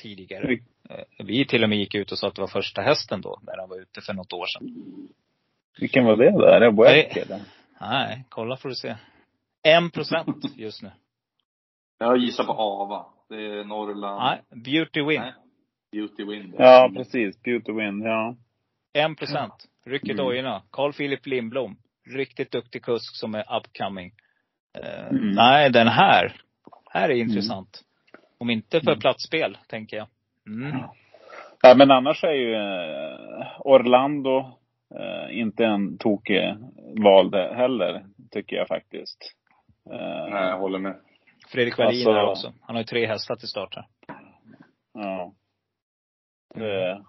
tidigare. 0.00 0.52
Eh, 0.90 1.04
vi 1.18 1.46
till 1.46 1.62
och 1.62 1.68
med 1.68 1.78
gick 1.78 1.94
ut 1.94 2.12
och 2.12 2.18
sa 2.18 2.28
att 2.28 2.34
det 2.34 2.40
var 2.40 2.48
första 2.48 2.82
hästen 2.82 3.20
då, 3.20 3.40
när 3.42 3.56
han 3.58 3.68
var 3.68 3.80
ute 3.80 4.00
för 4.00 4.12
något 4.12 4.32
år 4.32 4.46
sedan. 4.46 4.68
vilken 5.80 6.04
var 6.04 6.16
det 6.16 6.30
där? 6.30 6.60
Är 6.60 7.14
det 7.14 7.20
eller? 7.20 7.40
Nej, 7.80 8.24
kolla 8.28 8.56
får 8.56 8.68
du 8.68 8.74
se. 8.74 8.96
En 9.62 9.90
procent 9.90 10.56
just 10.56 10.82
nu. 10.82 10.90
Jag 11.98 12.16
gissar 12.16 12.44
på 12.44 12.52
Ava. 12.52 13.06
Det 13.28 13.34
är 13.34 13.64
Norrland. 13.64 14.22
Nej, 14.22 14.62
Beauty 14.64 15.02
Win. 15.02 15.20
Nej. 15.20 15.34
Beauty 15.96 16.24
Wind. 16.24 16.54
Ja, 16.58 16.90
precis. 16.96 17.42
Beauty 17.42 17.72
Wind, 17.72 18.02
ja. 18.06 18.36
En 18.92 19.16
procent. 19.16 19.52
Rycker 19.86 20.12
Mm. 20.12 20.16
dojorna. 20.26 20.62
Carl 20.70 20.92
Philip 20.92 21.26
Lindblom. 21.26 21.76
Riktigt 22.16 22.50
duktig 22.52 22.82
kusk 22.84 23.16
som 23.16 23.34
är 23.34 23.44
upcoming. 23.58 24.12
Eh, 24.78 25.06
Mm. 25.08 25.30
Nej, 25.30 25.70
den 25.70 25.88
här. 25.88 26.32
Här 26.90 27.08
är 27.08 27.14
intressant. 27.14 27.82
Om 28.38 28.50
inte 28.50 28.80
för 28.80 28.96
platsspel, 28.96 29.58
tänker 29.68 29.96
jag. 29.96 30.06
Mm. 30.46 30.76
Ja, 31.62 31.74
men 31.74 31.90
annars 31.90 32.24
är 32.24 32.32
ju 32.32 32.54
eh, 32.54 33.60
Orlando 33.60 34.38
eh, 34.94 35.38
inte 35.38 35.64
en 35.64 35.98
tokig 35.98 36.54
val 37.04 37.34
heller, 37.34 38.04
tycker 38.30 38.56
jag 38.56 38.68
faktiskt. 38.68 39.32
Eh, 39.90 40.30
Nej, 40.30 40.42
jag 40.48 40.58
håller 40.58 40.78
med. 40.78 40.96
Fredrik 41.48 41.78
Wallin 41.78 41.88
Alltså- 41.98 42.12
här 42.12 42.26
också. 42.26 42.52
Han 42.60 42.76
har 42.76 42.80
ju 42.82 42.86
tre 42.86 43.06
hästar 43.06 43.36
till 43.36 43.48
start 43.48 43.74
här. 43.74 43.86
Ja. 44.94 45.32
Det, 46.56 47.02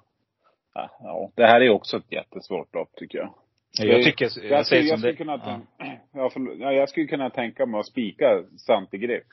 ja, 0.99 1.31
det 1.35 1.45
här 1.45 1.61
är 1.61 1.69
också 1.69 1.97
ett 1.97 2.11
jättesvårt 2.11 2.75
lopp 2.75 2.95
tycker 2.95 3.17
jag. 3.17 3.33
Jag 3.79 4.03
tycker, 4.03 4.25
jag, 4.25 4.51
Jag, 4.51 4.65
skulle, 4.65 4.81
jag, 4.81 4.99
skulle 4.99 5.11
det. 5.11 5.17
kunna, 5.17 5.37
tänka, 5.37 5.67
ja, 6.13 6.31
ja, 6.59 6.71
jag 6.71 6.89
skulle 6.89 7.07
kunna 7.07 7.29
tänka 7.29 7.65
mig 7.65 7.79
att 7.79 7.85
spika 7.85 8.43
Santigriff. 8.57 9.23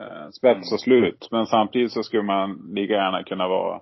Eh, 0.00 0.28
spets 0.30 0.72
och 0.72 0.80
slut. 0.80 1.28
Men 1.30 1.46
samtidigt 1.46 1.92
så 1.92 2.02
skulle 2.02 2.22
man 2.22 2.70
lika 2.74 2.92
gärna 2.92 3.22
kunna 3.22 3.48
vara 3.48 3.80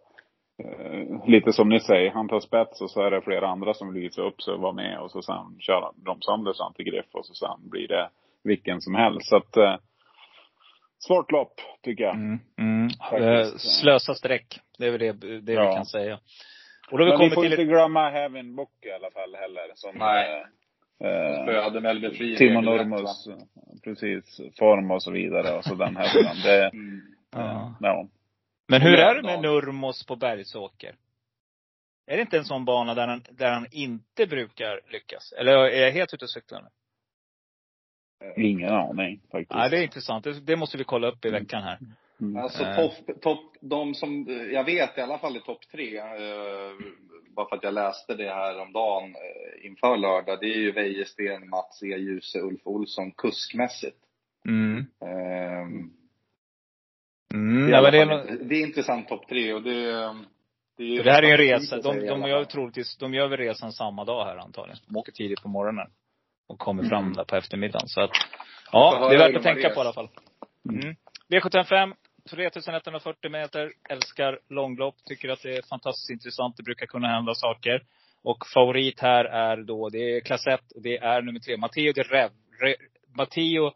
eh, 0.64 1.26
lite 1.26 1.52
som 1.52 1.68
ni 1.68 1.80
säger, 1.80 2.10
han 2.10 2.28
tar 2.28 2.40
spets 2.40 2.80
och 2.80 2.90
så 2.90 3.00
är 3.02 3.10
det 3.10 3.22
flera 3.22 3.48
andra 3.48 3.74
som 3.74 3.94
lyser 3.94 4.22
upp 4.22 4.42
sig 4.42 4.54
och 4.54 4.60
var 4.60 4.72
med 4.72 4.98
och 4.98 5.10
så 5.10 5.22
sen 5.22 5.56
kör 5.58 5.92
de 5.96 6.20
sönder 6.20 6.52
Santigriff 6.52 7.06
och 7.12 7.26
så 7.26 7.34
sen 7.34 7.70
blir 7.70 7.88
det 7.88 8.10
vilken 8.44 8.80
som 8.80 8.94
helst. 8.94 9.28
Så 9.28 9.36
att 9.36 9.56
eh, 9.56 9.76
svårt 11.06 11.32
lopp 11.32 11.60
tycker 11.82 12.04
jag. 12.04 12.14
Mm, 12.14 12.38
mm. 12.58 12.88
Eh, 13.12 13.46
Slösa 13.56 14.14
streck. 14.14 14.60
Det 14.78 14.86
är 14.86 14.90
väl 14.90 15.00
det, 15.00 15.40
det 15.40 15.52
Ja. 15.52 15.68
vi 15.68 15.74
kan 15.74 15.86
säga. 15.86 16.18
Och 16.90 16.98
då 16.98 17.04
vi 17.04 17.10
Men 17.10 17.20
vi 17.20 17.30
får 17.30 17.42
till 17.42 17.50
inte 17.52 17.62
ett, 17.62 17.68
glömma 17.68 18.10
Heaven 18.10 18.56
Book 18.56 18.86
i 18.86 18.90
alla 18.92 19.10
fall 19.10 19.34
heller. 19.34 19.72
Som, 19.74 19.98
Nej. 19.98 20.44
eh, 21.04 21.08
eh, 21.08 21.42
Spöade 21.42 21.80
Melby 21.80 22.10
Fri. 22.10 22.36
Timo 22.36 22.60
regelrätt, 22.60 22.86
Normos, 22.88 23.28
precis, 23.84 24.40
form 24.58 24.90
och 24.90 25.02
så 25.02 25.10
vidare 25.10 25.56
och 25.56 25.64
så 25.64 25.74
den 25.74 25.96
hästen. 25.96 26.36
Det? 26.44 26.68
Mm. 26.68 27.00
ja. 27.32 27.74
ja. 27.80 28.08
Men 28.68 28.82
hur 28.82 28.94
är 28.98 29.14
det 29.14 29.22
med. 29.22 29.42
Nurmos 29.42 30.06
på 30.06 30.16
Bergsåker? 30.16 30.94
Är 32.06 32.16
det 32.16 32.22
inte 32.22 32.38
en 32.38 32.44
sån 32.44 32.64
bana 32.64 32.94
där 32.94 33.06
han, 33.06 33.24
där 33.30 33.50
han 33.50 33.66
inte 33.70 34.26
brukar 34.26 34.80
lyckas? 34.92 35.32
Eller 35.32 35.52
är 35.52 35.82
jag 35.82 35.92
helt 35.92 36.14
ute 36.14 36.24
och 36.24 36.30
cyklar 36.30 36.60
nu? 36.62 36.68
Ingen 38.36 38.72
aning 38.72 39.20
faktiskt. 39.30 39.50
Nej, 39.50 39.70
det 39.70 39.78
är 39.78 39.82
intressant. 39.82 40.24
Det, 40.24 40.40
det 40.40 40.56
måste 40.56 40.78
vi 40.78 40.84
kolla 40.84 41.08
upp 41.08 41.24
i 41.24 41.30
veckan 41.30 41.62
här. 41.62 41.78
Mm. 42.20 42.42
Alltså 42.42 42.64
Eh. 42.64 42.76
topp, 42.76 43.20
top, 43.22 43.40
de 43.60 43.94
som 43.94 44.26
jag 44.52 44.64
vet 44.64 44.98
i 44.98 45.00
alla 45.00 45.18
fall 45.18 45.36
är 45.36 45.40
topp 45.40 45.60
tre, 45.72 45.98
eh, 45.98 46.72
bara 47.36 47.48
för 47.48 47.56
att 47.56 47.64
jag 47.64 47.74
läste 47.74 48.14
det 48.14 48.34
här 48.34 48.60
om 48.60 48.72
dagen 48.72 49.04
eh, 49.04 49.66
inför 49.66 49.96
lördag, 49.96 50.38
det 50.40 50.46
är 50.46 50.58
ju 50.58 50.72
Wäjersten, 50.72 51.48
Mats 51.48 51.82
E. 51.82 51.86
Djuse, 51.86 52.38
Ulf 52.40 52.60
Olsson 52.64 53.10
kuskmässigt. 53.10 53.96
Mm. 54.48 54.78
Eh, 54.78 55.86
Mm, 57.34 57.70
det, 57.70 57.76
är 57.76 57.80
i 57.80 57.84
ja, 57.84 57.90
det, 57.90 57.98
är, 57.98 58.38
det 58.44 58.54
är 58.54 58.66
intressant 58.66 59.08
topp 59.08 59.28
tre 59.28 59.52
och 59.52 59.62
det, 59.62 59.72
det 60.76 60.84
är 60.84 61.04
det 61.04 61.12
här 61.12 61.22
är 61.22 61.26
ju 61.26 61.32
en 61.32 61.38
resa. 61.38 61.80
De, 61.80 61.98
i 61.98 62.06
de, 62.06 62.12
alla 62.12 62.28
gör 62.28 62.44
troligtvis, 62.44 62.96
de 62.96 63.14
gör 63.14 63.28
väl 63.28 63.38
resan 63.38 63.72
samma 63.72 64.04
dag 64.04 64.24
här 64.24 64.36
antagligen. 64.36 64.78
De 64.86 64.96
åker 64.96 65.12
tidigt 65.12 65.42
på 65.42 65.48
morgonen. 65.48 65.86
Och 66.46 66.58
kommer 66.58 66.88
fram 66.88 67.02
Mm. 67.04 67.12
där 67.12 67.24
på 67.24 67.36
eftermiddagen. 67.36 67.88
Så 67.88 68.00
att, 68.00 68.10
ja, 68.72 69.08
det 69.08 69.14
är 69.14 69.18
värt 69.18 69.30
de 69.32 69.36
att 69.36 69.42
tänka 69.42 69.68
på 69.70 69.74
i 69.76 69.80
alla 69.80 69.92
fall. 69.92 70.08
Mm. 70.70 70.96
V75, 71.28 71.94
3140 72.30 73.30
meter. 73.30 73.72
Älskar 73.88 74.38
långlopp. 74.48 74.94
Tycker 75.04 75.28
att 75.28 75.42
det 75.42 75.56
är 75.56 75.62
fantastiskt 75.68 76.10
intressant. 76.10 76.56
Det 76.56 76.62
brukar 76.62 76.86
kunna 76.86 77.08
hända 77.08 77.34
saker. 77.34 77.82
Och 78.24 78.38
favorit 78.54 79.00
här 79.00 79.24
är 79.24 79.56
då, 79.56 79.88
det 79.88 79.98
är 80.16 80.20
klass 80.20 80.46
1 80.46 80.60
och 80.74 80.82
det 80.82 80.96
är 80.98 81.22
nummer 81.22 81.40
tre, 81.40 81.56
Matteo 81.56 81.92
de 81.92 82.02
Rev. 82.02 82.30
Re, 82.60 82.74
Matteo 83.16 83.72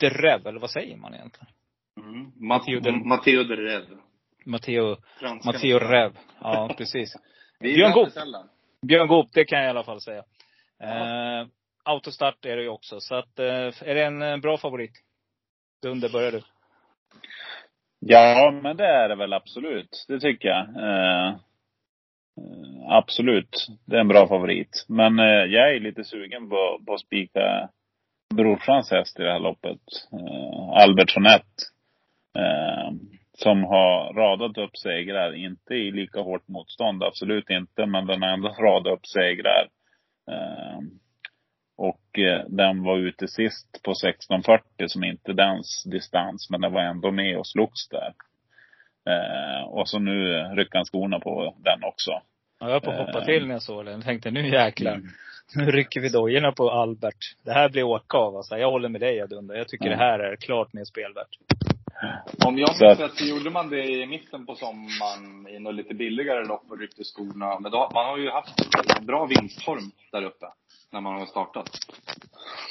de 0.00 0.10
Rev, 0.10 0.46
eller 0.46 0.60
vad 0.60 0.70
säger 0.70 0.96
man 0.96 1.14
egentligen? 1.14 1.46
Mm. 2.00 2.32
Matteo 2.48 2.80
del- 2.80 2.94
Matteo 3.04 3.44
de 3.44 3.56
Rev. 3.56 3.82
Matteo. 4.46 4.96
Matteo 5.44 5.78
Rev. 5.78 6.12
Ja, 6.40 6.74
precis. 6.78 7.16
Björn 7.60 7.92
Goop. 7.92 8.08
Björn 8.86 9.08
Goop, 9.08 9.28
det 9.32 9.44
kan 9.44 9.58
jag 9.58 9.66
i 9.66 9.70
alla 9.70 9.84
fall 9.84 10.00
säga. 10.00 10.22
Eh, 10.82 11.46
autostart 11.84 12.44
är 12.44 12.56
det 12.56 12.62
ju 12.62 12.68
också. 12.68 13.00
Så 13.00 13.14
att, 13.14 13.38
eh, 13.38 13.88
är 13.88 13.94
det 13.94 14.04
en 14.04 14.22
eh, 14.22 14.36
bra 14.36 14.58
favorit? 14.58 14.92
Dunder, 15.82 16.08
börjar 16.08 16.32
du. 16.32 16.42
Ja, 17.98 18.60
men 18.62 18.76
det 18.76 18.86
är 18.86 19.08
det 19.08 19.14
väl 19.14 19.32
absolut. 19.32 20.04
Det 20.08 20.20
tycker 20.20 20.48
jag. 20.48 20.76
Eh, 20.76 21.28
eh, 21.28 21.36
absolut. 22.88 23.66
Det 23.86 23.96
är 23.96 24.00
en 24.00 24.08
bra 24.08 24.28
favorit. 24.28 24.84
Men 24.88 25.18
eh, 25.18 25.44
jag 25.44 25.74
är 25.74 25.80
lite 25.80 26.04
sugen 26.04 26.48
på, 26.48 26.80
på 26.86 26.94
att 26.94 27.00
spika 27.00 27.68
brorsans 28.34 28.90
häst 28.90 29.20
i 29.20 29.22
det 29.22 29.32
här 29.32 29.40
loppet. 29.40 29.80
Eh, 30.12 30.82
Albert 30.82 31.10
Sonett. 31.10 31.52
Eh, 32.38 32.90
som 33.38 33.64
har 33.64 34.14
radat 34.14 34.58
upp 34.58 34.76
segrar. 34.76 35.34
Inte 35.34 35.74
i 35.74 35.90
lika 35.90 36.20
hårt 36.20 36.48
motstånd, 36.48 37.02
absolut 37.02 37.50
inte. 37.50 37.86
Men 37.86 38.06
den 38.06 38.22
har 38.22 38.28
ändå 38.28 38.48
radat 38.58 38.92
upp 38.92 39.06
segrar. 39.06 39.68
Eh, 40.30 40.78
och 41.76 42.18
eh, 42.18 42.42
den 42.48 42.82
var 42.82 42.98
ute 42.98 43.28
sist 43.28 43.80
på 43.82 43.92
16.40 43.92 44.60
som 44.86 45.04
inte 45.04 45.32
dens 45.32 45.84
distans, 45.84 46.50
men 46.50 46.60
den 46.60 46.72
var 46.72 46.80
ändå 46.82 47.10
med 47.10 47.38
och 47.38 47.46
slogs 47.46 47.88
där. 47.88 48.14
Eh, 49.06 49.64
och 49.64 49.88
så 49.88 49.98
nu 49.98 50.24
rycker 50.56 50.76
han 50.78 50.84
skorna 50.84 51.20
på 51.20 51.54
den 51.58 51.84
också. 51.84 52.10
Ja, 52.10 52.66
jag 52.66 52.70
höll 52.70 52.80
på 52.80 52.90
att 52.90 52.98
hoppa 53.06 53.18
Eh. 53.18 53.24
till 53.24 53.46
när 53.46 53.54
jag 53.54 53.62
såg 53.62 53.84
den. 53.84 53.94
Jag 53.94 54.04
tänkte 54.04 54.30
nu 54.30 54.48
jäklar. 54.48 54.94
Mm. 54.94 55.08
Nu 55.56 55.70
rycker 55.70 56.00
vi 56.00 56.08
dojorna 56.08 56.52
på 56.52 56.70
Albert. 56.70 57.36
Det 57.44 57.52
här 57.52 57.68
blir 57.68 57.82
åka 57.82 58.16
av 58.18 58.36
alltså. 58.36 58.56
Jag 58.58 58.70
håller 58.70 58.88
med 58.88 59.00
dig 59.00 59.16
jag 59.16 59.28
Dunder. 59.28 59.54
Jag 59.54 59.68
tycker 59.68 59.84
Ja. 59.84 59.90
det 59.90 59.96
här 59.96 60.18
är 60.18 60.36
klart 60.36 60.72
mer 60.72 60.84
spelvärt. 60.84 61.38
Om 62.46 62.58
jag 62.58 62.68
minns 62.68 62.82
att- 62.82 63.00
rätt 63.00 63.14
så 63.14 63.24
gjorde 63.24 63.50
man 63.50 63.70
det 63.70 63.84
i 63.84 64.06
mitten 64.06 64.46
på 64.46 64.54
sommaren 64.54 65.48
i 65.48 65.58
något 65.58 65.74
lite 65.74 65.94
billigare 65.94 66.44
lopp 66.44 66.64
och 66.70 66.78
ryckte 66.78 67.04
skorna. 67.04 67.60
Men 67.60 67.72
då, 67.72 67.90
man 67.94 68.06
har 68.06 68.18
ju 68.18 68.30
haft 68.30 68.54
bra 69.06 69.26
vinstform 69.26 69.90
där 70.12 70.22
uppe. 70.24 70.46
När 70.92 71.00
man 71.00 71.14
har 71.18 71.26
startat. 71.26 71.68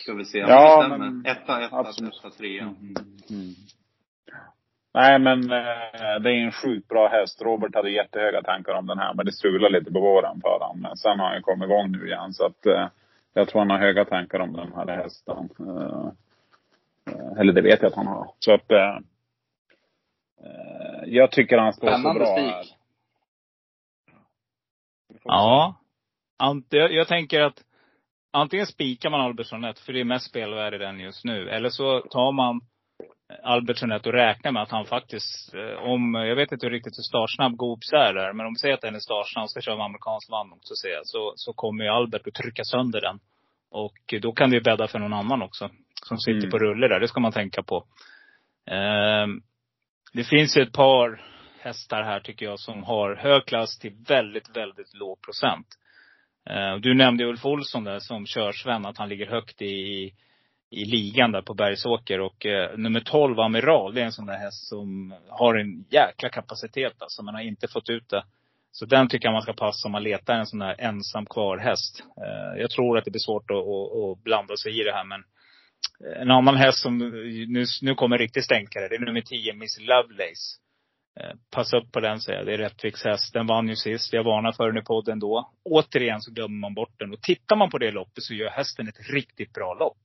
Ska 0.03 0.13
vi 0.13 0.25
se 0.25 0.43
om 0.43 0.49
Ja, 0.49 0.77
det 0.77 0.83
stämmer. 0.87 0.97
men- 0.97 1.25
Etta, 1.25 1.65
etta, 1.65 1.75
absolut. 1.77 2.17
etta, 2.19 2.29
trea. 2.29 2.63
Mm. 2.63 3.53
Nej 4.93 5.19
men 5.19 5.43
eh, 5.43 6.19
det 6.21 6.29
är 6.29 6.45
en 6.45 6.51
sjukt 6.51 6.87
bra 6.87 7.07
häst. 7.07 7.41
Robert 7.41 7.75
hade 7.75 7.89
jättehöga 7.91 8.41
tankar 8.41 8.73
om 8.73 8.85
den 8.87 8.97
här, 8.99 9.13
men 9.13 9.25
det 9.25 9.31
strulade 9.31 9.79
lite 9.79 9.91
på 9.91 9.99
våren 9.99 10.41
för 10.41 10.49
honom. 10.59 10.81
Men 10.81 10.97
sen 10.97 11.19
har 11.19 11.27
han 11.27 11.35
ju 11.35 11.41
kommit 11.41 11.65
igång 11.69 11.91
nu 11.91 12.07
igen, 12.07 12.33
så 12.33 12.45
att 12.45 12.65
eh, 12.65 12.87
jag 13.33 13.47
tror 13.47 13.59
han 13.61 13.69
har 13.69 13.77
höga 13.77 14.05
tankar 14.05 14.39
om 14.39 14.53
den 14.53 14.73
här 14.75 14.87
hästen. 14.87 15.49
Eh, 15.59 16.09
eller 17.39 17.53
det 17.53 17.61
vet 17.61 17.81
jag 17.81 17.89
att 17.89 17.95
han 17.95 18.07
har. 18.07 18.27
Så 18.39 18.53
att 18.53 18.71
jag 21.05 21.31
tycker 21.31 21.57
han 21.57 21.73
står 21.73 21.87
så 21.87 21.93
Spännande 21.93 22.19
bra 22.19 22.35
spik. 22.35 22.45
här. 22.51 22.65
Ja. 25.23 25.75
Ant, 26.39 26.67
jag, 26.69 26.93
jag 26.93 27.07
tänker 27.07 27.41
att 27.41 27.63
antingen 28.33 28.65
spikar 28.65 29.09
man 29.09 29.21
Albertsson 29.21 29.73
för 29.85 29.93
det 29.93 29.99
är 29.99 30.03
mest 30.03 30.29
spelvärde 30.29 30.75
i 30.75 30.79
den 30.79 30.99
just 30.99 31.23
nu. 31.25 31.49
Eller 31.49 31.69
så 31.69 31.99
tar 32.01 32.31
man 32.31 32.61
Albertsson 33.43 33.91
och 33.91 34.05
räknar 34.05 34.51
med 34.51 34.63
att 34.63 34.71
han 34.71 34.85
faktiskt, 34.85 35.53
eh, 35.53 35.83
om, 35.83 36.13
jag 36.13 36.35
vet 36.35 36.51
inte 36.51 36.65
hur 36.65 36.71
riktigt 36.71 36.97
hur 36.97 37.03
startsnabb 37.03 37.55
Goops 37.55 37.93
är 37.93 38.13
där, 38.13 38.33
men 38.33 38.45
om 38.45 38.53
vi 38.53 38.59
säger 38.59 38.73
att 38.73 38.81
den 38.81 38.95
är 38.95 38.99
startsnabb, 38.99 39.49
ska 39.49 39.61
köra 39.61 39.75
med 39.75 39.85
amerikansk 39.85 40.29
vann 40.31 40.53
också 40.53 40.75
säga, 40.75 40.99
så, 41.03 41.33
så 41.35 41.53
kommer 41.53 41.83
ju 41.83 41.89
Albert 41.89 42.27
att 42.27 42.33
trycka 42.33 42.63
sönder 42.63 43.01
den. 43.01 43.19
Och 43.71 44.13
då 44.21 44.31
kan 44.31 44.49
det 44.49 44.55
ju 44.55 44.61
bädda 44.61 44.87
för 44.87 44.99
någon 44.99 45.13
annan 45.13 45.41
också. 45.41 45.69
Som 46.07 46.17
sitter 46.17 46.37
Mm. 46.37 46.51
på 46.51 46.57
rulle 46.59 46.87
där, 46.87 46.99
det 46.99 47.07
ska 47.07 47.19
man 47.19 47.31
tänka 47.31 47.63
på. 47.63 47.85
Ehm, 48.71 49.41
det 50.13 50.23
finns 50.23 50.57
ju 50.57 50.61
ett 50.61 50.73
par 50.73 51.21
hästar 51.59 52.03
här 52.03 52.19
tycker 52.19 52.45
jag 52.45 52.59
som 52.59 52.83
har 52.83 53.15
hög 53.15 53.45
klass 53.45 53.79
till 53.79 53.93
väldigt, 54.07 54.57
väldigt 54.57 54.93
låg 54.93 55.21
procent. 55.21 55.67
Eh, 56.49 56.75
du 56.75 56.93
nämnde 56.93 57.25
Ulf 57.25 57.45
Olsson 57.45 57.83
där 57.83 57.99
som 57.99 58.25
kör 58.25 58.51
Sven, 58.51 58.85
att 58.85 58.97
han 58.97 59.09
ligger 59.09 59.25
högt 59.25 59.61
i, 59.61 60.13
i 60.69 60.85
ligan 60.85 61.31
där 61.31 61.41
på 61.41 61.53
Bergsåker. 61.53 62.19
Och 62.19 62.45
eh, 62.45 62.77
nummer 62.77 62.99
12, 62.99 63.39
Amiral, 63.39 63.93
det 63.93 64.01
är 64.01 64.05
en 64.05 64.11
sån 64.11 64.25
där 64.25 64.37
häst 64.37 64.67
som 64.69 65.15
har 65.29 65.55
en 65.55 65.85
jäkla 65.89 66.29
kapacitet 66.29 66.93
alltså. 66.99 67.23
Man 67.23 67.35
har 67.35 67.41
inte 67.41 67.67
fått 67.67 67.89
ut 67.89 68.09
det. 68.09 68.23
Så 68.71 68.85
den 68.85 69.07
tycker 69.07 69.27
jag 69.27 69.33
man 69.33 69.41
ska 69.41 69.53
passa 69.53 69.87
om 69.87 69.91
man 69.91 70.03
letar 70.03 70.33
en 70.33 70.45
sån 70.45 70.59
där 70.59 70.75
ensam 70.79 71.25
kvar 71.25 71.57
häst. 71.57 72.03
Eh, 72.17 72.61
Jag 72.61 72.69
tror 72.69 72.97
att 72.97 73.05
det 73.05 73.11
blir 73.11 73.19
svårt 73.19 73.51
att, 73.51 73.57
att, 73.57 74.17
att 74.17 74.23
blanda 74.23 74.57
sig 74.57 74.79
i 74.81 74.83
det 74.83 74.93
här 74.93 75.03
men 75.05 75.23
en 76.21 76.31
annan 76.31 76.55
häst 76.55 76.79
som, 76.81 76.97
nu, 77.47 77.65
nu 77.81 77.95
kommer 77.95 78.17
riktigt 78.17 78.45
stänkare, 78.45 78.87
det 78.87 78.95
är 78.95 78.99
nummer 78.99 79.21
10, 79.21 79.53
Miss 79.53 79.79
Lovelace. 79.79 80.59
Eh, 81.19 81.35
Passa 81.51 81.77
upp 81.77 81.91
på 81.91 81.99
den 81.99 82.19
säger 82.21 82.37
jag. 82.39 82.47
Det 82.47 82.53
är 82.53 82.57
Rättviks 82.57 83.03
häst. 83.03 83.33
Den 83.33 83.47
vann 83.47 83.67
ju 83.67 83.75
sist. 83.75 84.13
Jag 84.13 84.23
varnade 84.23 84.55
för 84.55 84.67
den 84.67 84.77
i 84.77 84.85
podden 84.85 85.19
då. 85.19 85.51
Återigen 85.65 86.21
så 86.21 86.31
glömmer 86.31 86.59
man 86.59 86.73
bort 86.73 86.99
den. 86.99 87.13
Och 87.13 87.21
tittar 87.21 87.55
man 87.55 87.69
på 87.69 87.77
det 87.77 87.91
loppet 87.91 88.23
så 88.23 88.33
gör 88.33 88.49
hästen 88.49 88.87
ett 88.87 89.09
riktigt 89.13 89.53
bra 89.53 89.73
lopp. 89.73 89.97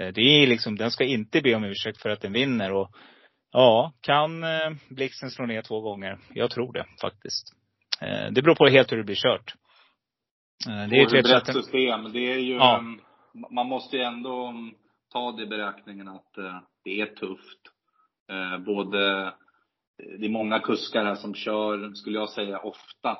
Eh, 0.00 0.08
Det 0.14 0.20
är 0.20 0.46
liksom, 0.46 0.76
den 0.76 0.90
ska 0.90 1.04
inte 1.04 1.40
be 1.40 1.54
om 1.54 1.64
ursäkt 1.64 2.02
för 2.02 2.10
att 2.10 2.20
den 2.20 2.32
vinner. 2.32 2.72
Och 2.72 2.90
ja, 3.52 3.92
kan 4.00 4.44
eh, 4.44 4.70
Blixen 4.88 5.30
slå 5.30 5.46
ner 5.46 5.62
två 5.62 5.80
gånger? 5.80 6.18
Jag 6.34 6.50
tror 6.50 6.72
det 6.72 6.86
faktiskt. 7.00 7.52
Eh, 8.00 8.30
Det 8.32 8.42
beror 8.42 8.54
på 8.54 8.66
helt 8.68 8.92
hur 8.92 8.96
det 8.96 9.04
blir 9.04 9.16
kört. 9.16 9.54
Eh, 10.68 10.88
Det 10.88 10.96
är 10.96 10.98
ju 10.98 11.04
ett 11.04 11.10
tveksamt. 11.26 11.46
system. 11.64 12.12
Det 12.12 12.32
är 12.32 12.38
ju, 12.38 12.54
Ja. 12.54 12.82
man 13.50 13.66
måste 13.66 13.96
ju 13.96 14.02
ändå 14.02 14.52
ta 15.10 15.32
det 15.32 15.42
i 15.42 15.46
beräkningen 15.46 16.08
att 16.08 16.38
eh, 16.38 16.60
det 16.84 17.00
är 17.00 17.06
tufft. 17.06 17.60
Eh, 18.28 18.58
både, 18.58 18.98
det 20.18 20.26
är 20.26 20.30
många 20.30 20.58
kuskar 20.60 21.04
här 21.04 21.14
som 21.14 21.34
kör, 21.34 21.92
skulle 21.94 22.18
jag 22.18 22.30
säga, 22.30 22.58
ofta. 22.58 23.18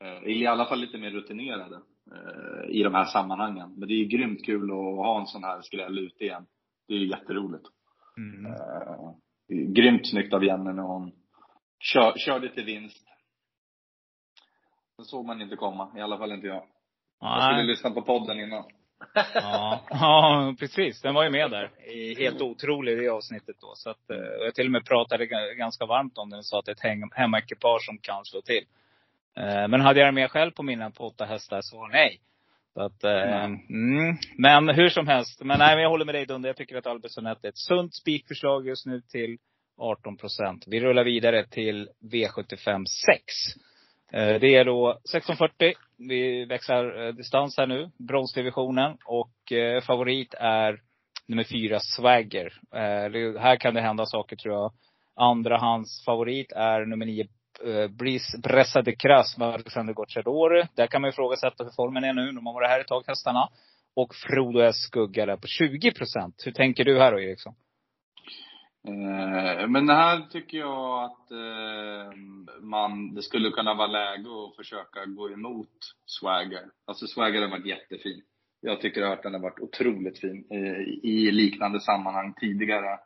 Eh, 0.00 0.16
eller 0.16 0.30
i 0.30 0.46
alla 0.46 0.66
fall 0.66 0.80
lite 0.80 0.98
mer 0.98 1.10
rutinerade 1.10 1.80
eh, 2.12 2.70
i 2.70 2.82
de 2.82 2.94
här 2.94 3.04
sammanhangen. 3.04 3.74
Men 3.76 3.88
det 3.88 3.94
är 3.94 4.04
grymt 4.04 4.44
kul 4.44 4.70
att 4.70 4.76
ha 4.76 5.20
en 5.20 5.26
sån 5.26 5.44
här 5.44 5.60
skräll 5.62 5.98
ute 5.98 6.24
igen. 6.24 6.46
Det 6.88 6.94
är 6.94 6.98
ju 6.98 7.08
jätteroligt. 7.08 7.64
Mm. 8.16 8.46
Eh, 8.46 9.10
grymt 9.48 10.10
snyggt 10.10 10.34
av 10.34 10.44
Jenny 10.44 10.72
när 10.72 10.82
hon 10.82 11.12
kör, 11.78 12.14
körde 12.16 12.54
till 12.54 12.64
vinst. 12.64 13.06
Det 14.98 15.04
såg 15.04 15.26
man 15.26 15.42
inte 15.42 15.56
komma, 15.56 15.92
i 15.96 16.00
alla 16.00 16.18
fall 16.18 16.32
inte 16.32 16.46
jag. 16.46 16.66
Jag 17.20 17.42
skulle 17.42 17.56
Nej. 17.56 17.66
lyssna 17.66 17.90
på 17.90 18.02
podden 18.02 18.40
innan. 18.40 18.64
Ja, 19.34 19.80
ja, 19.90 20.54
precis. 20.58 21.00
Den 21.02 21.14
var 21.14 21.24
ju 21.24 21.30
med 21.30 21.50
där. 21.50 21.70
I, 21.90 22.14
helt 22.24 22.40
otrolig 22.40 22.92
i 22.92 22.96
det 22.96 23.08
avsnittet 23.08 23.56
då. 23.60 23.72
Så 23.74 23.90
att, 23.90 24.10
eh, 24.10 24.16
jag 24.44 24.54
till 24.54 24.66
och 24.66 24.72
med 24.72 24.84
pratade 24.86 25.26
ganska 25.54 25.86
varmt 25.86 26.18
om 26.18 26.30
den 26.30 26.38
och 26.38 26.46
sa 26.46 26.58
att 26.58 26.64
det 26.64 26.70
är 26.70 26.74
ett 26.74 26.80
hem- 26.82 27.10
hemmaekipage 27.14 27.82
som 27.84 27.98
kan 27.98 28.24
slå 28.24 28.40
till. 28.42 28.64
Eh, 29.36 29.68
Men 29.68 29.80
hade 29.80 30.00
jag 30.00 30.06
den 30.06 30.14
med 30.14 30.30
själv 30.30 30.50
på 30.50 30.62
mina 30.62 30.90
på 30.90 31.06
åtta 31.06 31.24
hästar 31.24 31.60
så 31.62 31.86
nej. 31.86 32.20
Så 32.74 32.82
att, 32.82 33.04
eh, 33.04 33.44
mm, 33.44 34.16
men 34.38 34.68
hur 34.68 34.88
som 34.88 35.06
helst. 35.08 35.40
Men 35.44 35.58
nej, 35.58 35.74
men 35.76 35.82
jag 35.82 35.90
håller 35.90 36.04
med 36.04 36.14
dig 36.14 36.26
Dunder. 36.26 36.48
Jag 36.48 36.56
tycker 36.56 36.76
att 36.76 36.86
Albertsson 36.86 37.26
är 37.26 37.32
ett 37.46 37.58
sunt 37.58 37.94
spikförslag 37.94 38.66
just 38.66 38.86
nu 38.86 39.00
till 39.00 39.38
18 39.78 40.16
procent. 40.16 40.64
Vi 40.66 40.80
rullar 40.80 41.04
vidare 41.04 41.46
till 41.46 41.88
V75 42.12 42.84
6. 43.06 43.22
Eh, 44.12 44.40
Det 44.40 44.54
är 44.54 44.64
då 44.64 44.98
16.40. 45.12 45.74
Vi 45.98 46.44
växlar 46.44 47.06
eh, 47.06 47.14
distans 47.14 47.56
här 47.58 47.66
nu. 47.66 47.90
Bronsdivisionen. 47.98 48.96
Och 49.04 49.52
eh, 49.52 49.80
favorit 49.82 50.34
är 50.34 50.80
nummer 51.28 51.44
fyra, 51.44 51.80
Swagger. 51.80 52.52
Eh, 52.74 53.40
Här 53.40 53.56
kan 53.56 53.74
det 53.74 53.80
hända 53.80 54.06
saker 54.06 54.36
tror 54.36 54.54
jag. 54.54 54.72
Andra 55.16 55.58
hans 55.58 56.04
favorit 56.04 56.52
är 56.52 56.84
nummer 56.84 57.06
nio, 57.06 57.26
eh, 57.64 57.88
Bressa 58.42 58.82
de 58.82 58.96
Cras 58.96 59.38
med 59.38 59.48
Alexander 59.48 59.94
Gocciadore. 59.94 60.68
Där 60.76 60.86
kan 60.86 61.00
man 61.00 61.10
ifrågasätta 61.10 61.64
hur 61.64 61.70
formen 61.76 62.04
är 62.04 62.12
nu. 62.12 62.32
De 62.32 62.46
har 62.46 62.54
varit 62.54 62.68
här 62.68 62.80
ett 62.80 62.86
tag, 62.86 63.04
hästarna. 63.06 63.48
Och 63.96 64.14
Frodo 64.14 64.60
S 64.60 64.76
Skugga 64.76 65.26
där 65.26 65.36
på 65.36 65.46
20 65.46 65.92
procent. 65.92 66.42
Hur 66.44 66.52
tänker 66.52 66.84
du 66.84 66.98
här 66.98 67.12
då, 67.12 67.20
Eriksson? 67.20 67.54
Eh, 68.88 69.68
men 69.68 69.86
det 69.86 69.94
här 69.94 70.20
tycker 70.30 70.58
jag 70.58 71.04
att 71.04 71.30
eh, 71.30 72.18
man, 72.60 73.14
det 73.14 73.22
skulle 73.22 73.50
kunna 73.50 73.74
vara 73.74 73.86
läge 73.86 74.28
att 74.28 74.56
försöka 74.56 75.04
gå 75.06 75.30
emot 75.30 75.94
Swagger. 76.06 76.64
Alltså 76.84 77.06
Swagger 77.06 77.42
har 77.42 77.48
varit 77.48 77.66
jättefin. 77.66 78.22
Jag 78.60 78.80
tycker 78.80 79.02
att 79.02 79.22
den 79.22 79.34
har 79.34 79.40
varit 79.40 79.60
otroligt 79.60 80.20
fin 80.20 80.46
eh, 80.50 80.80
i, 81.02 81.30
liknande 81.32 81.80
sammanhang 81.80 82.34
tidigare 82.40 82.98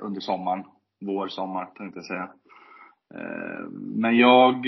under 0.00 0.20
sommaren. 0.20 0.64
Vår, 1.00 1.28
sommar 1.28 1.64
tänkte 1.64 1.98
jag 1.98 2.06
säga. 2.06 2.32
Men 3.72 4.16
jag, 4.16 4.66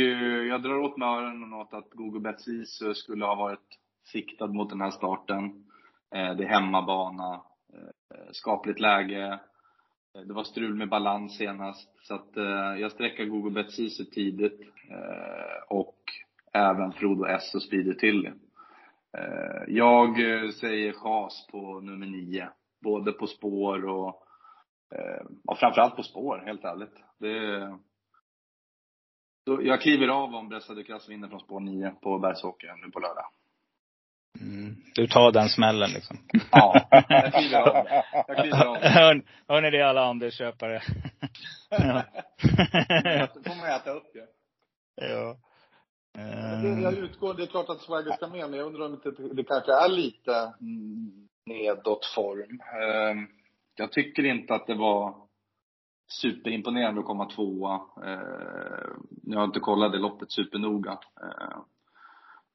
jag 0.49 0.63
drar 0.63 0.79
åt 0.79 0.97
mig 0.97 1.09
öronen 1.09 1.53
åt 1.53 1.75
att 1.75 1.91
Google 1.91 2.21
Bets 2.21 2.49
Isu 2.49 2.95
skulle 2.95 3.25
ha 3.25 3.35
varit 3.35 3.79
siktad 4.07 4.47
mot 4.47 4.71
den 4.71 4.81
här 4.81 4.91
starten. 4.91 5.65
Det 6.11 6.45
är 6.45 6.49
hemmabana, 6.49 7.43
skapligt 8.33 8.81
läge. 8.81 9.41
Eh, 10.15 10.23
det 10.23 10.35
var 10.35 10.45
strul 10.45 10.75
med 10.75 10.89
balans 10.89 11.37
senast. 11.37 11.91
Så 12.03 12.15
att 12.15 12.37
eh, 12.37 12.81
jag 12.81 12.93
sträckar 12.93 13.25
Google 13.25 13.51
Bet 13.51 13.73
Sisu 13.73 14.05
tidigt. 14.05 14.61
Eh, 14.91 15.63
och 15.69 15.99
även 16.53 16.93
Frodo 16.93 17.25
S 17.25 17.55
och 17.55 17.63
Speedy 17.63 17.95
Tilly. 17.95 18.31
Eh, 19.19 19.63
jag 19.69 20.09
eh, 20.09 20.51
säger 20.51 20.93
chas 20.93 21.47
på 21.51 21.81
nummer 21.81 22.07
nio. 22.07 22.49
Både 22.81 23.13
på 23.13 23.27
spår 23.27 23.85
och 23.85 24.23
eh, 24.95 25.27
och 25.45 25.59
framförallt 25.59 25.97
på 25.97 26.03
spår, 26.03 26.43
helt 26.47 26.65
ärligt. 26.65 26.95
Det, 27.19 27.79
jag 29.45 29.81
kliver 29.81 30.09
av 30.09 30.35
om 30.35 30.49
Bressa 30.49 30.75
de 30.75 30.99
vinner 31.09 31.29
från 31.29 31.41
spår 31.41 31.61
9 31.61 31.95
på 32.03 32.19
Bergsåker 32.19 32.75
nu 32.85 32.91
på 32.91 33.01
lördag. 33.01 33.27
Mm. 34.41 34.77
Du 34.95 35.07
tar 35.07 35.33
den 35.33 35.49
smällen 35.49 35.91
liksom. 35.91 36.17
Ja, 36.53 36.87
jag 37.09 37.33
kliver 37.33 37.61
av. 37.61 37.87
Jag 38.29 38.37
kliver 38.37 38.65
av. 38.65 38.77
Hör, 38.77 39.23
hör 39.49 39.61
ni 39.61 39.71
det 39.71 39.83
alla 39.83 40.05
Anders-köpare? 40.05 40.83
ja. 41.71 42.03
Det 43.35 43.49
får 43.49 43.57
man 43.61 43.71
äta 43.71 43.91
upp 43.91 44.11
ju. 44.15 44.27
ja. 44.97 45.37
Det, 46.63 46.81
jag 46.83 46.95
utgår, 46.95 47.35
det 47.35 47.43
är 47.43 47.47
klart 47.47 47.69
att 47.69 47.81
Swagger 47.81 48.13
ska 48.13 48.27
med, 48.27 48.51
men 48.51 48.59
jag 48.59 48.67
undrar 48.67 48.87
om 48.87 48.93
inte 48.95 49.11
det 49.11 49.45
kanske 49.45 49.73
är 49.73 49.89
lite 49.89 50.35
mm, 50.61 51.29
nedåt 51.47 52.07
form. 52.15 52.61
Ehm, 52.83 53.27
Jag 53.77 53.93
tycker 53.93 54.25
inte 54.25 54.55
att 54.55 54.67
det 54.67 54.75
var 54.75 55.15
superimponerande 56.09 57.01
att 57.01 57.07
komma 57.07 57.25
tvåa. 57.31 57.75
Ehm, 58.07 59.07
Jag 59.23 59.39
har 59.39 59.45
inte 59.45 59.61
kollat 59.61 59.93
det 59.93 59.99
loppet 59.99 60.33
supernoga. 60.33 60.99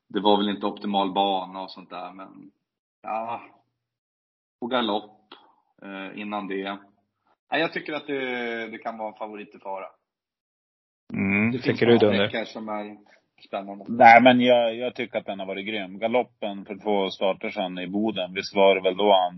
Det 0.10 0.20
var 0.20 0.38
väl 0.38 0.50
inte 0.50 0.66
optimal 0.66 1.14
bana 1.14 1.62
och 1.62 1.72
sånt 1.72 1.90
där, 1.90 2.14
men 2.14 2.52
ja, 3.04 3.42
på 4.60 4.68
galopp 4.68 5.34
eh, 5.82 6.22
innan 6.22 6.48
det. 6.48 6.78
Nej, 7.52 7.62
jag 7.62 7.74
tycker 7.74 7.94
att 7.94 8.08
det, 8.08 8.68
det 8.68 8.78
kan 8.78 8.98
vara 8.98 9.08
en 9.10 9.18
favorit 9.18 9.56
i 9.56 9.60
fara. 9.60 9.86
Mm, 11.14 11.52
Det 11.52 11.60
tycker 11.60 11.86
du 11.86 11.94
några 11.98 12.18
Dunder? 12.28 12.46
som 12.46 12.70
är 12.70 12.98
spännande. 13.48 13.86
Nej, 13.88 14.22
men 14.22 14.42
jag, 14.42 14.76
jag 14.76 14.96
tycker 14.96 15.18
att 15.20 15.26
den 15.26 15.40
har 15.40 15.46
varit 15.46 15.68
grym. 15.68 16.00
Galoppen 16.00 16.66
för 16.66 16.76
två 16.84 17.10
starter 17.10 17.50
sedan 17.50 17.78
i 17.80 17.88
Boden, 17.88 18.34
visst 18.34 18.56
var 18.56 18.76
det 18.76 18.82
väl 18.82 18.98
då 18.98 19.12
han, 19.14 19.36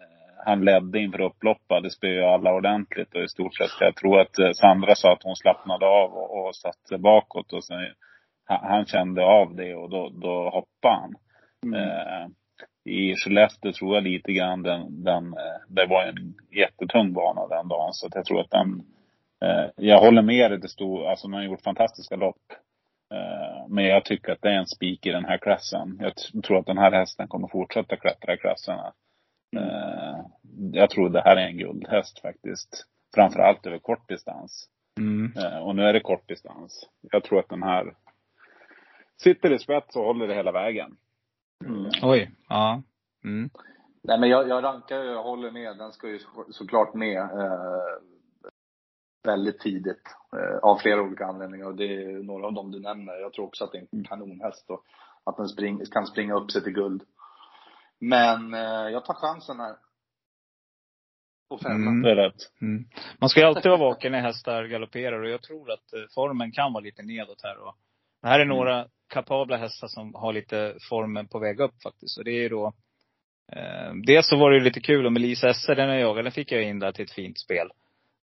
eh, 0.00 0.44
han 0.46 0.64
ledde 0.64 0.98
inför 0.98 1.20
upploppet. 1.20 1.82
Det 1.82 1.90
spöade 1.90 2.34
alla 2.34 2.54
ordentligt 2.54 3.14
och 3.14 3.22
i 3.22 3.28
stort 3.28 3.54
sett. 3.56 3.70
Jag 3.80 3.96
tror 3.96 4.20
att 4.20 4.38
eh, 4.38 4.50
Sandra 4.52 4.94
sa 4.94 5.12
att 5.12 5.22
hon 5.22 5.36
slappnade 5.36 5.86
av 5.86 6.12
och, 6.12 6.46
och 6.46 6.56
satte 6.56 6.98
bakåt 6.98 7.52
och 7.52 7.64
sen, 7.64 7.76
han, 8.62 8.86
kände 8.86 9.24
av 9.24 9.54
det 9.54 9.74
och 9.74 9.90
då, 9.90 10.08
då 10.08 10.50
hoppade 10.50 10.94
han. 10.94 11.14
Eh, 11.74 12.26
I 12.84 13.16
Skellefteå 13.16 13.72
tror 13.72 13.94
jag 13.94 14.04
lite 14.04 14.32
grann 14.32 14.62
den, 14.62 15.04
den, 15.04 15.26
eh, 15.26 15.60
det 15.68 15.86
var 15.86 16.02
en 16.04 16.34
jättetung 16.50 17.12
bana 17.12 17.46
den 17.46 17.68
dagen. 17.68 17.92
Så 17.92 18.06
att 18.06 18.14
jag 18.14 18.24
tror 18.24 18.40
att 18.40 18.50
den, 18.50 18.82
eh, 19.44 19.70
jag 19.76 19.98
håller 20.00 20.22
med 20.22 20.50
dig, 20.50 20.58
det 20.58 20.68
stod, 20.68 21.04
alltså 21.04 21.28
man 21.28 21.40
har 21.40 21.46
gjort 21.46 21.62
fantastiska 21.62 22.16
lopp. 22.16 22.42
Eh, 23.14 23.66
Men 23.68 23.84
jag 23.84 24.04
tycker 24.04 24.32
att 24.32 24.42
det 24.42 24.48
är 24.48 24.58
en 24.58 24.66
spik 24.66 25.06
i 25.06 25.10
den 25.10 25.24
här 25.24 25.38
klassen. 25.38 25.98
Jag 26.00 26.42
tror 26.44 26.58
att 26.58 26.66
den 26.66 26.78
här 26.78 26.92
hästen 26.92 27.28
kommer 27.28 27.48
fortsätta 27.48 27.96
klättra 27.96 28.34
i 28.34 28.36
klasserna. 28.38 28.92
Eh, 29.56 30.20
Jag 30.72 30.90
tror 30.90 31.08
det 31.08 31.22
här 31.22 31.36
är 31.36 31.46
en 31.46 31.58
guldhäst 31.58 32.20
faktiskt. 32.20 32.86
Framförallt 33.14 33.66
över 33.66 33.78
kort 33.78 34.08
distans. 34.08 34.68
Mm. 35.00 35.32
Eh, 35.36 35.58
Och 35.58 35.76
nu 35.76 35.82
är 35.82 35.92
det 35.92 36.00
kort 36.00 36.28
distans. 36.28 36.88
Jag 37.12 37.24
tror 37.24 37.38
att 37.38 37.48
den 37.48 37.62
här 37.62 37.94
sitter 39.20 39.52
i 39.52 39.58
spets 39.58 39.96
och 39.96 40.04
håller 40.04 40.28
det 40.28 40.34
hela 40.34 40.52
vägen. 40.52 40.96
Oj. 42.02 42.30
Ja. 42.48 42.82
Mm. 43.24 43.50
Nej 44.02 44.20
men 44.20 44.28
jag, 44.28 44.48
jag 44.48 44.64
rankar 44.64 45.02
ju, 45.02 45.10
jag 45.10 45.22
håller 45.22 45.50
med. 45.50 45.78
Den 45.78 45.92
ska 45.92 46.08
ju 46.08 46.18
så- 46.18 46.46
såklart 46.50 46.94
med 46.94 47.18
eh, 47.20 47.98
väldigt 49.24 49.60
tidigt. 49.60 50.02
Eh, 50.36 50.58
av 50.62 50.76
flera 50.78 51.02
olika 51.02 51.26
anledningar 51.26 51.66
och 51.66 51.74
det 51.76 51.84
är 52.02 52.22
några 52.22 52.46
av 52.46 52.52
dem 52.52 52.70
du 52.70 52.80
nämner. 52.80 53.12
Jag 53.12 53.32
tror 53.32 53.44
också 53.44 53.64
att 53.64 53.72
det 53.72 53.78
är 53.78 53.86
en 53.90 54.04
kanonhäst 54.04 54.70
och 54.70 54.84
att 55.24 55.36
den 55.36 55.48
spring, 55.48 55.80
kan 55.92 56.06
springa 56.06 56.34
upp 56.34 56.50
sig 56.50 56.62
till 56.62 56.72
guld. 56.72 57.02
Men 57.98 58.54
eh, 58.54 58.60
jag 58.92 59.04
tar 59.04 59.14
chansen 59.14 59.60
här. 59.60 59.76
Mm. 61.64 62.02
Det 62.02 62.10
är 62.10 62.16
rätt. 62.16 62.52
Mm. 62.60 62.84
Man 63.20 63.28
ska 63.28 63.40
ju 63.40 63.46
alltid 63.46 63.70
vara 63.70 63.76
vaken 63.80 64.12
när 64.12 64.20
hästar 64.20 64.64
galopperar 64.64 65.22
och 65.22 65.30
jag 65.30 65.42
tror 65.42 65.70
att 65.70 65.92
eh, 65.92 66.00
formen 66.14 66.52
kan 66.52 66.72
vara 66.72 66.84
lite 66.84 67.02
nedåt 67.02 67.42
här. 67.42 67.58
Och 67.58 67.76
det 68.22 68.28
här 68.28 68.40
är 68.40 68.44
några 68.44 68.86
kapabla 69.12 69.56
hästar 69.56 69.88
som 69.88 70.14
har 70.14 70.32
lite 70.32 70.74
formen 70.88 71.28
på 71.28 71.38
väg 71.38 71.60
upp 71.60 71.82
faktiskt. 71.82 72.18
Och 72.18 72.24
det 72.24 72.30
är 72.30 72.42
ju 72.42 72.48
då 72.48 72.72
eh, 73.52 73.94
Dels 74.06 74.28
så 74.28 74.36
var 74.36 74.50
det 74.50 74.56
ju 74.56 74.64
lite 74.64 74.80
kul 74.80 75.10
med 75.10 75.22
Lisa 75.22 75.48
Esse, 75.48 75.74
den 75.74 75.88
jag 75.88 76.00
jagade, 76.00 76.22
den 76.22 76.32
fick 76.32 76.52
jag 76.52 76.62
in 76.62 76.78
där 76.78 76.92
till 76.92 77.04
ett 77.04 77.10
fint 77.10 77.38
spel. 77.38 77.68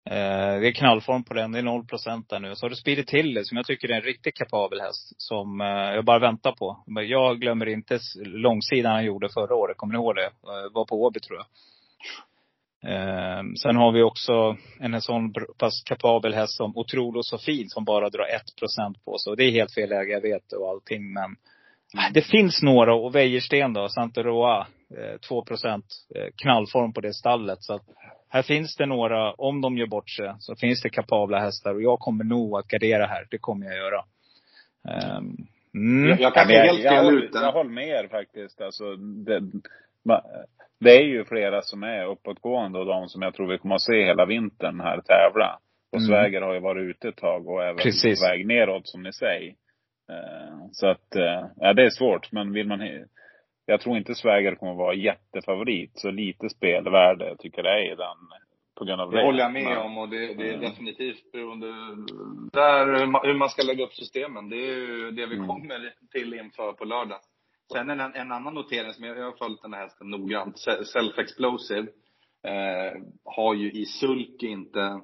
Eh, 0.09 0.59
det 0.59 0.67
är 0.67 0.71
knallform 0.71 1.23
på 1.23 1.33
den, 1.33 1.51
det 1.51 1.59
är 1.59 1.63
0 1.63 1.85
procent 1.85 2.29
där 2.29 2.39
nu. 2.39 2.55
Så 2.55 2.65
har 2.65 2.69
du 2.69 2.75
Speedy 2.75 3.03
Tiller 3.03 3.43
som 3.43 3.57
jag 3.57 3.65
tycker 3.65 3.89
är 3.89 3.95
en 3.95 4.01
riktigt 4.01 4.35
kapabel 4.35 4.81
häst. 4.81 5.13
Som 5.17 5.61
eh, 5.61 5.67
jag 5.67 6.05
bara 6.05 6.19
väntar 6.19 6.51
på. 6.51 6.83
Men 6.87 7.07
jag 7.07 7.39
glömmer 7.41 7.65
inte 7.65 7.99
långsidan 8.25 8.91
han 8.91 9.05
gjorde 9.05 9.29
förra 9.33 9.55
året, 9.55 9.77
kommer 9.77 9.93
ni 9.93 9.97
ihåg 9.97 10.15
det? 10.15 10.25
Eh, 10.25 10.73
var 10.73 10.85
på 10.85 11.03
Åby 11.03 11.19
tror 11.19 11.37
jag. 11.37 11.45
Eh, 12.84 13.43
sen 13.63 13.75
har 13.75 13.91
vi 13.91 14.01
också 14.01 14.57
en 14.80 15.01
sån 15.01 15.34
pass 15.57 15.84
kapabel 15.86 16.34
häst 16.34 16.57
som 16.57 16.77
Otroligt 16.77 17.25
så 17.25 17.38
fin 17.38 17.69
som 17.69 17.86
bara 17.86 18.09
drar 18.09 18.25
1% 18.25 18.93
på 19.05 19.17
sig. 19.17 19.32
Och 19.32 19.38
det 19.38 19.43
är 19.43 19.51
helt 19.51 19.73
fel 19.73 19.89
läge, 19.89 20.11
jag 20.11 20.21
vet 20.21 20.53
och 20.53 20.69
allting 20.69 21.13
men 21.13 21.32
äh, 21.97 22.13
det 22.13 22.21
finns 22.21 22.61
några, 22.61 22.95
och 22.95 23.15
Wäjersten 23.15 23.73
då, 23.73 23.89
Santa 23.89 24.23
Roa, 24.23 24.67
eh, 24.97 25.19
2% 25.30 25.84
eh, 26.15 26.27
knallform 26.36 26.93
på 26.93 27.01
det 27.01 27.13
stallet. 27.13 27.57
Så 27.61 27.73
att 27.73 27.84
här 28.30 28.41
finns 28.41 28.75
det 28.75 28.86
några, 28.86 29.34
om 29.34 29.61
de 29.61 29.77
gör 29.77 29.88
bort 29.88 30.09
sig, 30.09 30.34
så 30.39 30.55
finns 30.55 30.82
det 30.82 30.89
kapabla 30.89 31.39
hästar. 31.39 31.73
Och 31.73 31.82
jag 31.82 31.99
kommer 31.99 32.23
nog 32.23 32.57
att 32.57 32.67
gardera 32.67 33.05
här, 33.05 33.27
det 33.32 33.38
kommer 33.38 33.65
jag 33.65 33.75
göra. 33.75 34.03
Ehm, 34.89 35.36
mm. 35.75 36.09
Jag, 36.09 36.19
jag 36.19 36.34
kanske 36.34 36.53
Ja, 36.53 36.59
är 36.59 36.65
men 36.65 36.75
helt 36.75 36.84
jag, 36.84 36.93
fel 36.93 37.13
jag, 37.13 37.23
ute. 37.23 37.38
jag 37.38 37.51
håller 37.51 37.69
med 37.69 37.88
er 37.88 38.07
faktiskt. 38.07 38.61
Alltså, 38.61 38.95
det, 38.95 39.41
det 40.80 40.91
är 40.97 41.03
ju 41.03 41.25
flera 41.25 41.61
som 41.61 41.84
är 41.84 42.05
uppåtgående 42.05 42.80
och 42.80 42.86
de 42.86 43.07
som 43.09 43.21
jag 43.21 43.34
tror 43.34 43.47
vi 43.47 43.57
kommer 43.57 43.75
att 43.75 43.82
se 43.82 44.05
hela 44.05 44.25
vintern 44.25 44.80
här 44.80 45.01
tävla. 45.01 45.59
Och 45.91 45.97
Mm. 45.97 46.07
Sväger 46.07 46.41
har 46.41 46.53
ju 46.53 46.59
varit 46.59 46.89
ute 46.95 47.09
ett 47.09 47.17
tag 47.17 47.47
och 47.47 47.63
även 47.63 47.77
Precis. 47.77 48.21
på 48.21 48.27
väg 48.27 48.47
neråt 48.47 48.88
som 48.88 49.03
ni 49.03 49.13
säger. 49.13 49.49
Eh, 50.11 50.55
Så 50.71 50.88
att, 50.88 51.15
eh, 51.15 51.45
ja 51.55 51.73
det 51.73 51.84
är 51.86 51.89
svårt. 51.89 52.32
Men 52.32 52.53
vill 52.53 52.67
man, 52.67 52.80
jag 53.65 53.82
tror 53.82 53.97
inte 53.97 54.15
Sväger 54.15 54.55
kommer 54.55 54.71
att 54.71 54.77
vara 54.77 54.93
jättefavorit. 54.93 55.91
Så 55.99 56.11
lite 56.11 56.49
spelvärde 56.49 57.36
tycker 57.39 57.63
jag 57.63 57.80
är 57.80 57.91
i 57.91 57.95
den. 57.95 58.17
På 58.77 58.86
grund 58.86 59.01
av 59.01 59.11
Det 59.11 59.17
det. 59.17 59.23
håller 59.23 59.39
jag 59.43 59.51
med 59.53 59.63
Men- 59.63 59.77
om 59.77 59.97
och 59.97 60.09
det, 60.09 60.17
det 60.34 60.49
är 60.49 60.53
Mm. 60.53 60.59
definitivt 60.61 61.32
beroende 61.32 61.67
där 62.53 62.99
hur 62.99 63.05
man- 63.05 63.21
hur 63.25 63.34
man 63.34 63.49
ska 63.49 63.63
lägga 63.63 63.84
upp 63.84 63.93
systemen. 63.93 64.49
Det 64.49 64.55
är 64.55 64.75
ju 64.75 65.11
det 65.11 65.25
vi 65.25 65.36
Mm. 65.36 65.47
kommer 65.47 65.93
till 66.11 66.34
inför 66.34 66.71
på 66.73 66.86
lördag. 66.86 67.19
Sen 67.72 67.89
en, 67.89 67.99
en 67.99 68.32
annan 68.32 68.53
notering 68.53 68.93
som 68.93 69.03
jag, 69.05 69.17
jag 69.17 69.26
har 69.26 69.38
följt 69.38 69.61
den 69.61 69.74
här 69.74 69.82
hästen 69.82 70.09
noggrant. 70.09 70.59
Se- 70.59 70.84
Self-explosive 70.84 71.88
eh, 72.43 73.01
har 73.26 73.53
ju 73.53 73.72
i 73.72 73.86
sulk 73.86 74.43
inte 74.43 75.01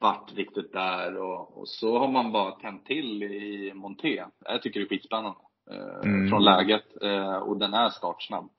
varit 0.00 0.32
riktigt 0.34 0.72
där 0.72 1.16
och, 1.16 1.58
och 1.58 1.68
så 1.68 1.98
har 1.98 2.08
man 2.08 2.32
bara 2.32 2.52
tänt 2.52 2.86
till 2.86 3.22
i 3.22 3.72
Monté. 3.74 4.24
Jag 4.44 4.62
tycker 4.62 4.80
det 4.80 4.86
är 4.86 4.88
skitspännande. 4.88 5.38
Eh, 5.70 5.98
Mm. 6.04 6.28
Från 6.28 6.44
läget 6.44 7.02
eh, 7.02 7.36
och 7.36 7.58
den 7.58 7.74
är 7.74 7.88
startsnabb. 7.90 8.50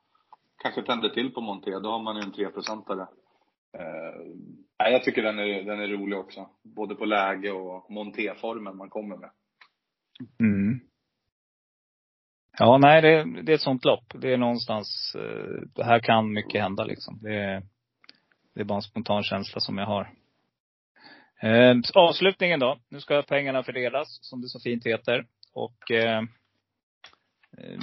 Kanske 0.63 0.81
tänder 0.83 1.09
till 1.09 1.31
på 1.33 1.41
Monté, 1.41 1.71
då 1.79 1.89
har 1.91 1.99
man 2.03 2.15
ju 2.15 2.21
en 2.21 2.31
3-procentare. 2.33 3.07
Eh, 3.77 4.91
jag 4.91 5.03
tycker 5.03 5.23
den 5.23 5.39
är, 5.39 5.63
den 5.63 5.79
är 5.79 5.87
rolig 5.87 6.19
också. 6.19 6.49
Både 6.63 6.95
på 6.95 7.05
läge 7.05 7.51
och 7.51 7.91
montéformen 7.91 8.77
man 8.77 8.89
kommer 8.89 9.17
med. 9.17 9.29
Mm. 10.39 10.79
Ja, 12.59 12.77
nej, 12.77 13.01
det, 13.01 13.41
det 13.43 13.51
är 13.51 13.55
ett 13.55 13.61
sånt 13.61 13.85
lopp. 13.85 14.03
Det 14.13 14.33
är 14.33 14.37
någonstans, 14.37 15.15
eh, 15.15 15.61
det 15.75 15.83
här 15.83 15.99
kan 15.99 16.33
mycket 16.33 16.61
hända 16.61 16.83
liksom. 16.83 17.19
Det 17.21 17.35
är, 17.35 17.63
det 18.55 18.61
är 18.61 18.65
bara 18.65 18.75
en 18.75 18.81
spontan 18.81 19.23
känsla 19.23 19.59
som 19.61 19.77
jag 19.77 19.85
har. 19.85 20.09
Eh, 21.41 21.75
avslutningen 21.95 22.59
då. 22.59 22.79
Nu 22.89 22.99
ska 22.99 23.21
pengarna 23.21 23.63
fördelas, 23.63 24.19
som 24.21 24.41
det 24.41 24.47
så 24.47 24.59
fint 24.59 24.85
heter. 24.85 25.25
Och 25.53 25.91
eh, 25.91 26.19
eh, 27.57 27.79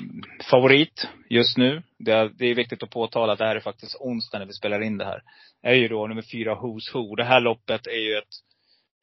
favorit 0.50 1.08
just 1.30 1.56
nu, 1.56 1.82
det 1.98 2.12
är, 2.12 2.30
det 2.38 2.46
är 2.46 2.54
viktigt 2.54 2.82
att 2.82 2.90
påtala 2.90 3.32
att 3.32 3.38
det 3.38 3.46
här 3.46 3.56
är 3.56 3.60
faktiskt 3.60 3.96
onsdag 4.00 4.38
när 4.38 4.46
vi 4.46 4.52
spelar 4.52 4.82
in 4.82 4.98
det 4.98 5.04
här. 5.04 5.22
Är 5.62 5.74
ju 5.74 5.88
då 5.88 6.06
nummer 6.06 6.24
fyra 6.32 6.54
Who's 6.54 6.94
Who. 6.94 7.14
Det 7.14 7.24
här 7.24 7.40
loppet 7.40 7.86
är 7.86 8.00
ju 8.08 8.18
ett 8.18 8.34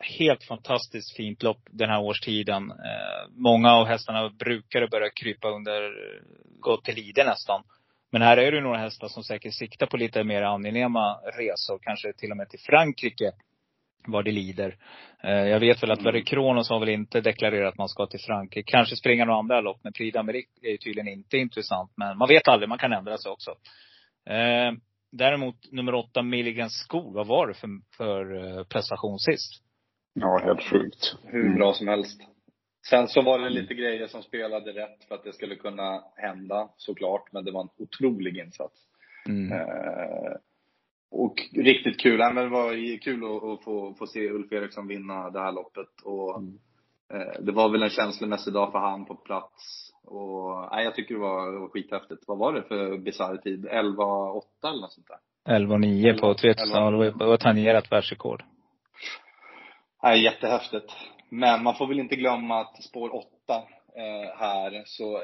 helt 0.03 0.43
fantastiskt 0.43 1.15
fint 1.15 1.43
lopp 1.43 1.61
den 1.71 1.89
här 1.89 2.01
årstiden. 2.01 2.71
Eh, 2.71 3.29
många 3.29 3.73
av 3.73 3.87
hästarna 3.87 4.29
brukar 4.29 4.87
börja 4.87 5.09
krypa 5.09 5.49
under, 5.49 5.91
gå 6.59 6.77
till 6.77 6.95
lider 6.95 7.25
nästan. 7.25 7.63
Men 8.13 8.21
här 8.21 8.37
är 8.37 8.51
det 8.51 8.61
några 8.61 8.77
hästar 8.77 9.07
som 9.07 9.23
säkert 9.23 9.53
siktar 9.53 9.85
på 9.85 9.97
lite 9.97 10.23
mer 10.23 10.41
angenäma 10.41 11.15
resor. 11.15 11.79
Kanske 11.81 12.13
till 12.13 12.31
och 12.31 12.37
med 12.37 12.49
till 12.49 12.59
Frankrike. 12.59 13.31
Vad 14.07 14.25
det 14.25 14.31
lider. 14.31 14.77
Eh, 15.23 15.31
jag 15.31 15.59
vet 15.59 15.83
väl 15.83 15.91
att 15.91 16.01
Verre 16.01 16.21
Kronos 16.21 16.69
har 16.69 16.79
väl 16.79 16.89
inte 16.89 17.21
deklarerat 17.21 17.73
att 17.73 17.77
man 17.77 17.89
ska 17.89 18.05
till 18.05 18.19
Frankrike. 18.19 18.71
Kanske 18.71 18.95
springa 18.95 19.25
några 19.25 19.39
andra 19.39 19.61
lopp. 19.61 19.79
Men 19.83 19.93
Prix 19.93 20.15
d'Amérique 20.17 20.45
är 20.61 20.77
tydligen 20.77 21.07
inte 21.07 21.37
intressant. 21.37 21.91
Men 21.95 22.17
man 22.17 22.27
vet 22.27 22.47
aldrig, 22.47 22.69
man 22.69 22.77
kan 22.77 22.93
ändra 22.93 23.17
sig 23.17 23.31
också. 23.31 23.51
Eh, 24.29 24.71
däremot 25.11 25.71
nummer 25.71 25.95
åtta, 25.95 26.21
Milligan 26.21 26.69
School. 26.69 27.13
Vad 27.13 27.27
var 27.27 27.47
det 27.47 27.53
för, 27.53 27.69
för 27.97 28.63
prestation 28.63 29.19
sist? 29.19 29.62
Ja, 30.13 30.37
helt 30.43 30.61
sjukt. 30.63 31.15
Hur 31.23 31.55
bra 31.55 31.73
som 31.73 31.87
helst. 31.87 32.21
Sen 32.89 33.07
så 33.07 33.21
var 33.21 33.39
det 33.39 33.49
lite 33.49 33.73
grejer 33.73 34.07
som 34.07 34.21
spelade 34.23 34.71
rätt 34.71 35.03
för 35.07 35.15
att 35.15 35.23
det 35.23 35.33
skulle 35.33 35.55
kunna 35.55 36.03
hända 36.15 36.69
såklart. 36.77 37.31
Men 37.31 37.45
det 37.45 37.51
var 37.51 37.61
en 37.61 37.69
otrolig 37.77 38.37
insats. 38.37 38.79
Mm. 39.27 39.51
Eh, 39.51 40.31
och 41.11 41.35
riktigt 41.55 41.99
kul. 41.99 42.17
Nej, 42.19 42.33
men 42.33 42.43
det 42.43 42.49
var 42.49 42.99
kul 43.01 43.23
att, 43.23 43.43
att 43.43 43.63
få, 43.63 43.93
få 43.93 44.07
se 44.07 44.29
Ulf 44.29 44.51
Eriksson 44.51 44.87
vinna 44.87 45.29
det 45.29 45.39
här 45.39 45.51
loppet. 45.51 46.01
Och, 46.03 46.37
Mm. 46.39 46.59
eh, 47.13 47.41
det 47.41 47.51
var 47.51 47.69
väl 47.69 47.83
en 47.83 47.89
känslomässig 47.89 48.53
dag 48.53 48.71
för 48.71 48.79
han 48.79 49.05
på 49.05 49.15
plats. 49.15 49.89
Och, 50.03 50.67
nej, 50.71 50.83
jag 50.85 50.95
tycker 50.95 51.13
det 51.13 51.19
var, 51.21 51.51
det 51.51 51.59
var 51.59 51.67
skithäftigt. 51.69 52.23
Vad 52.27 52.37
var 52.37 52.53
det 52.53 52.61
för 52.63 52.97
bisarr 52.97 53.37
tid? 53.37 53.65
11-8 53.65 54.69
eller 54.69 54.81
något 54.81 54.91
sånt 54.93 55.07
där? 55.07 55.53
11 55.55 55.73
och 55.73 55.81
9 55.81 56.13
på 56.13 56.33
3000. 56.33 56.69
Ja, 56.83 56.91
det 56.91 56.97
var- 56.97 57.05
det 57.19 57.25
var 57.25 57.37
tangerat 57.37 57.91
världsrekord. 57.91 58.43
Nej, 60.03 60.23
jättehäftigt. 60.23 60.93
Men 61.29 61.63
man 61.63 61.75
får 61.75 61.87
väl 61.87 61.99
inte 61.99 62.15
glömma 62.15 62.61
att 62.61 62.83
spår 62.83 63.15
8 63.15 63.27
eh, 63.95 64.37
här 64.37 64.83
så 64.85 65.15
eh, 65.15 65.21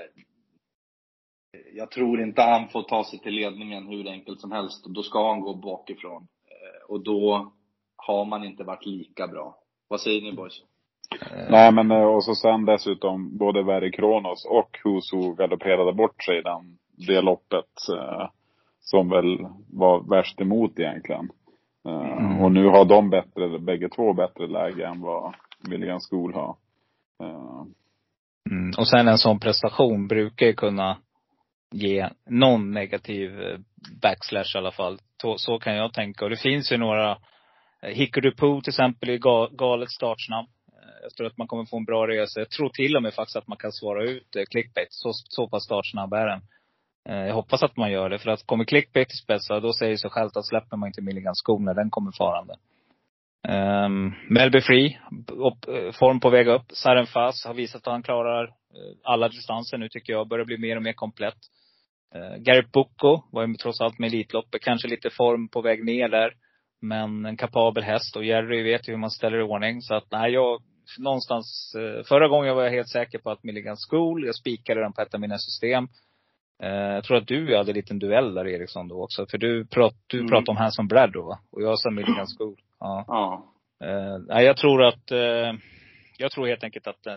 jag 1.73 1.91
tror 1.91 2.21
inte 2.21 2.41
han 2.41 2.67
får 2.67 2.83
ta 2.83 3.03
sig 3.03 3.19
till 3.19 3.33
ledningen 3.33 3.87
hur 3.87 4.07
enkelt 4.07 4.41
som 4.41 4.51
helst. 4.51 4.85
Då 4.85 5.03
ska 5.03 5.27
han 5.27 5.41
gå 5.41 5.53
bakifrån. 5.53 6.27
Eh, 6.47 6.91
och 6.91 7.03
då 7.03 7.51
har 7.95 8.25
man 8.25 8.43
inte 8.43 8.63
varit 8.63 8.85
lika 8.85 9.27
bra. 9.27 9.57
Vad 9.87 10.01
säger 10.01 10.21
ni 10.21 10.33
boys? 10.33 10.63
Nej 11.49 11.71
men 11.71 11.91
eh, 11.91 12.03
och 12.03 12.23
så 12.23 12.35
sen 12.35 12.65
dessutom 12.65 13.37
både 13.37 13.63
Verry 13.63 13.91
Kronos 13.91 14.45
och 14.45 14.77
Husu 14.83 15.35
galopperade 15.35 15.93
bort 15.93 16.23
sig 16.23 16.37
i 16.37 16.41
den, 16.41 16.77
det 17.07 17.21
loppet. 17.21 17.89
Eh, 17.97 18.29
som 18.79 19.09
väl 19.09 19.47
var 19.69 20.09
värst 20.09 20.41
emot 20.41 20.79
egentligen. 20.79 21.29
Eh, 21.87 22.17
Mm. 22.19 22.41
Och 22.41 22.51
nu 22.51 22.65
har 22.65 22.85
de 22.85 23.09
bättre, 23.09 23.59
bägge 23.59 23.89
två 23.89 24.13
bättre 24.13 24.47
läge 24.47 24.85
än 24.87 25.01
vad 25.01 25.33
Milligan 25.69 25.99
School 26.09 26.33
har. 26.33 26.55
Eh, 27.23 27.63
Mm. 28.51 28.71
Och 28.77 28.87
sen 28.87 29.07
en 29.07 29.17
sån 29.17 29.39
prestation 29.39 30.07
brukar 30.07 30.45
ju 30.45 30.53
kunna 30.53 30.97
ge 31.71 32.09
någon 32.29 32.71
negativ 32.71 33.41
eh, 33.41 33.59
backslash 34.01 34.55
i 34.55 34.57
alla 34.57 34.71
fall. 34.71 34.99
Så, 35.37 35.59
kan 35.59 35.75
jag 35.75 35.93
tänka. 35.93 36.25
Och 36.25 36.29
det 36.31 36.41
finns 36.41 36.71
ju 36.71 36.77
några, 36.77 37.17
Hickory 37.81 38.35
Poo 38.35 38.61
till 38.61 38.71
exempel 38.71 39.09
är 39.09 39.17
ga- 39.17 39.55
galet 39.55 39.91
startsnabb. 39.91 40.45
Jag 41.01 41.11
tror 41.17 41.27
att 41.27 41.37
man 41.37 41.47
kommer 41.47 41.65
få 41.65 41.77
en 41.77 41.85
bra 41.85 42.07
resa. 42.07 42.39
Jag 42.39 42.49
tror 42.49 42.69
till 42.69 42.95
och 42.95 43.03
med 43.03 43.13
faktiskt 43.13 43.35
att 43.35 43.47
man 43.47 43.57
kan 43.57 43.71
svara 43.71 44.03
ut 44.03 44.27
clickbait. 44.51 44.87
Så, 44.93 45.11
så 45.13 45.47
pass 45.49 45.63
startsnabb 45.65 46.13
är 46.13 46.25
den. 46.25 46.41
Eh, 47.09 47.27
jag 47.27 47.33
hoppas 47.33 47.63
att 47.63 47.77
man 47.77 47.91
gör 47.91 48.09
det. 48.09 48.19
För 48.19 48.29
att 48.29 48.45
kommer 48.45 48.65
clickbait 48.65 49.09
till 49.09 49.17
spets, 49.17 49.47
då 49.47 49.73
säger 49.73 49.91
det 49.91 49.97
sig 49.97 50.09
självt 50.09 50.37
att 50.37 50.47
släpper 50.47 50.77
man 50.77 50.87
inte 50.87 51.01
Milligan 51.01 51.35
skon 51.35 51.65
när 51.65 51.73
den 51.73 51.89
kommer 51.89 52.11
farande. 52.17 52.55
Um, 53.47 54.13
Melby 54.29 54.61
Free, 54.61 54.99
upp, 55.27 55.67
eh, 55.67 55.91
form 55.91 56.19
på 56.19 56.29
väg 56.29 56.47
upp. 56.47 56.65
Saren 56.73 57.05
Fass 57.05 57.45
har 57.45 57.53
visat 57.53 57.87
att 57.87 57.93
han 57.93 58.03
klarar 58.03 58.43
eh, 58.43 58.97
alla 59.03 59.29
distanser 59.29 59.77
nu 59.77 59.89
tycker 59.89 60.13
jag. 60.13 60.27
Börjar 60.27 60.45
bli 60.45 60.57
mer 60.57 60.75
och 60.75 60.83
mer 60.83 60.93
komplett. 60.93 61.37
Uh, 62.15 62.37
Garrett 62.37 62.71
Bucco 62.71 63.23
var 63.31 63.47
ju 63.47 63.53
trots 63.53 63.81
allt 63.81 63.99
med 63.99 64.07
Elitloppet. 64.07 64.61
Kanske 64.61 64.87
lite 64.87 65.09
form 65.09 65.49
på 65.49 65.61
väg 65.61 65.85
ner 65.85 66.09
där. 66.09 66.33
Men 66.81 67.25
en 67.25 67.37
kapabel 67.37 67.83
häst. 67.83 68.15
Och 68.15 68.25
Jerry 68.25 68.63
vet 68.63 68.89
ju 68.89 68.91
hur 68.91 68.99
man 68.99 69.11
ställer 69.11 69.39
i 69.39 69.43
ordning. 69.43 69.81
Så 69.81 69.95
att 69.95 70.11
nej, 70.11 70.31
jag 70.31 70.61
någonstans. 70.97 71.75
förra 72.07 72.27
gången 72.27 72.55
var 72.55 72.63
jag 72.63 72.71
helt 72.71 72.89
säker 72.89 73.19
på 73.19 73.31
att 73.31 73.43
Milligan 73.43 73.75
School. 73.89 74.25
Jag 74.25 74.35
spikade 74.35 74.81
den 74.81 74.93
på 74.93 75.01
ett 75.01 75.13
av 75.13 75.19
mina 75.19 75.37
system. 75.37 75.87
Eh, 76.63 76.69
jag 76.69 77.03
tror 77.03 77.17
att 77.17 77.27
du 77.27 77.57
hade 77.57 77.71
en 77.71 77.75
liten 77.75 77.99
duell 77.99 78.33
där 78.33 78.47
Eriksson 78.47 78.87
då 78.87 79.03
också. 79.03 79.25
För 79.25 79.37
du, 79.37 79.65
prat, 79.65 79.95
du 80.07 80.17
Mm. 80.17 80.29
pratade 80.29 80.51
om 80.51 80.57
Hanson 80.57 80.87
Brad 80.87 81.11
då 81.13 81.21
va? 81.21 81.39
Och 81.51 81.61
jag 81.61 81.79
sa 81.79 81.89
Milligan 81.91 82.25
School. 82.37 82.55
Ja. 82.79 83.05
Ja. 83.07 83.45
Eh, 83.83 84.41
jag 84.41 84.57
tror 84.57 84.83
att, 84.83 85.11
eh, 85.11 85.53
jag 86.17 86.31
tror 86.31 86.47
helt 86.47 86.63
enkelt 86.63 86.87
att 86.87 87.07
eh, 87.07 87.13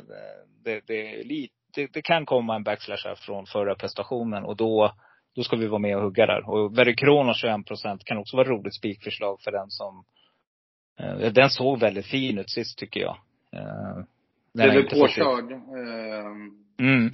det, 0.65 0.81
det, 0.87 1.21
är 1.21 1.25
lite, 1.25 1.55
det, 1.75 1.93
det 1.93 2.03
kan 2.03 2.27
komma 2.27 2.57
en 2.57 2.63
backslash 2.65 3.05
här 3.05 3.15
från 3.15 3.47
förra 3.47 3.75
prestationen 3.75 4.45
och 4.45 4.57
då, 4.57 4.93
då 5.37 5.43
ska 5.43 5.57
vi 5.57 5.67
vara 5.67 5.79
med 5.79 5.97
och 5.97 6.03
hugga 6.03 6.27
där. 6.27 6.51
Och 6.51 6.79
Verry 6.79 6.95
Kronos 6.97 7.41
21 7.41 7.67
procent 7.67 8.05
kan 8.05 8.19
också 8.19 8.37
vara 8.37 8.47
ett 8.47 8.51
roligt 8.51 8.75
spikförslag 8.77 9.41
för 9.41 9.51
den 9.51 9.71
som, 9.71 10.05
eh, 11.01 11.33
den 11.33 11.51
såg 11.51 11.81
väldigt 11.81 12.07
fin 12.07 12.39
ut 12.39 12.51
sist 12.51 12.79
tycker 12.79 13.01
jag. 13.01 13.17
Eh, 13.57 14.05
den 14.55 14.69
Det 14.69 14.79
ut- 14.81 14.91
påkörd 14.91 15.53
eh, 15.53 16.27
Mm. 16.87 17.13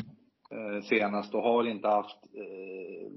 Eh, 0.55 0.83
senast 0.83 1.35
och 1.35 1.43
har 1.43 1.67
inte 1.67 1.89
haft 1.89 2.17
eh, 2.35 3.11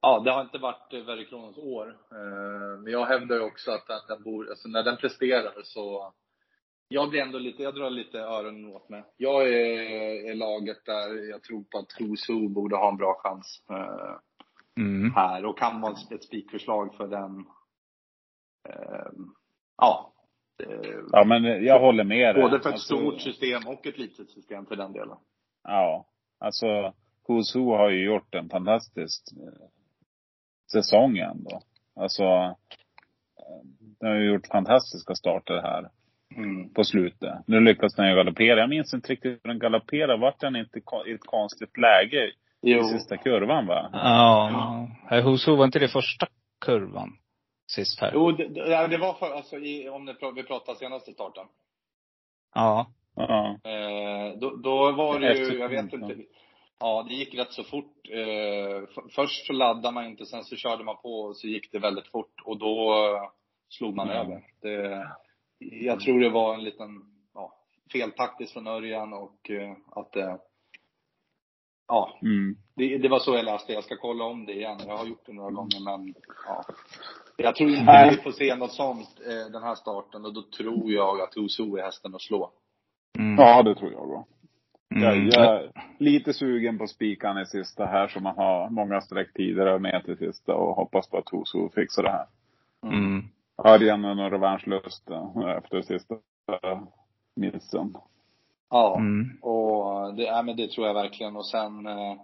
Ja, 0.00 0.20
det 0.24 0.30
har 0.30 0.40
inte 0.40 0.58
varit 0.58 0.92
Verry 0.92 1.26
Kronos 1.26 1.58
år. 1.58 1.88
Eh, 1.88 2.80
men 2.82 2.92
jag 2.92 3.06
hävdar 3.06 3.36
ju 3.36 3.42
också 3.42 3.70
att, 3.70 3.90
att 3.90 4.08
den 4.08 4.22
bor, 4.22 4.50
alltså 4.50 4.68
när 4.68 4.82
den 4.82 4.96
presterar 4.96 5.62
så 5.62 6.12
jag 6.88 7.10
blir 7.10 7.20
ändå 7.22 7.38
lite, 7.38 7.62
jag 7.62 7.74
drar 7.74 7.90
lite 7.90 8.18
öronen 8.18 8.72
åt 8.72 8.88
mig. 8.88 9.04
Jag 9.16 9.48
är, 9.48 10.30
är 10.30 10.34
laget 10.34 10.84
där 10.84 11.30
jag 11.30 11.42
tror 11.42 11.64
på 11.64 11.78
att 11.78 12.00
Who's 12.00 12.32
Who 12.32 12.48
borde 12.48 12.76
ha 12.76 12.88
en 12.88 12.96
bra 12.96 13.20
chans 13.22 13.64
eh, 13.70 14.16
Mm. 14.76 15.12
här 15.14 15.44
och 15.44 15.58
kan 15.58 15.80
vara 15.80 15.92
ett 16.10 16.24
spikförslag 16.24 16.94
för 16.94 17.08
den. 17.08 17.38
Eh, 18.68 19.10
ja. 19.76 20.12
Ja 21.12 21.24
men 21.24 21.64
jag 21.64 21.80
håller 21.80 22.04
med 22.04 22.34
både 22.34 22.50
för 22.50 22.68
ett 22.68 22.74
Alltså, 22.74 22.96
stort 22.96 23.20
system 23.20 23.62
och 23.66 23.86
ett 23.86 23.98
litet 23.98 24.30
system 24.30 24.66
för 24.66 24.76
den 24.76 24.92
delen. 24.92 25.16
Ja. 25.62 26.06
Alltså, 26.44 26.66
Who's 27.28 27.54
Who 27.58 27.76
har 27.76 27.90
ju 27.90 28.04
gjort 28.04 28.34
en 28.34 28.48
fantastisk 28.48 29.22
eh, 29.32 29.66
säsong 30.72 31.18
ändå. 31.18 31.60
Alltså, 31.96 32.22
eh, 32.22 33.60
den 34.00 34.10
har 34.10 34.16
ju 34.16 34.32
gjort 34.32 34.46
fantastiska 34.46 35.14
starter 35.14 35.62
här 35.62 35.90
Mm. 36.36 36.74
på 36.74 36.84
slutet. 36.84 37.34
Nu 37.46 37.60
lyckas 37.60 37.94
den 37.94 38.08
ju 38.08 38.16
galoppera. 38.16 38.60
Jag 38.60 38.68
minns 38.68 38.94
inte 38.94 39.12
riktigt 39.12 39.40
hur 39.42 39.48
den 39.48 39.58
galopperade. 39.58 40.16
Vart 40.16 40.40
den 40.40 40.56
inte 40.56 40.78
i 41.06 41.12
ett 41.12 41.20
konstigt 41.26 41.78
läge 41.78 42.32
Jo. 42.62 42.78
i 42.80 42.84
sista 42.84 43.16
kurvan 43.16 43.66
va? 43.66 43.90
Ja. 43.92 44.88
Herr 45.08 45.22
Husu 45.22 45.56
var 45.56 45.64
inte 45.64 45.78
det 45.78 45.88
första 45.88 46.26
kurvan 46.60 47.18
sist 47.66 48.00
här? 48.00 48.10
Jo, 48.14 48.32
det, 48.32 48.48
det, 48.48 48.70
ja, 48.70 48.98
var 48.98 49.14
för, 49.14 49.30
alltså 49.36 49.56
i, 49.56 49.88
om 49.88 50.06
vi 50.34 50.42
pratar 50.42 50.74
senaste 50.74 51.12
starten. 51.12 51.46
Ja. 52.54 52.86
Ja. 53.16 53.58
Eh, 53.64 54.38
då, 54.38 54.50
då 54.56 54.92
var 54.92 55.20
det 55.20 55.34
ju, 55.38 55.58
jag 55.58 55.68
vet 55.68 55.92
inte. 55.92 56.16
Ja, 56.80 57.06
det 57.08 57.14
gick 57.14 57.34
rätt 57.34 57.52
så 57.52 57.64
fort. 57.64 58.08
Eh, 58.10 59.04
först 59.14 59.46
så 59.46 59.52
laddade 59.52 59.94
man 59.94 60.06
inte, 60.06 60.26
sen 60.26 60.44
så 60.44 60.56
körde 60.56 60.84
man 60.84 60.96
på 61.02 61.20
och 61.20 61.36
så 61.36 61.46
gick 61.46 61.72
det 61.72 61.78
väldigt 61.78 62.08
fort 62.08 62.40
och 62.44 62.58
då 62.58 62.92
eh, 62.92 63.30
slog 63.68 63.94
man 63.94 64.10
Mm. 64.10 64.20
över. 64.20 64.42
Det, 64.60 65.06
jag 65.58 66.00
tror 66.00 66.20
det 66.20 66.30
var 66.30 66.54
en 66.54 66.64
liten, 66.64 66.88
ja, 67.34 67.52
feltaktiskt 67.92 68.52
från 68.52 68.66
Örjan 68.66 69.12
och 69.12 69.50
eh, 69.50 69.72
att 69.90 70.12
det, 70.12 70.38
ja, 71.88 72.18
Mm. 72.22 72.56
det, 72.76 72.98
det 72.98 73.08
var 73.08 73.18
så 73.18 73.34
jag 73.34 73.44
läste. 73.44 73.72
Jag 73.72 73.84
ska 73.84 73.96
kolla 73.96 74.24
om 74.24 74.46
det 74.46 74.52
igen. 74.52 74.78
Jag 74.86 74.96
har 74.96 75.06
gjort 75.06 75.26
det 75.26 75.32
några 75.32 75.50
gånger 75.50 75.84
men, 75.84 76.14
ja. 76.46 76.64
Jag 77.36 77.56
tror 77.56 77.70
inte 77.70 78.10
vi 78.10 78.16
får 78.22 78.32
se 78.32 78.54
något 78.56 78.72
sånt 78.72 79.16
den 79.52 79.62
här 79.62 79.74
starten 79.74 80.24
och 80.24 80.34
då 80.34 80.42
tror 80.42 80.92
jag 80.92 81.20
att 81.20 81.36
Oso 81.36 81.76
är 81.76 81.82
hästen 81.82 82.14
att 82.14 82.22
slå. 82.22 82.52
Mm. 83.18 83.34
Ja, 83.38 83.62
det 83.62 83.74
tror 83.74 83.92
jag. 83.92 84.08
Jag, 84.08 84.24
Mm. 85.16 85.28
jag 85.28 85.44
är 85.44 85.70
lite 85.98 86.32
sugen 86.32 86.78
på 86.78 86.86
spikan 86.86 87.38
i 87.38 87.46
sista 87.46 87.84
här 87.86 88.08
så 88.08 88.20
man 88.20 88.36
har 88.36 88.70
många 88.70 89.00
sträcktider 89.00 89.78
med 89.78 90.04
till 90.04 90.16
sista 90.16 90.54
och 90.54 90.74
hoppas 90.76 91.08
på 91.10 91.18
att 91.18 91.26
Toso 91.26 91.68
fixar 91.74 92.02
det 92.02 92.10
här. 92.10 92.26
Mm. 92.82 93.22
Örjan 93.64 94.04
har 94.04 94.14
någon 94.14 94.30
revanschlust 94.30 95.10
eh, 95.10 95.50
efter 95.58 95.82
sista 95.82 96.14
missen. 97.36 97.94
Ja. 98.70 98.96
Mm. 98.98 99.38
Och 99.42 100.14
det, 100.14 100.22
ja, 100.22 100.42
men 100.42 100.56
det 100.56 100.70
tror 100.70 100.86
jag 100.86 100.94
verkligen. 100.94 101.36
Och 101.36 101.46
sen 101.46 101.86
eh, 101.86 102.14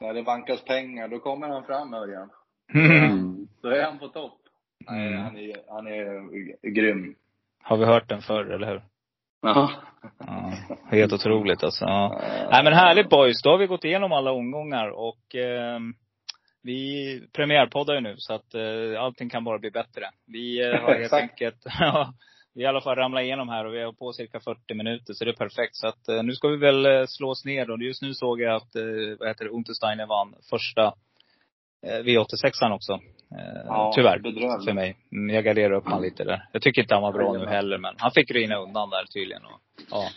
när 0.00 0.14
det 0.14 0.22
vankas 0.22 0.64
pengar, 0.64 1.08
då 1.08 1.18
kommer 1.18 1.48
han 1.48 1.64
fram 1.64 1.94
Örjan. 1.94 2.30
Mm. 2.74 3.48
Då 3.62 3.68
är 3.68 3.84
han 3.84 3.98
på 3.98 4.08
topp. 4.08 4.38
Nej, 4.90 5.06
Mm. 5.08 5.22
han 5.22 5.36
är, 5.36 5.56
han 5.68 5.86
är 5.86 6.70
grym. 6.70 7.14
Har 7.62 7.76
vi 7.76 7.84
hört 7.84 8.08
den 8.08 8.22
förr, 8.22 8.44
eller 8.44 8.66
hur? 8.66 8.82
Ja. 9.42 9.70
Ja, 10.18 10.52
helt 10.90 11.12
otroligt 11.12 11.64
alltså. 11.64 11.84
Ja. 11.84 12.20
Nej 12.50 12.64
men 12.64 12.72
härligt 12.72 13.08
boys. 13.08 13.42
Då 13.42 13.50
har 13.50 13.58
vi 13.58 13.66
gått 13.66 13.84
igenom 13.84 14.12
alla 14.12 14.32
omgångar 14.32 14.88
och 14.88 15.34
eh, 15.34 15.78
vi 16.62 17.20
premiärpoddar 17.32 17.94
ju 17.94 18.00
nu 18.00 18.14
så 18.18 18.34
att 18.34 18.54
eh, 18.54 19.02
allting 19.02 19.28
kan 19.28 19.44
bara 19.44 19.58
bli 19.58 19.70
bättre. 19.70 20.10
Vi 20.26 20.70
eh, 20.70 20.80
har 20.82 20.94
helt 20.94 21.12
enkelt, 21.12 21.64
vi 22.54 22.64
har 22.64 22.72
i 22.72 22.74
alla 22.74 22.80
fall 22.80 22.96
ramlat 22.96 23.22
igenom 23.22 23.48
här 23.48 23.64
och 23.64 23.74
vi 23.74 23.82
har 23.82 23.92
på 23.92 24.12
cirka 24.12 24.40
40 24.40 24.74
minuter 24.74 25.14
så 25.14 25.24
det 25.24 25.30
är 25.30 25.36
perfekt. 25.36 25.76
Så 25.76 25.86
att 25.86 26.08
eh, 26.08 26.22
nu 26.22 26.32
ska 26.32 26.48
vi 26.48 26.56
väl 26.56 26.86
eh, 26.86 27.04
slå 27.06 27.30
oss 27.30 27.44
ner 27.44 27.70
och 27.70 27.82
just 27.82 28.02
nu 28.02 28.14
såg 28.14 28.40
jag 28.40 28.56
att, 28.56 28.76
eh, 28.76 29.18
vad 29.18 29.28
heter 29.28 29.44
det, 29.44 29.50
Untersteiner 29.50 30.06
vann 30.06 30.34
första 30.50 30.92
V86an 31.86 32.72
också. 32.74 32.92
Eh, 32.92 33.62
Ja, 33.66 33.92
tyvärr. 33.94 34.18
bedrövligt. 34.18 34.64
För 34.64 34.72
mig. 34.72 34.96
Mm, 35.12 35.34
Jag 35.34 35.44
garderar 35.44 35.72
upp 35.72 35.86
han 35.86 36.02
lite 36.02 36.24
där. 36.24 36.48
Jag 36.52 36.62
tycker 36.62 36.82
inte 36.82 36.94
han 36.94 37.02
var 37.02 37.12
bra 37.12 37.32
nu 37.32 37.46
heller 37.46 37.78
men 37.78 37.94
han 37.98 38.10
fick 38.10 38.30
rinna 38.30 38.56
undan 38.56 38.90
där 38.90 39.04
tydligen. 39.04 39.44
Och, 39.44 39.60
ja. 39.90 40.08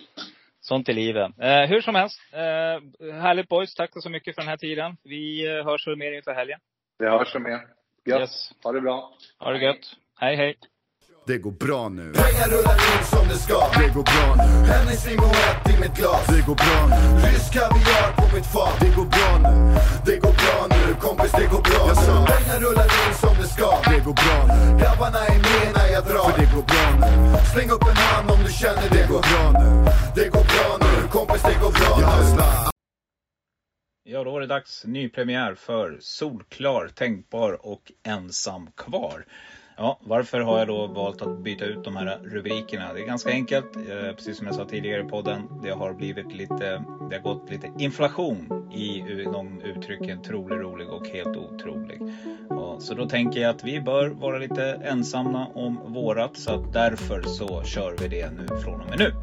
Sånt 0.62 0.90
i 0.90 0.94
livet. 0.94 1.32
Eh, 1.40 1.62
hur 1.62 1.82
som 1.82 1.96
helst. 1.96 2.20
Eh, 2.34 3.14
härligt 3.22 3.48
boys. 3.50 3.76
Tack 3.76 3.90
så 3.94 4.10
mycket 4.10 4.36
för 4.36 4.42
den 4.42 4.50
här 4.50 4.58
tiden. 4.58 4.98
Vi 5.04 5.48
eh, 5.48 5.66
hörs 5.66 5.88
väl 5.88 5.96
mer 5.96 6.12
inför 6.12 6.34
helgen. 6.34 6.60
Vi 7.00 7.06
hörs 7.10 7.36
mer. 7.36 7.60
Gött. 8.06 8.20
Yes. 8.20 8.52
Ha 8.64 8.72
det 8.72 8.82
bra. 8.82 9.14
Ha 9.40 9.52
det 9.52 9.64
gött. 9.64 9.96
Hej 10.20 10.36
hej. 10.36 10.56
Det 11.28 11.38
går 11.38 11.52
bra 11.52 11.90
nu. 11.90 12.14
Pengar 12.14 12.48
rullar 12.56 12.74
in 12.92 13.06
som 13.14 13.28
det 13.28 13.38
ska. 13.46 13.60
Det 13.82 13.90
går 13.96 14.04
bra 14.04 14.28
nu. 14.46 14.52
Hennessy 14.72 15.16
Moët 15.18 15.70
i 15.74 15.80
mitt 15.82 15.96
glas. 15.98 16.26
Det 16.28 16.42
går 16.48 16.56
bra 16.56 16.80
nu. 16.92 17.00
Rysk 17.28 17.54
kaviar 17.54 18.08
på 18.20 18.36
mitt 18.36 18.46
fat. 18.54 18.76
Det 18.80 18.92
går 18.98 19.06
bra 19.16 19.30
nu. 19.46 19.54
Det 20.06 20.18
går 20.24 20.36
bra 20.44 20.58
nu, 20.70 20.94
kompis 21.06 21.32
det 21.32 21.48
går 21.54 21.62
bra 21.70 21.82
Jag 21.88 21.96
nu. 21.98 22.04
sa- 22.06 22.26
Pengar 22.34 22.60
rullar 22.66 22.86
in 23.02 23.14
som 23.24 23.34
det 23.42 23.48
ska. 23.56 23.70
Det 23.92 24.00
går 24.08 24.16
bra 24.24 24.38
nu. 24.52 24.60
Grabbarna 24.82 25.20
är 25.34 25.40
med 25.48 25.68
när 25.78 25.88
jag 25.96 26.04
drar. 26.10 26.30
För 26.32 26.40
det 26.42 26.50
går 26.56 26.66
bra 26.72 26.86
nu. 27.04 27.10
Släng 27.54 27.70
upp 27.76 27.86
en 27.92 27.98
hand 28.08 28.32
om 28.32 28.40
du 28.48 28.52
känner 28.62 28.82
det 28.90 28.98
Det 28.98 29.08
går 29.14 29.22
bra 29.32 29.44
nu. 29.62 29.70
Det 30.18 30.28
går 30.36 30.46
bra 30.54 30.68
nu, 30.86 31.08
kompis 31.16 31.42
det 31.50 31.58
går 31.64 31.72
bra 31.80 31.92
Jag 32.02 32.36
nu. 32.36 32.44
Ja, 34.08 34.24
då 34.24 34.32
var 34.32 34.42
det 34.42 34.48
dags. 34.48 34.84
Ny 34.86 35.10
premiär 35.10 35.56
för 35.56 35.98
Solklar, 36.02 36.88
Tänkbar 36.96 37.66
och 37.72 37.84
Ensam 38.08 38.68
kvar. 38.78 39.26
Ja, 39.78 40.00
varför 40.02 40.40
har 40.40 40.60
jag 40.60 40.68
då 40.68 40.88
valt 40.88 41.22
att 41.22 41.40
byta 41.40 41.66
ut 41.66 41.84
de 41.84 41.96
här 41.96 42.20
rubrikerna? 42.24 42.94
Det 42.94 43.02
är 43.02 43.06
ganska 43.06 43.30
enkelt. 43.30 43.76
Eh, 43.76 44.16
precis 44.16 44.38
som 44.38 44.48
jag 44.48 44.56
sa 44.56 44.66
tidigare 44.66 45.02
i 45.02 45.06
podden. 45.06 45.42
Det 45.64 45.72
har 45.72 45.94
blivit 45.94 46.34
lite, 46.34 46.84
det 47.10 47.16
har 47.16 47.22
gått 47.22 47.50
lite 47.50 47.72
inflation 47.80 48.70
i 48.74 49.04
de 49.34 49.62
uttrycken 49.62 50.22
trolig, 50.22 50.56
rolig 50.56 50.90
och 50.90 51.08
helt 51.08 51.38
otrolig. 51.38 52.02
Ja, 52.50 52.76
så 52.80 52.94
då 52.94 53.06
tänker 53.06 53.40
jag 53.40 53.50
att 53.50 53.64
vi 53.64 53.82
bör 53.82 54.08
vara 54.08 54.38
lite 54.38 54.64
ensamma 54.84 55.48
om 55.48 55.94
vårat. 55.94 56.38
Så 56.38 56.52
att 56.54 56.74
därför 56.74 57.22
så 57.22 57.64
kör 57.64 57.96
vi 58.02 58.08
det 58.08 58.32
nu 58.32 58.48
från 58.48 58.82
och 58.82 58.90
med 58.90 59.00
nu. 59.00 59.14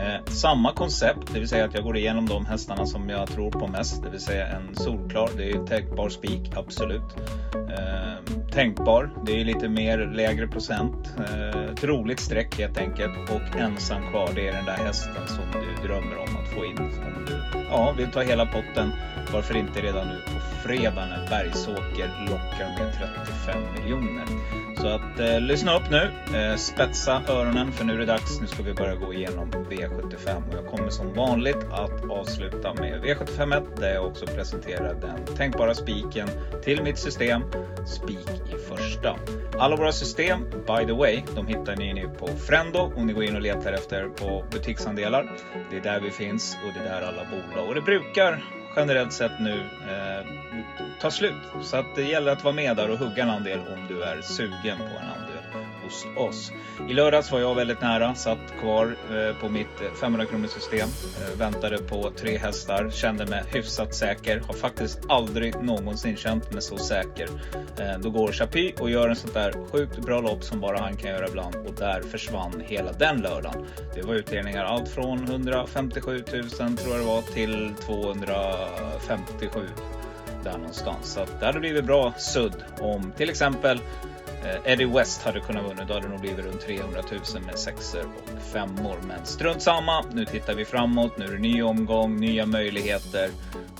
Eh, 0.00 0.24
samma 0.24 0.72
koncept, 0.72 1.32
det 1.32 1.38
vill 1.38 1.48
säga 1.48 1.64
att 1.64 1.74
jag 1.74 1.84
går 1.84 1.96
igenom 1.96 2.26
de 2.26 2.46
hästarna 2.46 2.86
som 2.86 3.08
jag 3.08 3.28
tror 3.28 3.50
på 3.50 3.66
mest. 3.66 4.02
Det 4.02 4.10
vill 4.10 4.20
säga 4.20 4.46
en 4.46 4.74
solklar, 4.74 5.30
det 5.36 5.42
är 5.42 5.54
ju 5.54 5.66
tänkbar 5.66 6.08
spik, 6.08 6.52
absolut. 6.56 7.16
Eh, 7.54 8.34
tänkbar, 8.52 9.10
det 9.26 9.40
är 9.40 9.44
lite 9.44 9.68
mer 9.68 9.93
lägre 9.96 10.48
procent. 10.48 11.14
Eh, 11.18 11.64
ett 11.64 11.84
roligt 11.84 12.20
streck 12.20 12.58
helt 12.58 12.78
enkelt. 12.78 13.30
Och 13.30 13.56
ensam 13.56 14.10
kvar, 14.10 14.30
det 14.34 14.48
är 14.48 14.52
den 14.52 14.64
där 14.64 14.76
hästen 14.76 15.26
som 15.26 15.44
du 15.52 15.88
drömmer 15.88 16.16
om 16.16 16.36
att 16.36 16.48
få 16.48 16.64
in. 16.64 16.78
Om 16.78 17.24
du 17.26 17.64
ja, 17.70 17.94
vill 17.96 18.10
ta 18.10 18.20
hela 18.20 18.46
potten, 18.46 18.92
varför 19.32 19.56
inte 19.56 19.80
redan 19.80 20.08
nu 20.08 20.20
på 20.26 20.68
fredag 20.68 21.06
när 21.06 21.28
Bergsåker 21.30 22.26
lockar 22.28 22.68
med 22.78 22.92
35 22.98 23.62
miljoner. 23.74 24.24
Så 24.84 24.88
att 24.88 25.20
eh, 25.20 25.40
lyssna 25.40 25.76
upp 25.76 25.90
nu, 25.90 26.10
eh, 26.38 26.56
spetsa 26.56 27.22
öronen 27.28 27.72
för 27.72 27.84
nu 27.84 27.94
är 27.94 27.98
det 27.98 28.04
dags. 28.04 28.40
Nu 28.40 28.46
ska 28.46 28.62
vi 28.62 28.74
börja 28.74 28.94
gå 28.94 29.14
igenom 29.14 29.50
V75 29.50 30.48
och 30.48 30.54
jag 30.54 30.66
kommer 30.66 30.90
som 30.90 31.14
vanligt 31.14 31.64
att 31.70 32.10
avsluta 32.10 32.74
med 32.74 33.02
V751 33.04 33.80
där 33.80 33.94
jag 33.94 34.06
också 34.06 34.26
presenterar 34.26 34.94
den 34.94 35.36
tänkbara 35.36 35.74
spiken 35.74 36.28
till 36.64 36.82
mitt 36.82 36.98
system. 36.98 37.42
Spik 37.86 38.28
i 38.54 38.58
första. 38.68 39.16
Alla 39.58 39.76
våra 39.84 39.92
system, 39.92 40.44
by 40.50 40.86
the 40.86 40.92
way, 40.92 41.22
de 41.34 41.46
hittar 41.46 41.76
ni 41.76 41.94
nu 41.94 42.08
på 42.08 42.26
Frendo 42.26 42.92
om 42.96 43.06
ni 43.06 43.12
går 43.12 43.24
in 43.24 43.36
och 43.36 43.42
letar 43.42 43.72
efter 43.72 44.08
på 44.08 44.44
butiksandelar. 44.50 45.32
Det 45.70 45.76
är 45.76 45.80
där 45.80 46.00
vi 46.00 46.10
finns 46.10 46.56
och 46.66 46.72
det 46.74 46.88
är 46.88 47.00
där 47.00 47.08
alla 47.08 47.24
bolag 47.30 47.68
och 47.68 47.74
det 47.74 47.80
brukar 47.80 48.44
generellt 48.76 49.12
sett 49.12 49.40
nu 49.40 49.60
eh, 49.60 50.26
ta 51.00 51.10
slut. 51.10 51.42
Så 51.62 51.76
att 51.76 51.94
det 51.96 52.02
gäller 52.02 52.32
att 52.32 52.44
vara 52.44 52.54
med 52.54 52.76
där 52.76 52.90
och 52.90 52.98
hugga 52.98 53.22
en 53.22 53.30
andel 53.30 53.58
om 53.58 53.86
du 53.88 54.02
är 54.02 54.22
sugen 54.22 54.78
på 54.78 54.84
en 54.84 55.10
andel 55.16 55.33
hos 55.84 56.06
oss. 56.16 56.52
I 56.88 56.92
lördags 56.92 57.32
var 57.32 57.40
jag 57.40 57.54
väldigt 57.54 57.80
nära, 57.80 58.14
satt 58.14 58.38
kvar 58.60 58.96
eh, 59.10 59.40
på 59.40 59.48
mitt 59.48 59.80
eh, 59.80 59.92
500 60.00 60.26
kronors 60.26 60.50
system. 60.50 60.88
Eh, 61.20 61.38
väntade 61.38 61.78
på 61.78 62.10
tre 62.16 62.38
hästar, 62.38 62.90
kände 62.90 63.26
mig 63.26 63.44
hyfsat 63.46 63.94
säker. 63.94 64.40
Har 64.40 64.54
faktiskt 64.54 65.00
aldrig 65.08 65.62
någonsin 65.62 66.16
känt 66.16 66.52
mig 66.52 66.62
så 66.62 66.76
säker. 66.76 67.28
Då 67.98 68.10
går 68.10 68.32
Chapuis 68.32 68.80
och 68.80 68.90
gör 68.90 69.08
en 69.08 69.16
sånt 69.16 69.34
där 69.34 69.52
sjukt 69.72 69.98
bra 69.98 70.20
lopp 70.20 70.44
som 70.44 70.60
bara 70.60 70.78
han 70.78 70.96
kan 70.96 71.10
göra 71.10 71.28
ibland 71.28 71.56
och 71.56 71.74
där 71.74 72.02
försvann 72.02 72.62
hela 72.66 72.92
den 72.92 73.20
lördagen. 73.20 73.66
Det 73.94 74.02
var 74.02 74.14
utdelningar 74.14 74.64
allt 74.64 74.88
från 74.88 75.24
157 75.24 76.24
000 76.32 76.48
tror 76.50 76.74
jag 76.88 77.00
det 77.00 77.06
var 77.06 77.22
till 77.22 77.72
257 77.86 79.60
där 80.44 80.58
någonstans. 80.58 81.12
Så 81.12 81.20
att 81.20 81.40
det 81.40 81.46
hade 81.46 81.60
blivit 81.60 81.84
bra 81.84 82.14
sudd 82.18 82.64
om 82.80 83.12
till 83.16 83.30
exempel 83.30 83.80
Eh, 84.44 84.72
Eddie 84.72 84.84
West 84.84 85.22
hade 85.22 85.40
kunnat 85.40 85.70
vinna. 85.70 85.84
Då 85.84 85.94
hade 85.94 86.06
det 86.06 86.10
nog 86.10 86.20
blivit 86.20 86.44
runt 86.44 86.60
300 86.60 87.00
000 87.34 87.42
med 87.42 87.58
sexor 87.58 88.04
och 88.04 88.42
femmor. 88.42 88.96
Men 89.08 89.26
strunt 89.26 89.62
samma. 89.62 90.04
Nu 90.12 90.24
tittar 90.24 90.54
vi 90.54 90.64
framåt. 90.64 91.18
Nu 91.18 91.24
är 91.24 91.32
det 91.32 91.38
ny 91.38 91.62
omgång, 91.62 92.20
nya 92.20 92.46
möjligheter 92.46 93.30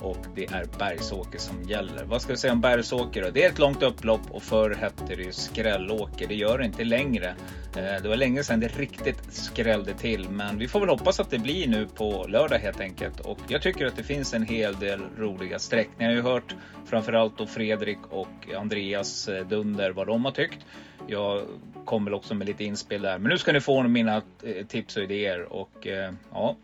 och 0.05 0.17
det 0.35 0.45
är 0.45 0.65
Bergsåker 0.79 1.39
som 1.39 1.63
gäller. 1.63 2.03
Vad 2.03 2.21
ska 2.21 2.33
vi 2.33 2.37
säga 2.37 2.53
om 2.53 2.61
Bergsåker 2.61 3.23
då? 3.23 3.29
Det 3.29 3.43
är 3.43 3.49
ett 3.49 3.59
långt 3.59 3.83
upplopp 3.83 4.21
och 4.31 4.43
förr 4.43 4.75
hette 4.75 5.15
det 5.15 5.23
ju 5.23 5.31
Skrällåker. 5.31 6.27
Det 6.27 6.35
gör 6.35 6.57
det 6.57 6.65
inte 6.65 6.83
längre. 6.83 7.35
Eh, 7.75 8.01
det 8.03 8.09
var 8.09 8.15
länge 8.15 8.43
sedan 8.43 8.59
det 8.59 8.67
riktigt 8.67 9.33
skrällde 9.33 9.93
till, 9.93 10.29
men 10.29 10.57
vi 10.57 10.67
får 10.67 10.79
väl 10.79 10.89
hoppas 10.89 11.19
att 11.19 11.29
det 11.29 11.39
blir 11.39 11.67
nu 11.67 11.87
på 11.87 12.25
lördag 12.27 12.57
helt 12.57 12.79
enkelt. 12.79 13.19
Och 13.19 13.39
jag 13.47 13.61
tycker 13.61 13.85
att 13.85 13.95
det 13.95 14.03
finns 14.03 14.33
en 14.33 14.45
hel 14.45 14.75
del 14.75 15.01
roliga 15.17 15.59
streck. 15.59 15.89
Ni 15.97 16.05
har 16.05 16.11
ju 16.11 16.21
hört 16.21 16.55
framförallt 16.85 17.37
då 17.37 17.45
Fredrik 17.45 17.99
och 18.09 18.53
Andreas 18.57 19.27
eh, 19.27 19.47
Dunder 19.47 19.91
vad 19.91 20.07
de 20.07 20.25
har 20.25 20.31
tyckt. 20.31 20.65
Jag 21.07 21.43
kommer 21.85 22.13
också 22.13 22.35
med 22.35 22.47
lite 22.47 22.63
inspel 22.63 23.01
där, 23.01 23.17
men 23.17 23.29
nu 23.29 23.37
ska 23.37 23.53
ni 23.53 23.61
få 23.61 23.83
mina 23.83 24.21
eh, 24.43 24.65
tips 24.65 24.97
och 24.97 25.03
idéer 25.03 25.53
och 25.53 25.87
ja, 26.31 26.55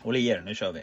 håll 0.00 0.16
i 0.16 0.26
er, 0.26 0.42
nu 0.46 0.54
kör 0.54 0.72
vi. 0.72 0.80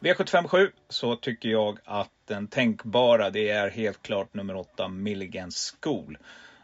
V757 0.00 0.70
så 0.88 1.16
tycker 1.16 1.48
jag 1.48 1.78
att 1.84 2.10
den 2.24 2.48
tänkbara 2.48 3.30
det 3.30 3.48
är 3.48 3.70
helt 3.70 4.02
klart 4.02 4.34
nummer 4.34 4.56
8 4.56 4.88
Milligan 4.88 5.50
School. 5.50 6.18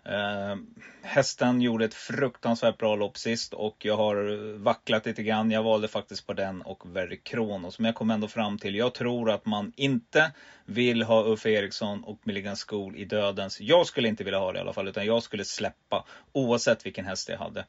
Eh, 0.04 0.56
hästen 1.02 1.60
gjorde 1.60 1.84
ett 1.84 1.94
fruktansvärt 1.94 2.78
bra 2.78 2.96
lopp 2.96 3.18
sist 3.18 3.54
och 3.54 3.76
jag 3.84 3.96
har 3.96 4.56
vacklat 4.58 5.06
lite 5.06 5.22
grann. 5.22 5.50
Jag 5.50 5.62
valde 5.62 5.88
faktiskt 5.88 6.26
på 6.26 6.32
den 6.32 6.62
och 6.62 6.96
Very 6.96 7.16
Kronos. 7.16 7.78
Men 7.78 7.86
jag 7.86 7.94
kom 7.94 8.10
ändå 8.10 8.28
fram 8.28 8.58
till, 8.58 8.74
jag 8.74 8.94
tror 8.94 9.30
att 9.30 9.46
man 9.46 9.72
inte 9.76 10.32
vill 10.64 11.02
ha 11.02 11.24
Uffe 11.24 11.50
Eriksson 11.50 12.04
och 12.04 12.18
Milligan 12.24 12.56
School 12.56 12.96
i 12.96 13.04
dödens. 13.04 13.60
Jag 13.60 13.86
skulle 13.86 14.08
inte 14.08 14.24
vilja 14.24 14.38
ha 14.38 14.52
det 14.52 14.58
i 14.58 14.60
alla 14.60 14.72
fall, 14.72 14.88
utan 14.88 15.06
jag 15.06 15.22
skulle 15.22 15.44
släppa 15.44 16.04
oavsett 16.32 16.86
vilken 16.86 17.04
häst 17.04 17.28
jag 17.28 17.38
hade. 17.38 17.64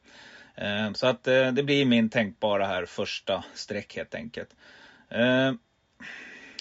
Eh, 0.55 0.93
så 0.93 1.07
att 1.07 1.27
eh, 1.27 1.51
det 1.51 1.63
blir 1.63 1.85
min 1.85 2.09
tänkbara 2.09 2.65
här 2.65 2.85
första 2.85 3.43
streck 3.53 3.95
helt 3.95 4.15
enkelt. 4.15 4.49
Eh, 5.13 5.53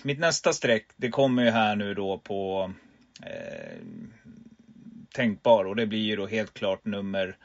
mitt 0.02 0.18
nästa 0.18 0.52
streck, 0.52 0.86
det 0.96 1.10
kommer 1.10 1.44
ju 1.44 1.50
här 1.50 1.76
nu 1.76 1.94
då 1.94 2.18
på 2.18 2.72
eh, 3.22 3.78
tänkbar 5.14 5.64
och 5.64 5.76
det 5.76 5.86
blir 5.86 5.98
ju 5.98 6.16
då 6.16 6.26
helt 6.26 6.54
klart 6.54 6.84
nummer 6.84 7.36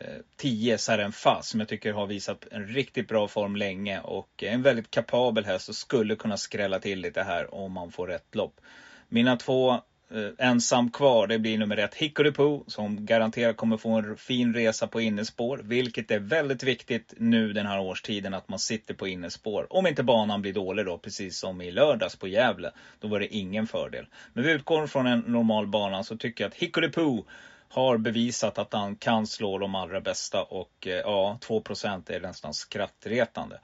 eh, 0.00 0.16
10 0.36 0.78
Sarenfa, 0.78 1.42
som 1.42 1.60
jag 1.60 1.68
tycker 1.68 1.92
har 1.92 2.06
visat 2.06 2.46
en 2.50 2.66
riktigt 2.66 3.08
bra 3.08 3.28
form 3.28 3.56
länge 3.56 4.00
och 4.00 4.42
är 4.42 4.50
en 4.50 4.62
väldigt 4.62 4.90
kapabel 4.90 5.44
häst 5.44 5.68
och 5.68 5.74
skulle 5.74 6.16
kunna 6.16 6.36
skrälla 6.36 6.78
till 6.78 7.00
lite 7.00 7.22
här 7.22 7.54
om 7.54 7.72
man 7.72 7.92
får 7.92 8.06
rätt 8.06 8.34
lopp. 8.34 8.60
Mina 9.08 9.36
två 9.36 9.80
Eh, 10.10 10.46
ensam 10.48 10.90
kvar, 10.90 11.26
det 11.26 11.38
blir 11.38 11.58
nummer 11.58 11.76
ett 11.76 11.94
Hickory 11.94 12.32
Poo 12.32 12.64
som 12.66 13.06
garanterat 13.06 13.56
kommer 13.56 13.76
få 13.76 13.90
en 13.90 14.16
fin 14.16 14.54
resa 14.54 14.86
på 14.86 15.00
innespår. 15.00 15.60
Vilket 15.64 16.10
är 16.10 16.18
väldigt 16.18 16.62
viktigt 16.62 17.14
nu 17.16 17.52
den 17.52 17.66
här 17.66 17.80
årstiden 17.80 18.34
att 18.34 18.48
man 18.48 18.58
sitter 18.58 18.94
på 18.94 19.08
innespår. 19.08 19.66
Om 19.70 19.86
inte 19.86 20.02
banan 20.02 20.42
blir 20.42 20.52
dålig 20.52 20.86
då, 20.86 20.98
precis 20.98 21.38
som 21.38 21.60
i 21.60 21.70
lördags 21.70 22.16
på 22.16 22.28
Gävle. 22.28 22.70
Då 23.00 23.08
var 23.08 23.20
det 23.20 23.34
ingen 23.34 23.66
fördel. 23.66 24.06
Men 24.32 24.44
vi 24.44 24.52
utgår 24.52 24.86
från 24.86 25.06
en 25.06 25.20
normal 25.20 25.66
bana 25.66 26.02
så 26.02 26.16
tycker 26.16 26.44
jag 26.44 26.48
att 26.48 26.54
Hickory 26.54 26.88
Poo 26.88 27.26
har 27.68 27.98
bevisat 27.98 28.58
att 28.58 28.72
han 28.72 28.96
kan 28.96 29.26
slå 29.26 29.58
de 29.58 29.74
allra 29.74 30.00
bästa 30.00 30.42
och 30.42 30.86
eh, 30.86 30.92
ja, 30.92 31.38
2% 31.40 32.12
är 32.12 32.20
nästan 32.20 32.54
skrattretande. 32.54 33.58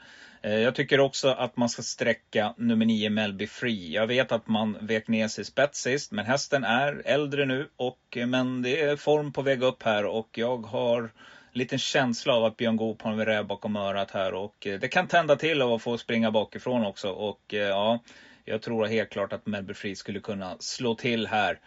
Eh, 0.45 0.59
jag 0.59 0.74
tycker 0.74 1.01
också 1.01 1.28
att 1.28 1.57
man 1.57 1.68
ska 1.68 1.82
sträcka 1.82 2.55
nummer 2.57 2.86
9 2.86 3.11
Melby 3.11 3.47
Free. 3.47 3.95
Jag 3.95 4.07
vet 4.07 4.32
att 4.32 4.49
man 4.49 4.86
vek 4.86 5.09
ner 5.09 5.28
sig 5.28 5.45
spets 5.45 5.80
sist, 5.80 6.12
men 6.12 6.24
hästen 6.24 6.64
är 6.64 7.03
äldre 7.05 7.47
nu 7.47 7.68
och 7.76 8.16
eh, 8.16 8.26
men 8.26 8.62
det 8.62 8.80
är 8.80 8.97
form 8.97 9.32
på 9.32 9.42
väg 9.42 9.62
upp 9.62 9.82
här 9.82 10.05
och 10.05 10.28
jag 10.38 10.66
har 10.66 11.03
en 11.03 11.11
liten 11.53 11.78
känsla 11.78 12.34
av 12.34 12.45
att 12.45 12.57
Björn 12.57 12.76
Goop 12.76 13.03
har 13.03 13.12
en 13.12 13.24
räv 13.24 13.47
bakom 13.47 13.76
örat 13.76 14.11
här 14.11 14.34
och 14.34 14.66
eh, 14.66 14.78
det 14.78 14.88
kan 14.88 15.07
tända 15.07 15.36
till 15.36 15.62
av 15.62 15.72
att 15.72 15.82
få 15.82 15.99
springa 15.99 16.30
bakifrån 16.30 16.84
också 16.84 17.09
och 17.09 17.40
ja, 17.47 18.03
jag 18.45 18.62
tror 18.62 18.86
helt 18.86 19.11
klart 19.11 19.32
att 19.32 19.47
Melby 19.47 19.74
Free 19.74 19.97
skulle 19.97 20.20
kunna 20.20 20.57
slå 20.59 20.95
till 20.95 21.26
här 21.26 21.59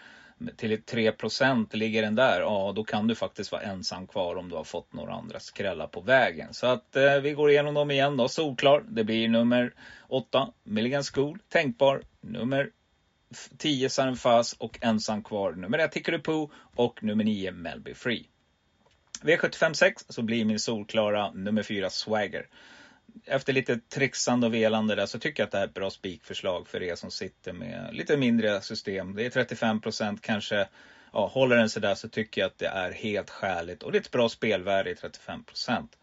till 0.58 0.82
3% 0.82 1.76
ligger 1.76 2.02
den 2.02 2.16
där, 2.16 2.42
ja 2.42 2.74
då 2.76 2.84
kan 2.84 3.08
du 3.08 3.16
faktiskt 3.16 3.52
vara 3.52 3.62
ensam 3.62 4.08
kvar 4.08 4.36
om 4.36 4.50
du 4.50 4.56
har 4.56 4.64
fått 4.64 4.94
några 4.94 5.14
andra 5.14 5.40
skrällar 5.40 5.88
på 5.88 6.02
vägen. 6.02 6.54
Så 6.54 6.68
att 6.68 6.96
eh, 6.96 7.16
vi 7.16 7.32
går 7.32 7.52
igenom 7.52 7.74
dem 7.74 7.92
igen 7.92 8.18
då. 8.18 8.28
Solklar, 8.28 8.84
det 8.90 9.04
blir 9.04 9.28
nummer 9.28 9.74
8, 10.08 10.52
Milligan 10.64 11.04
School, 11.04 11.40
tänkbar, 11.50 12.02
nummer 12.22 12.70
10 13.58 13.90
Sanfas 13.90 14.54
och 14.54 14.78
ensam 14.82 15.24
kvar 15.24 15.52
nummer 15.52 15.80
1 15.80 15.96
Hickory 15.96 16.20
Poo 16.20 16.52
och 16.76 17.04
nummer 17.04 17.24
9 17.24 17.52
Melby 17.52 17.94
Free. 17.94 18.28
V756 19.22 20.06
så 20.10 20.22
blir 20.22 20.46
min 20.46 20.60
solklara 20.60 21.32
nummer 21.32 21.64
4 21.64 21.90
Swagger 21.90 22.48
efter 23.26 23.54
lite 23.54 23.78
trixande 23.78 24.48
och 24.48 24.54
velande 24.54 24.96
där 24.96 25.06
så 25.06 25.20
tycker 25.20 25.44
jag 25.44 25.48
att 25.48 25.52
det 25.52 25.58
här 25.58 25.66
är 25.66 25.68
ett 25.68 25.74
bra 25.74 25.90
spikförslag 25.90 26.68
för 26.68 26.84
er 26.84 26.96
som 26.96 27.12
sitter 27.12 27.54
med 27.54 27.90
lite 27.92 28.18
mindre 28.18 28.62
system. 28.62 29.16
Det 29.16 29.26
är 29.26 29.30
35 29.30 29.82
procent 29.82 30.22
kanske 30.22 30.68
ja, 31.14 31.28
håller 31.28 31.56
den 31.56 31.70
sig 31.70 31.82
där 31.82 31.96
så 31.96 32.10
tycker 32.10 32.42
jag 32.42 32.48
att 32.48 32.58
det 32.58 32.68
är 32.68 32.92
helt 32.92 33.30
skäligt. 33.30 33.84
Och 33.84 33.92
det 33.92 33.98
är 33.98 34.02
ett 34.02 34.12
bra 34.12 34.30
spelvärde 34.30 34.90
i 34.90 34.96
35 34.96 35.44
procent. 35.44 35.98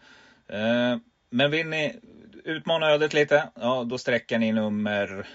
Eh, 0.48 0.96
men 1.30 1.50
vill 1.50 1.66
ni 1.66 2.00
utmana 2.44 2.90
ödet 2.90 3.14
lite, 3.14 3.48
ja 3.54 3.84
då 3.84 3.98
sträcker 3.98 4.38
ni 4.38 4.52
nummer 4.52 5.26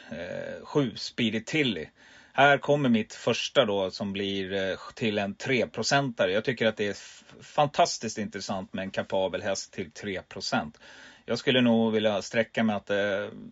7, 0.63 0.87
eh, 0.87 0.95
Speedy 0.95 1.43
Tilly. 1.43 1.87
Här 2.33 2.57
kommer 2.57 2.89
mitt 2.89 3.13
första 3.13 3.65
då 3.65 3.91
som 3.91 4.13
blir 4.13 4.53
eh, 4.53 4.77
till 4.95 5.17
en 5.17 5.35
3-procentare. 5.35 6.31
Jag 6.31 6.43
tycker 6.43 6.67
att 6.67 6.77
det 6.77 6.87
är 6.87 6.97
fantastiskt 7.43 8.17
intressant 8.17 8.73
med 8.73 8.83
en 8.83 8.91
kapabel 8.91 9.41
häst 9.41 9.73
till 9.73 9.91
3 9.91 10.21
jag 11.29 11.39
skulle 11.39 11.61
nog 11.61 11.91
vilja 11.91 12.21
sträcka 12.21 12.63
mig 12.63 12.75
att 12.75 12.89
eh, 12.89 12.97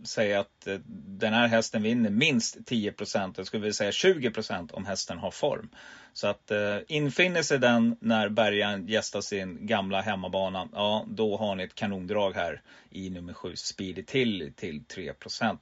säga 0.04 0.40
att 0.40 0.68
eh, 0.68 0.78
den 1.08 1.34
här 1.34 1.48
hästen 1.48 1.84
vinner 1.84 2.10
minst 2.10 2.58
10% 2.58 3.34
Jag 3.38 3.48
skulle 3.48 3.62
vilja 3.62 3.74
säga 3.74 3.92
20% 3.92 4.74
om 4.74 4.86
hästen 4.86 5.18
har 5.18 5.32
form. 5.32 5.70
Så 6.14 6.28
att 6.28 6.52
eh, 6.52 6.78
infinner 6.88 7.42
sig 7.42 7.60
den 7.60 7.98
när 8.00 8.30
bärgaren 8.30 8.88
gästar 8.88 9.22
sin 9.22 9.68
gamla 9.68 10.02
hemmabana, 10.02 10.68
ja 10.74 11.06
då 11.08 11.38
har 11.38 11.56
ni 11.56 11.64
ett 11.64 11.76
kanondrag 11.76 12.32
här 12.32 12.62
i 12.90 13.10
nummer 13.10 13.34
7 13.34 13.56
Speedy 13.56 14.04
till 14.04 14.54
till 14.56 14.84
3% 14.96 15.58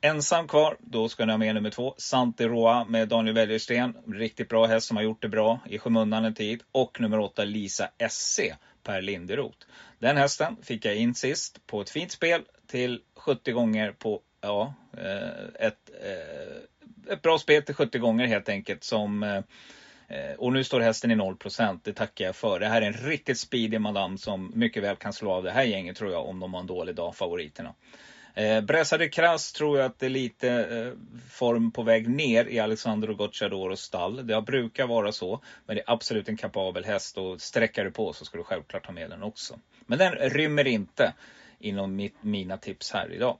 Ensam 0.00 0.48
kvar, 0.48 0.76
då 0.80 1.08
ska 1.08 1.24
ni 1.26 1.32
ha 1.32 1.38
med 1.38 1.54
nummer 1.54 1.70
2 1.70 1.94
Santi 1.98 2.44
Roa 2.44 2.84
med 2.84 3.08
Daniel 3.08 3.34
Wäjersten. 3.34 3.94
Riktigt 4.06 4.48
bra 4.48 4.66
häst 4.66 4.86
som 4.86 4.96
har 4.96 5.04
gjort 5.04 5.22
det 5.22 5.28
bra 5.28 5.60
i 5.66 5.78
skymundan 5.78 6.24
en 6.24 6.34
tid. 6.34 6.62
Och 6.72 7.00
nummer 7.00 7.18
8 7.18 7.44
Lisa 7.44 7.88
SC 8.10 8.40
Per 8.88 9.00
Linderoth. 9.00 9.66
Den 9.98 10.16
hästen 10.16 10.56
fick 10.62 10.84
jag 10.84 10.96
in 10.96 11.14
sist 11.14 11.66
på 11.66 11.80
ett 11.80 11.90
fint 11.90 12.12
spel 12.12 12.42
till 12.66 13.00
70 13.16 13.52
gånger 13.52 13.92
på, 13.92 14.20
ja, 14.40 14.74
eh, 14.96 15.66
ett, 15.66 15.90
eh, 16.02 17.12
ett 17.12 17.22
bra 17.22 17.38
spel 17.38 17.62
till 17.62 17.74
70 17.74 17.98
gånger 17.98 18.26
helt 18.26 18.48
enkelt 18.48 18.84
som 18.84 19.22
eh, 19.22 19.42
och 20.38 20.52
nu 20.52 20.64
står 20.64 20.80
hästen 20.80 21.10
i 21.10 21.14
0% 21.14 21.80
det 21.82 21.92
tackar 21.92 22.24
jag 22.24 22.36
för. 22.36 22.60
Det 22.60 22.66
här 22.66 22.82
är 22.82 22.86
en 22.86 22.92
riktigt 22.92 23.38
speedig 23.38 23.80
madam 23.80 24.18
som 24.18 24.52
mycket 24.54 24.82
väl 24.82 24.96
kan 24.96 25.12
slå 25.12 25.32
av 25.32 25.42
det 25.42 25.50
här 25.50 25.64
gänget 25.64 25.96
tror 25.96 26.12
jag 26.12 26.26
om 26.26 26.40
de 26.40 26.54
har 26.54 26.60
en 26.60 26.66
dålig 26.66 26.94
dag, 26.94 27.16
favoriterna. 27.16 27.74
Eh, 28.38 28.60
Bresade 28.60 29.08
Kras 29.08 29.52
tror 29.52 29.78
jag 29.78 29.86
att 29.86 29.98
det 29.98 30.06
är 30.06 30.10
lite 30.10 30.50
eh, 30.50 31.20
form 31.30 31.70
på 31.70 31.82
väg 31.82 32.08
ner 32.08 32.44
i 32.44 32.58
Alexandro 32.58 33.14
Gocciadoros 33.14 33.80
stall. 33.80 34.26
Det 34.26 34.42
brukar 34.42 34.86
vara 34.86 35.12
så. 35.12 35.40
Men 35.66 35.76
det 35.76 35.82
är 35.82 35.92
absolut 35.92 36.28
en 36.28 36.36
kapabel 36.36 36.84
häst 36.84 37.18
och 37.18 37.40
sträcker 37.40 37.84
du 37.84 37.90
på 37.90 38.12
så 38.12 38.24
ska 38.24 38.38
du 38.38 38.44
självklart 38.44 38.86
ha 38.86 38.92
med 38.92 39.10
den 39.10 39.22
också. 39.22 39.58
Men 39.86 39.98
den 39.98 40.12
rymmer 40.12 40.66
inte 40.66 41.12
inom 41.58 41.96
mitt, 41.96 42.22
mina 42.22 42.56
tips 42.56 42.92
här 42.92 43.12
idag. 43.12 43.38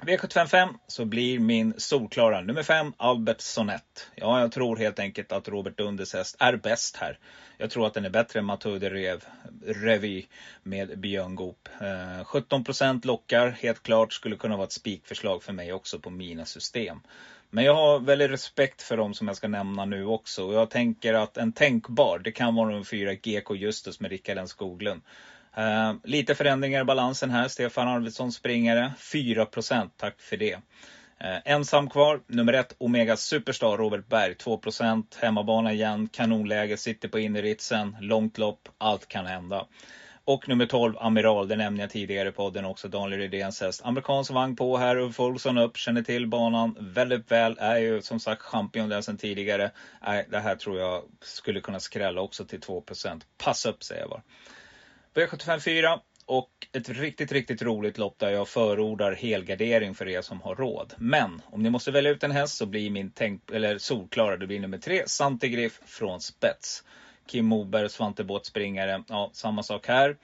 V755 0.00 0.74
så 0.86 1.04
blir 1.04 1.38
min 1.38 1.74
solklara 1.76 2.40
nummer 2.40 2.62
5 2.62 2.92
Albert 2.96 3.40
Sonett. 3.40 4.10
Ja, 4.14 4.40
jag 4.40 4.52
tror 4.52 4.76
helt 4.76 4.98
enkelt 4.98 5.32
att 5.32 5.48
Robert 5.48 5.78
Dundes 5.78 6.14
häst 6.14 6.36
är 6.38 6.56
bäst 6.56 6.96
här. 6.96 7.18
Jag 7.58 7.70
tror 7.70 7.86
att 7.86 7.94
den 7.94 8.04
är 8.04 8.10
bättre 8.10 8.38
än 8.38 8.44
Mathieu 8.44 8.78
de 8.78 8.90
Rev, 8.90 9.24
Revy 9.66 10.26
med 10.62 10.98
Björn 10.98 11.34
Goop. 11.34 11.68
Eh, 11.80 12.24
17% 12.24 13.06
lockar, 13.06 13.50
helt 13.50 13.82
klart. 13.82 14.12
Skulle 14.12 14.36
kunna 14.36 14.56
vara 14.56 14.66
ett 14.66 14.72
spikförslag 14.72 15.42
för 15.42 15.52
mig 15.52 15.72
också 15.72 15.98
på 15.98 16.10
mina 16.10 16.44
system. 16.44 17.00
Men 17.50 17.64
jag 17.64 17.74
har 17.74 18.00
väldigt 18.00 18.30
respekt 18.30 18.82
för 18.82 18.96
dem 18.96 19.14
som 19.14 19.26
jag 19.26 19.36
ska 19.36 19.48
nämna 19.48 19.84
nu 19.84 20.04
också. 20.04 20.46
Och 20.46 20.54
jag 20.54 20.70
tänker 20.70 21.14
att 21.14 21.36
en 21.36 21.52
tänkbar, 21.52 22.18
det 22.18 22.32
kan 22.32 22.54
vara 22.54 22.72
de 22.72 22.84
fyra 22.84 23.14
GK 23.14 23.54
Justus 23.54 24.00
med 24.00 24.10
Rickard 24.10 24.38
N 24.38 24.48
Skoglund. 24.48 25.02
Uh, 25.58 25.94
lite 26.04 26.34
förändringar 26.34 26.80
i 26.80 26.84
balansen 26.84 27.30
här. 27.30 27.48
Stefan 27.48 27.88
Arvidsson 27.88 28.32
springare. 28.32 28.92
4% 28.98 29.90
tack 29.96 30.20
för 30.20 30.36
det. 30.36 30.54
Uh, 30.54 31.38
ensam 31.44 31.90
kvar, 31.90 32.20
nummer 32.26 32.52
ett 32.52 32.74
Omega 32.78 33.16
Superstar 33.16 33.76
Robert 33.76 34.08
Berg. 34.08 34.34
2% 34.34 35.04
Hemmabana 35.20 35.72
igen, 35.72 36.08
kanonläge, 36.08 36.76
sitter 36.76 37.08
på 37.08 37.18
inneritsen, 37.18 37.96
långt 38.00 38.38
lopp, 38.38 38.68
allt 38.78 39.08
kan 39.08 39.26
hända. 39.26 39.66
Och 40.24 40.48
nummer 40.48 40.66
12, 40.66 40.98
Amiral, 40.98 41.48
det 41.48 41.56
nämnde 41.56 41.82
jag 41.82 41.90
tidigare 41.90 42.28
i 42.28 42.32
podden 42.32 42.64
också, 42.64 42.88
Daniel 42.88 43.20
Rydéns 43.20 43.60
häst. 43.60 43.80
Amerikansk 43.84 44.30
vagn 44.30 44.56
på 44.56 44.76
här, 44.76 44.96
Ulf 44.96 45.20
Olsson 45.20 45.58
upp, 45.58 45.76
känner 45.76 46.02
till 46.02 46.26
banan 46.26 46.76
väldigt 46.80 47.30
väl. 47.30 47.56
Är 47.58 47.76
ju 47.76 48.02
som 48.02 48.20
sagt 48.20 48.42
champion 48.42 48.88
där 48.88 49.00
sedan 49.00 49.16
tidigare. 49.16 49.70
Äh, 50.06 50.18
det 50.30 50.38
här 50.38 50.56
tror 50.56 50.78
jag 50.78 51.02
skulle 51.20 51.60
kunna 51.60 51.80
skrälla 51.80 52.20
också 52.20 52.44
till 52.44 52.60
2 52.60 52.84
Passa 53.38 53.70
upp 53.70 53.82
säger 53.82 54.00
jag 54.00 54.10
bara. 54.10 54.22
V75 55.14 55.58
4 55.58 56.00
och 56.26 56.50
ett 56.72 56.88
riktigt, 56.88 57.32
riktigt 57.32 57.62
roligt 57.62 57.98
lopp 57.98 58.18
där 58.18 58.30
jag 58.30 58.48
förordar 58.48 59.12
helgardering 59.12 59.94
för 59.94 60.08
er 60.08 60.22
som 60.22 60.40
har 60.40 60.54
råd. 60.54 60.94
Men 60.98 61.42
om 61.46 61.62
ni 61.62 61.70
måste 61.70 61.90
välja 61.90 62.10
ut 62.10 62.22
en 62.22 62.30
häst 62.30 62.56
så 62.56 62.66
blir 62.66 62.90
min 62.90 63.12
tänk, 63.14 63.50
eller 63.50 63.78
solklara, 63.78 64.36
det 64.36 64.46
blir 64.46 64.60
nummer 64.60 64.78
tre, 64.78 65.02
Santigriff 65.06 65.80
från 65.86 66.20
spets. 66.20 66.84
Kim 67.26 67.44
Moberg, 67.44 67.88
Svante 67.88 68.24
båtspringare. 68.24 69.04
Ja, 69.08 69.30
samma 69.32 69.62
sak 69.62 69.86
här. 69.86 70.16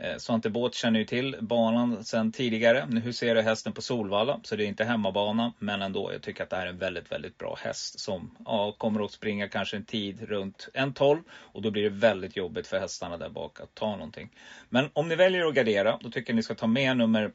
Eh, 0.00 0.16
Svante 0.16 0.50
Båt 0.50 0.74
känner 0.74 0.98
ju 0.98 1.06
till 1.06 1.36
banan 1.40 2.04
sedan 2.04 2.32
tidigare. 2.32 2.86
Nu 2.86 3.12
ser 3.12 3.34
du 3.34 3.42
hästen 3.42 3.72
på 3.72 3.82
Solvalla, 3.82 4.40
så 4.42 4.56
det 4.56 4.64
är 4.64 4.66
inte 4.66 4.84
hemmabana. 4.84 5.52
Men 5.58 5.82
ändå, 5.82 6.12
jag 6.12 6.22
tycker 6.22 6.44
att 6.44 6.50
det 6.50 6.56
här 6.56 6.66
är 6.66 6.70
en 6.70 6.78
väldigt, 6.78 7.12
väldigt 7.12 7.38
bra 7.38 7.58
häst 7.62 8.00
som 8.00 8.36
ja, 8.44 8.74
kommer 8.78 9.04
att 9.04 9.12
springa 9.12 9.48
kanske 9.48 9.76
en 9.76 9.84
tid 9.84 10.22
runt 10.28 10.68
1.12 10.74 11.22
och 11.30 11.62
då 11.62 11.70
blir 11.70 11.82
det 11.82 11.88
väldigt 11.88 12.36
jobbigt 12.36 12.66
för 12.66 12.78
hästarna 12.78 13.16
där 13.16 13.28
bak 13.28 13.60
att 13.60 13.74
ta 13.74 13.90
någonting. 13.90 14.30
Men 14.68 14.90
om 14.92 15.08
ni 15.08 15.16
väljer 15.16 15.46
att 15.46 15.54
gardera, 15.54 15.98
då 16.00 16.10
tycker 16.10 16.32
jag 16.32 16.36
ni 16.36 16.42
ska 16.42 16.54
ta 16.54 16.66
med 16.66 16.96
nummer 16.96 17.32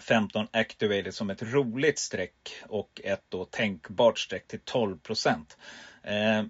15 0.00 0.46
Activated 0.50 1.14
som 1.14 1.30
ett 1.30 1.42
roligt 1.42 1.98
streck 1.98 2.62
och 2.68 3.00
ett 3.04 3.24
då 3.28 3.44
tänkbart 3.44 4.18
streck 4.18 4.48
till 4.48 4.60
12 4.64 4.98
procent. 4.98 5.58
Eh, 6.02 6.42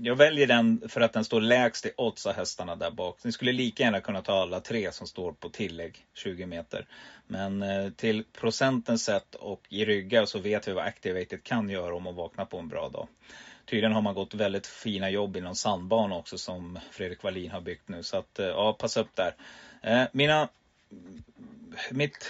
jag 0.00 0.16
väljer 0.16 0.46
den 0.46 0.88
för 0.88 1.00
att 1.00 1.12
den 1.12 1.24
står 1.24 1.40
lägst 1.40 1.86
i 1.86 1.92
odds 1.96 2.26
av 2.26 2.34
hästarna 2.34 2.76
där 2.76 2.90
bak. 2.90 3.18
Ni 3.24 3.32
skulle 3.32 3.52
lika 3.52 3.82
gärna 3.82 4.00
kunna 4.00 4.22
ta 4.22 4.32
alla 4.32 4.60
tre 4.60 4.92
som 4.92 5.06
står 5.06 5.32
på 5.32 5.48
tillägg 5.48 6.06
20 6.14 6.46
meter. 6.46 6.86
Men 7.26 7.62
eh, 7.62 7.90
till 7.90 8.24
procenten 8.24 8.98
sett 8.98 9.34
och 9.34 9.62
i 9.68 9.84
ryggar 9.84 10.24
så 10.24 10.38
vet 10.38 10.68
vi 10.68 10.72
vad 10.72 10.84
Activated 10.84 11.42
kan 11.42 11.70
göra 11.70 11.94
om 11.94 12.02
man 12.02 12.14
vaknar 12.14 12.44
på 12.44 12.58
en 12.58 12.68
bra 12.68 12.88
dag. 12.88 13.08
Tydligen 13.66 13.92
har 13.92 14.02
man 14.02 14.14
gått 14.14 14.34
väldigt 14.34 14.66
fina 14.66 15.10
jobb 15.10 15.36
i 15.36 15.40
någon 15.40 15.56
sandbana 15.56 16.16
också 16.16 16.38
som 16.38 16.78
Fredrik 16.90 17.22
Wallin 17.22 17.50
har 17.50 17.60
byggt 17.60 17.88
nu. 17.88 18.02
Så 18.02 18.16
att, 18.16 18.38
eh, 18.38 18.46
ja, 18.46 18.72
passa 18.72 19.00
upp 19.00 19.14
där. 19.14 19.34
Eh, 19.82 20.04
mina, 20.12 20.48
mitt 21.90 22.28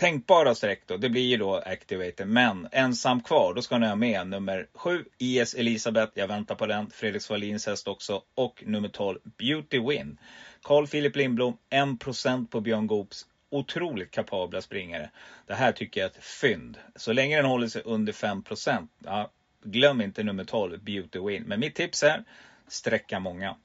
tänkbara 0.00 0.54
streck 0.54 0.82
då, 0.86 0.96
det 0.96 1.08
blir 1.08 1.22
ju 1.22 1.36
då 1.36 1.56
Activator. 1.56 2.24
Men 2.24 2.68
ensam 2.72 3.20
kvar, 3.20 3.54
då 3.54 3.62
ska 3.62 3.78
ni 3.78 3.86
ha 3.86 3.94
med 3.94 4.26
nummer 4.26 4.66
7 4.74 5.04
IS 5.18 5.54
Elisabeth. 5.54 6.12
Jag 6.14 6.28
väntar 6.28 6.54
på 6.54 6.66
den. 6.66 6.90
Fredrik 6.90 7.22
Svalins 7.22 7.66
häst 7.66 7.88
också. 7.88 8.22
Och 8.34 8.62
nummer 8.66 8.88
12 8.88 9.18
Beauty 9.38 9.78
Win. 9.78 10.18
Carl 10.62 10.86
Philip 10.86 11.16
Lindblom, 11.16 11.56
1% 11.70 12.46
på 12.46 12.60
Björn 12.60 12.86
Goops 12.86 13.26
otroligt 13.50 14.10
kapabla 14.10 14.60
springare. 14.60 15.10
Det 15.46 15.54
här 15.54 15.72
tycker 15.72 16.00
jag 16.00 16.06
är 16.06 16.10
ett 16.10 16.24
fynd. 16.24 16.78
Så 16.96 17.12
länge 17.12 17.36
den 17.36 17.44
håller 17.44 17.68
sig 17.68 17.82
under 17.84 18.12
5%, 18.12 18.88
ja, 19.04 19.30
glöm 19.62 20.00
inte 20.00 20.22
nummer 20.22 20.44
12, 20.44 20.82
Beauty 20.82 21.18
Win. 21.18 21.42
Men 21.46 21.60
mitt 21.60 21.74
tips 21.74 22.02
är, 22.02 22.24
sträcka 22.68 23.20
många. 23.20 23.56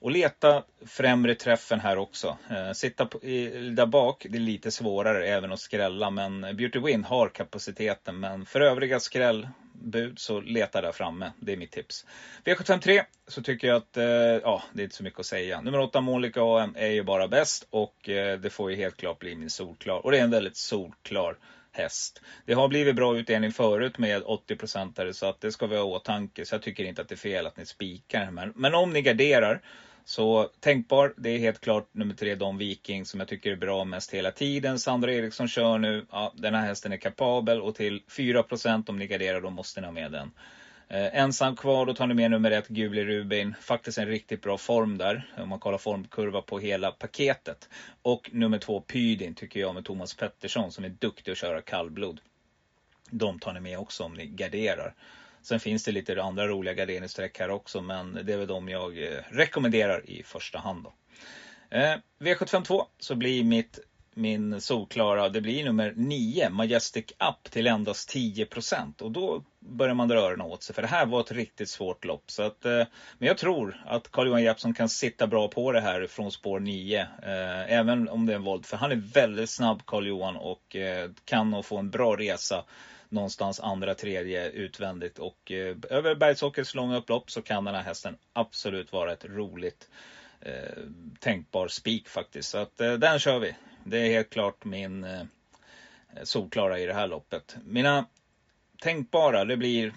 Och 0.00 0.10
leta 0.10 0.62
främre 0.86 1.34
träffen 1.34 1.80
här 1.80 1.98
också. 1.98 2.38
Eh, 2.50 2.72
sitta 2.72 3.06
på, 3.06 3.22
i, 3.22 3.70
där 3.70 3.86
bak, 3.86 4.26
det 4.30 4.38
är 4.38 4.40
lite 4.40 4.70
svårare 4.70 5.26
även 5.26 5.52
att 5.52 5.60
skrälla. 5.60 6.10
Men 6.10 6.40
Beauty 6.40 6.78
Win 6.78 7.04
har 7.04 7.28
kapaciteten. 7.28 8.20
Men 8.20 8.46
för 8.46 8.60
övriga 8.60 9.00
skrällbud 9.00 10.18
så 10.18 10.40
leta 10.40 10.80
där 10.80 10.92
framme. 10.92 11.32
Det 11.40 11.52
är 11.52 11.56
mitt 11.56 11.72
tips. 11.72 12.06
V753 12.44 13.02
så 13.26 13.42
tycker 13.42 13.68
jag 13.68 13.76
att, 13.76 13.96
eh, 13.96 14.04
ja, 14.04 14.62
det 14.72 14.82
är 14.82 14.84
inte 14.84 14.96
så 14.96 15.04
mycket 15.04 15.20
att 15.20 15.26
säga. 15.26 15.60
Nummer 15.60 15.78
8 15.78 16.00
Monica 16.00 16.40
AM 16.42 16.74
är 16.76 16.90
ju 16.90 17.02
bara 17.02 17.28
bäst. 17.28 17.66
Och 17.70 18.08
eh, 18.08 18.38
det 18.38 18.50
får 18.50 18.70
ju 18.70 18.76
helt 18.76 18.96
klart 18.96 19.18
bli 19.18 19.36
min 19.36 19.50
solklar. 19.50 19.98
Och 19.98 20.10
det 20.10 20.18
är 20.18 20.24
en 20.24 20.30
väldigt 20.30 20.56
solklar 20.56 21.36
häst. 21.72 22.22
Det 22.46 22.52
har 22.52 22.68
blivit 22.68 22.96
bra 22.96 23.18
utdelning 23.18 23.52
förut 23.52 23.98
med 23.98 24.22
80 24.24 24.56
procentare, 24.56 25.14
så 25.14 25.26
att 25.26 25.40
det 25.40 25.52
ska 25.52 25.66
vi 25.66 25.76
ha 25.76 25.82
i 25.82 25.86
åtanke. 25.86 26.44
Så 26.44 26.54
jag 26.54 26.62
tycker 26.62 26.84
inte 26.84 27.02
att 27.02 27.08
det 27.08 27.14
är 27.14 27.16
fel 27.16 27.46
att 27.46 27.56
ni 27.56 27.66
spikar. 27.66 28.30
Men, 28.30 28.52
men 28.56 28.74
om 28.74 28.92
ni 28.92 29.02
garderar 29.02 29.62
så 30.08 30.50
tänkbar, 30.60 31.14
det 31.16 31.30
är 31.30 31.38
helt 31.38 31.60
klart 31.60 31.88
nummer 31.92 32.14
tre 32.14 32.34
Don 32.34 32.58
Viking 32.58 33.04
som 33.04 33.20
jag 33.20 33.28
tycker 33.28 33.52
är 33.52 33.56
bra 33.56 33.84
mest 33.84 34.14
hela 34.14 34.30
tiden. 34.30 34.78
Sandra 34.78 35.12
Eriksson 35.12 35.48
kör 35.48 35.78
nu. 35.78 36.06
Ja, 36.10 36.32
den 36.36 36.54
här 36.54 36.66
hästen 36.66 36.92
är 36.92 36.96
kapabel 36.96 37.60
och 37.60 37.74
till 37.74 38.02
4% 38.08 38.90
om 38.90 38.98
ni 38.98 39.06
garderar 39.06 39.40
då 39.40 39.50
måste 39.50 39.80
ni 39.80 39.86
ha 39.86 39.92
med 39.92 40.12
den. 40.12 40.30
Eh, 40.88 41.20
ensam 41.20 41.56
kvar, 41.56 41.86
då 41.86 41.94
tar 41.94 42.06
ni 42.06 42.14
med 42.14 42.30
nummer 42.30 42.50
ett, 42.50 42.68
Guli 42.68 43.04
Rubin. 43.04 43.54
Faktiskt 43.60 43.98
en 43.98 44.06
riktigt 44.06 44.42
bra 44.42 44.58
form 44.58 44.98
där, 44.98 45.32
om 45.38 45.48
man 45.48 45.58
kollar 45.58 45.78
formkurva 45.78 46.42
på 46.42 46.58
hela 46.58 46.90
paketet. 46.90 47.68
Och 48.02 48.30
nummer 48.32 48.58
två, 48.58 48.80
Pydin, 48.80 49.34
tycker 49.34 49.60
jag, 49.60 49.74
med 49.74 49.84
Thomas 49.84 50.14
Pettersson 50.14 50.72
som 50.72 50.84
är 50.84 50.88
duktig 50.88 51.32
att 51.32 51.38
köra 51.38 51.60
kallblod. 51.60 52.20
De 53.10 53.38
tar 53.38 53.52
ni 53.52 53.60
med 53.60 53.78
också 53.78 54.04
om 54.04 54.14
ni 54.14 54.26
garderar. 54.26 54.94
Sen 55.42 55.60
finns 55.60 55.84
det 55.84 55.92
lite 55.92 56.22
andra 56.22 56.48
roliga 56.48 56.74
garderingsstreck 56.74 57.38
här 57.38 57.50
också, 57.50 57.82
men 57.82 58.18
det 58.24 58.32
är 58.32 58.36
väl 58.36 58.46
de 58.46 58.68
jag 58.68 59.02
eh, 59.02 59.18
rekommenderar 59.30 60.10
i 60.10 60.22
första 60.22 60.58
hand. 60.58 60.84
Då. 60.84 60.92
Eh, 61.76 61.96
V752 62.18 62.82
så 62.98 63.14
blir 63.14 63.44
mitt 63.44 63.78
min 64.18 64.60
solklara, 64.60 65.28
det 65.28 65.40
blir 65.40 65.64
nummer 65.64 65.92
9, 65.96 66.50
Majestic 66.50 67.04
Up 67.04 67.50
till 67.50 67.66
endast 67.66 68.08
10 68.08 68.46
Och 69.00 69.10
då 69.10 69.44
börjar 69.58 69.94
man 69.94 70.08
dra 70.08 70.18
öronen 70.18 70.46
åt 70.46 70.62
sig. 70.62 70.74
För 70.74 70.82
det 70.82 70.88
här 70.88 71.06
var 71.06 71.20
ett 71.20 71.32
riktigt 71.32 71.68
svårt 71.68 72.04
lopp. 72.04 72.30
Så 72.30 72.42
att, 72.42 72.64
eh, 72.64 72.86
men 73.18 73.28
jag 73.28 73.38
tror 73.38 73.82
att 73.86 74.10
Carl-Johan 74.10 74.42
Jeppsson 74.42 74.74
kan 74.74 74.88
sitta 74.88 75.26
bra 75.26 75.48
på 75.48 75.72
det 75.72 75.80
här 75.80 76.06
från 76.06 76.32
spår 76.32 76.60
9. 76.60 77.00
Eh, 77.00 77.72
även 77.72 78.08
om 78.08 78.26
det 78.26 78.32
är 78.32 78.36
en 78.36 78.42
volt. 78.42 78.66
För 78.66 78.76
han 78.76 78.92
är 78.92 78.96
väldigt 78.96 79.50
snabb 79.50 79.82
Carl-Johan 79.86 80.36
och 80.36 80.76
eh, 80.76 81.10
kan 81.24 81.50
nog 81.50 81.64
få 81.64 81.76
en 81.76 81.90
bra 81.90 82.16
resa 82.16 82.64
någonstans 83.08 83.60
andra, 83.60 83.94
tredje 83.94 84.50
utvändigt. 84.50 85.18
Och 85.18 85.52
eh, 85.52 85.76
över 85.90 86.14
Bergsåkers 86.14 86.74
långa 86.74 86.96
upplopp 86.96 87.30
så 87.30 87.42
kan 87.42 87.64
den 87.64 87.74
här 87.74 87.82
hästen 87.82 88.16
absolut 88.32 88.92
vara 88.92 89.12
ett 89.12 89.24
roligt 89.24 89.88
eh, 90.40 90.82
tänkbar 91.20 91.68
spik 91.68 92.08
faktiskt. 92.08 92.48
Så 92.48 92.58
att 92.58 92.80
eh, 92.80 92.92
den 92.92 93.18
kör 93.18 93.38
vi. 93.38 93.54
Det 93.84 93.98
är 93.98 94.10
helt 94.10 94.30
klart 94.30 94.64
min 94.64 95.04
eh, 95.04 95.22
solklara 96.22 96.78
i 96.78 96.86
det 96.86 96.94
här 96.94 97.06
loppet. 97.06 97.56
Mina 97.64 98.06
tänkbara, 98.80 99.44
det 99.44 99.56
blir 99.56 99.92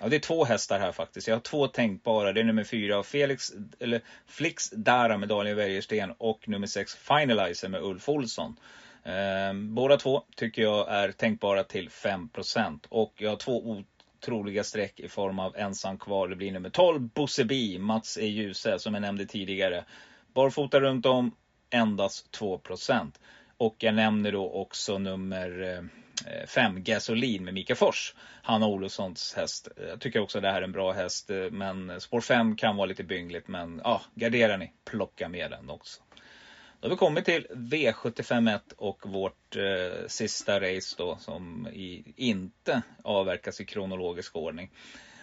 Ja, 0.00 0.08
det 0.08 0.16
är 0.16 0.20
två 0.20 0.44
hästar 0.44 0.78
här 0.78 0.92
faktiskt. 0.92 1.28
Jag 1.28 1.34
har 1.34 1.40
två 1.40 1.68
tänkbara. 1.68 2.32
Det 2.32 2.40
är 2.40 2.44
nummer 2.44 2.64
fyra 2.64 3.02
Felix, 3.02 3.52
eller 3.78 4.00
Flix 4.26 4.70
Dara 4.70 5.18
med 5.18 5.28
Daniel 5.28 5.56
Wäjersten 5.56 6.14
och 6.18 6.48
nummer 6.48 6.66
sex 6.66 6.94
Finalizer 6.94 7.68
med 7.68 7.82
Ulf 7.82 8.08
Olsson. 8.08 8.56
Ehm, 9.04 9.74
båda 9.74 9.96
två 9.96 10.22
tycker 10.36 10.62
jag 10.62 10.88
är 10.88 11.12
tänkbara 11.12 11.64
till 11.64 11.88
5% 11.88 12.86
och 12.88 13.12
jag 13.16 13.30
har 13.30 13.36
två 13.36 13.62
otroliga 13.70 14.64
streck 14.64 15.00
i 15.00 15.08
form 15.08 15.38
av 15.38 15.56
ensam 15.56 15.98
kvar. 15.98 16.28
Det 16.28 16.36
blir 16.36 16.52
nummer 16.52 16.70
12 16.70 17.00
Bosse 17.00 17.44
B, 17.44 17.76
Mats 17.78 18.18
E. 18.18 18.26
Djuse 18.26 18.78
som 18.78 18.94
jag 18.94 19.00
nämnde 19.00 19.26
tidigare. 19.26 19.84
Barfota 20.34 20.80
runt 20.80 21.06
om, 21.06 21.36
endast 21.70 22.38
2% 22.38 23.12
Och 23.56 23.76
jag 23.78 23.94
nämner 23.94 24.32
då 24.32 24.50
också 24.50 24.98
nummer 24.98 25.62
eh, 25.62 26.46
5 26.46 26.82
Gasolin 26.82 27.44
med 27.44 27.54
Mika 27.54 27.74
Fors. 27.74 28.14
Hanna 28.42 28.66
Olofssons 28.66 29.34
häst. 29.36 29.68
Jag 29.88 30.00
tycker 30.00 30.20
också 30.20 30.40
det 30.40 30.50
här 30.50 30.58
är 30.58 30.62
en 30.62 30.72
bra 30.72 30.92
häst. 30.92 31.30
Eh, 31.30 31.50
men 31.50 32.00
spår 32.00 32.20
5 32.20 32.56
kan 32.56 32.76
vara 32.76 32.86
lite 32.86 33.04
byngligt. 33.04 33.48
Men 33.48 33.80
ja, 33.84 34.02
garderar 34.14 34.58
ni, 34.58 34.72
plocka 34.84 35.28
med 35.28 35.50
den 35.50 35.70
också. 35.70 36.02
Då 36.84 36.88
har 36.88 36.94
vi 36.94 36.98
kommit 36.98 37.24
till 37.24 37.46
V751 37.50 38.60
och 38.76 39.00
vårt 39.06 39.56
eh, 39.56 40.06
sista 40.06 40.60
race 40.60 40.94
då 40.98 41.16
som 41.20 41.68
i, 41.68 42.14
inte 42.16 42.82
avverkas 43.02 43.60
i 43.60 43.64
kronologisk 43.64 44.36
ordning. 44.36 44.70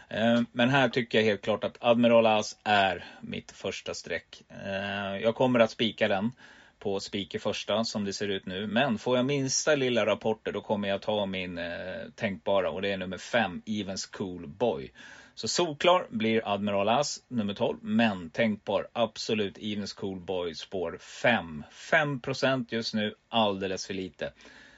Eh, 0.09 0.41
men 0.51 0.70
här 0.70 0.89
tycker 0.89 1.18
jag 1.18 1.26
helt 1.26 1.41
klart 1.41 1.64
att 1.64 1.78
Admiral 1.80 2.26
As 2.26 2.57
är 2.64 3.05
mitt 3.22 3.51
första 3.51 3.93
streck. 3.93 4.41
Eh, 4.49 5.18
jag 5.22 5.36
kommer 5.36 5.59
att 5.59 5.72
spika 5.72 6.07
den 6.07 6.32
på 6.80 6.99
spik 6.99 7.36
i 7.36 7.39
första 7.39 7.84
som 7.84 8.05
det 8.05 8.14
ser 8.14 8.28
ut 8.28 8.45
nu. 8.45 8.68
Men 8.68 8.97
får 8.97 9.18
jag 9.18 9.26
minsta 9.26 9.76
lilla 9.76 10.05
rapporter 10.05 10.51
då 10.51 10.62
kommer 10.62 10.88
jag 10.88 11.01
ta 11.01 11.26
min 11.26 11.57
eh, 11.57 12.09
tänkbara 12.16 12.70
och 12.70 12.82
det 12.82 12.91
är 12.91 12.97
nummer 12.97 13.18
5, 13.18 13.62
Evens 13.66 14.05
Cool 14.05 14.47
Boy. 14.47 14.91
Så 15.36 15.47
solklar 15.47 16.07
blir 16.09 16.53
Admiral 16.53 16.89
As 16.89 17.23
nummer 17.27 17.53
12, 17.53 17.77
men 17.82 18.29
tänkbar 18.29 18.88
absolut 18.93 19.57
Evens 19.57 19.93
Cool 19.93 20.19
Boy 20.19 20.55
spår 20.55 20.97
5. 20.97 21.63
5 21.71 22.21
just 22.69 22.93
nu, 22.93 23.15
alldeles 23.29 23.88
för 23.88 23.93
lite. 23.93 24.34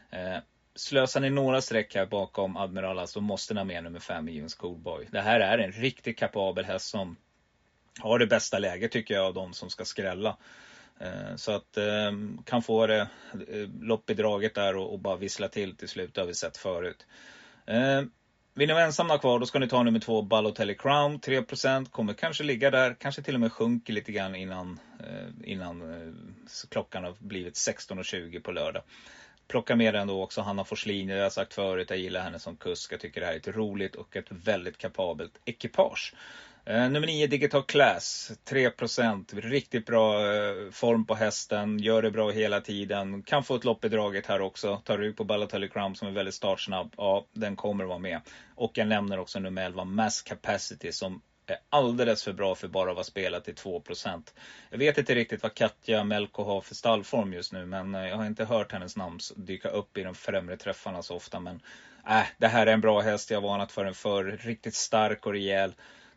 Eh, 0.09 0.37
slösar 0.75 1.21
ni 1.21 1.29
några 1.29 1.61
streck 1.61 1.95
här 1.95 2.05
bakom 2.05 2.57
Admiral 2.57 2.99
As, 2.99 3.13
då 3.13 3.21
måste 3.21 3.53
ni 3.53 3.59
ha 3.59 3.65
med 3.65 3.83
nummer 3.83 3.99
5 3.99 4.27
Evens 4.27 4.55
Cool 4.55 4.77
Boy. 4.77 5.07
Det 5.11 5.21
här 5.21 5.39
är 5.39 5.57
en 5.57 5.71
riktigt 5.71 6.17
kapabel 6.17 6.65
häst 6.65 6.89
som 6.89 7.15
har 7.99 8.19
det 8.19 8.27
bästa 8.27 8.59
läget 8.59 8.91
tycker 8.91 9.13
jag 9.13 9.25
av 9.25 9.33
de 9.33 9.53
som 9.53 9.69
ska 9.69 9.85
skrälla. 9.85 10.37
Eh, 10.99 11.35
så 11.35 11.51
att 11.51 11.77
eh, 11.77 12.11
kan 12.45 12.61
få 12.63 12.87
det 12.87 13.07
eh, 13.47 13.69
lopp 13.81 14.09
i 14.09 14.13
draget 14.13 14.55
där 14.55 14.75
och, 14.75 14.93
och 14.93 14.99
bara 14.99 15.15
vissla 15.15 15.47
till 15.47 15.77
till 15.77 15.89
slut, 15.89 16.13
det 16.13 16.21
har 16.21 16.27
vi 16.27 16.33
sett 16.33 16.57
förut. 16.57 17.05
Vill 18.55 18.67
ni 18.67 18.73
vara 18.73 18.83
ensamma 18.83 19.17
kvar, 19.17 19.39
då 19.39 19.45
ska 19.45 19.59
ni 19.59 19.67
ta 19.67 19.83
nummer 19.83 19.99
två 19.99 20.21
Balotelli 20.21 20.75
Crown. 20.75 21.19
3% 21.19 21.89
kommer 21.89 22.13
kanske 22.13 22.43
ligga 22.43 22.71
där, 22.71 22.95
kanske 22.99 23.21
till 23.21 23.33
och 23.33 23.39
med 23.39 23.51
sjunker 23.51 23.93
lite 23.93 24.11
grann 24.11 24.35
innan, 24.35 24.79
eh, 24.99 25.51
innan 25.51 25.81
eh, 25.81 26.13
klockan 26.69 27.03
har 27.03 27.15
blivit 27.19 27.53
16.20 27.53 28.39
på 28.39 28.51
lördag. 28.51 28.83
Plocka 29.47 29.75
med 29.75 29.93
den 29.93 30.07
då 30.07 30.23
också 30.23 30.41
Hanna 30.41 30.63
Forslin. 30.63 31.09
Jag 31.09 31.23
har 31.23 31.29
sagt 31.29 31.53
förut, 31.53 31.89
jag 31.89 31.99
gillar 31.99 32.21
henne 32.21 32.39
som 32.39 32.55
kusk. 32.55 32.93
Jag 32.93 32.99
tycker 32.99 33.21
det 33.21 33.27
här 33.27 33.33
är 33.33 33.37
ett 33.37 33.47
roligt 33.47 33.95
och 33.95 34.15
ett 34.15 34.27
väldigt 34.29 34.77
kapabelt 34.77 35.39
ekipage. 35.45 36.13
Eh, 36.65 36.89
nummer 36.89 37.07
9 37.07 37.27
Digital 37.27 37.63
Class, 37.63 38.31
3% 38.45 39.41
Riktigt 39.41 39.85
bra 39.85 40.35
eh, 40.35 40.71
form 40.71 41.05
på 41.05 41.15
hästen, 41.15 41.79
gör 41.79 42.01
det 42.01 42.11
bra 42.11 42.31
hela 42.31 42.61
tiden. 42.61 43.23
Kan 43.23 43.43
få 43.43 43.55
ett 43.55 43.63
lopp 43.63 43.85
i 43.85 43.89
draget 43.89 44.25
här 44.25 44.41
också. 44.41 44.81
Tar 44.85 44.97
rygg 44.97 45.17
på 45.17 45.23
Balotelli 45.23 45.69
Crown 45.69 45.95
som 45.95 46.07
är 46.07 46.11
väldigt 46.11 46.33
startsnabb. 46.33 46.93
Ja, 46.97 47.25
den 47.33 47.55
kommer 47.55 47.83
att 47.83 47.87
vara 47.87 47.99
med. 47.99 48.21
Och 48.55 48.77
jag 48.77 48.87
nämner 48.87 49.19
också 49.19 49.39
nummer 49.39 49.65
11 49.65 49.83
Mass 49.83 50.21
Capacity 50.21 50.91
som 50.91 51.21
är 51.47 51.57
alldeles 51.69 52.23
för 52.23 52.33
bra 52.33 52.55
för 52.55 52.67
bara 52.67 52.89
att 52.89 52.95
vara 52.95 53.03
spelat 53.03 53.45
till 53.45 53.55
2% 53.55 54.33
Jag 54.69 54.77
vet 54.77 54.97
inte 54.97 55.15
riktigt 55.15 55.43
vad 55.43 55.53
Katja 55.53 56.03
Melko 56.03 56.43
har 56.43 56.61
för 56.61 56.75
stallform 56.75 57.33
just 57.33 57.53
nu, 57.53 57.65
men 57.65 57.95
eh, 57.95 58.07
jag 58.07 58.15
har 58.15 58.25
inte 58.25 58.45
hört 58.45 58.71
hennes 58.71 58.97
namn 58.97 59.19
dyka 59.35 59.69
upp 59.69 59.97
i 59.97 60.03
de 60.03 60.15
främre 60.15 60.57
träffarna 60.57 61.03
så 61.03 61.15
ofta. 61.15 61.39
Men 61.39 61.61
äh, 62.09 62.23
det 62.37 62.47
här 62.47 62.67
är 62.67 62.73
en 62.73 62.81
bra 62.81 63.01
häst, 63.01 63.31
jag 63.31 63.41
har 63.41 63.47
varnat 63.49 63.71
för 63.71 63.85
den 63.85 63.93
förr. 63.93 64.39
Riktigt 64.41 64.75
stark 64.75 65.25
och 65.25 65.31
rejäl. 65.31 65.73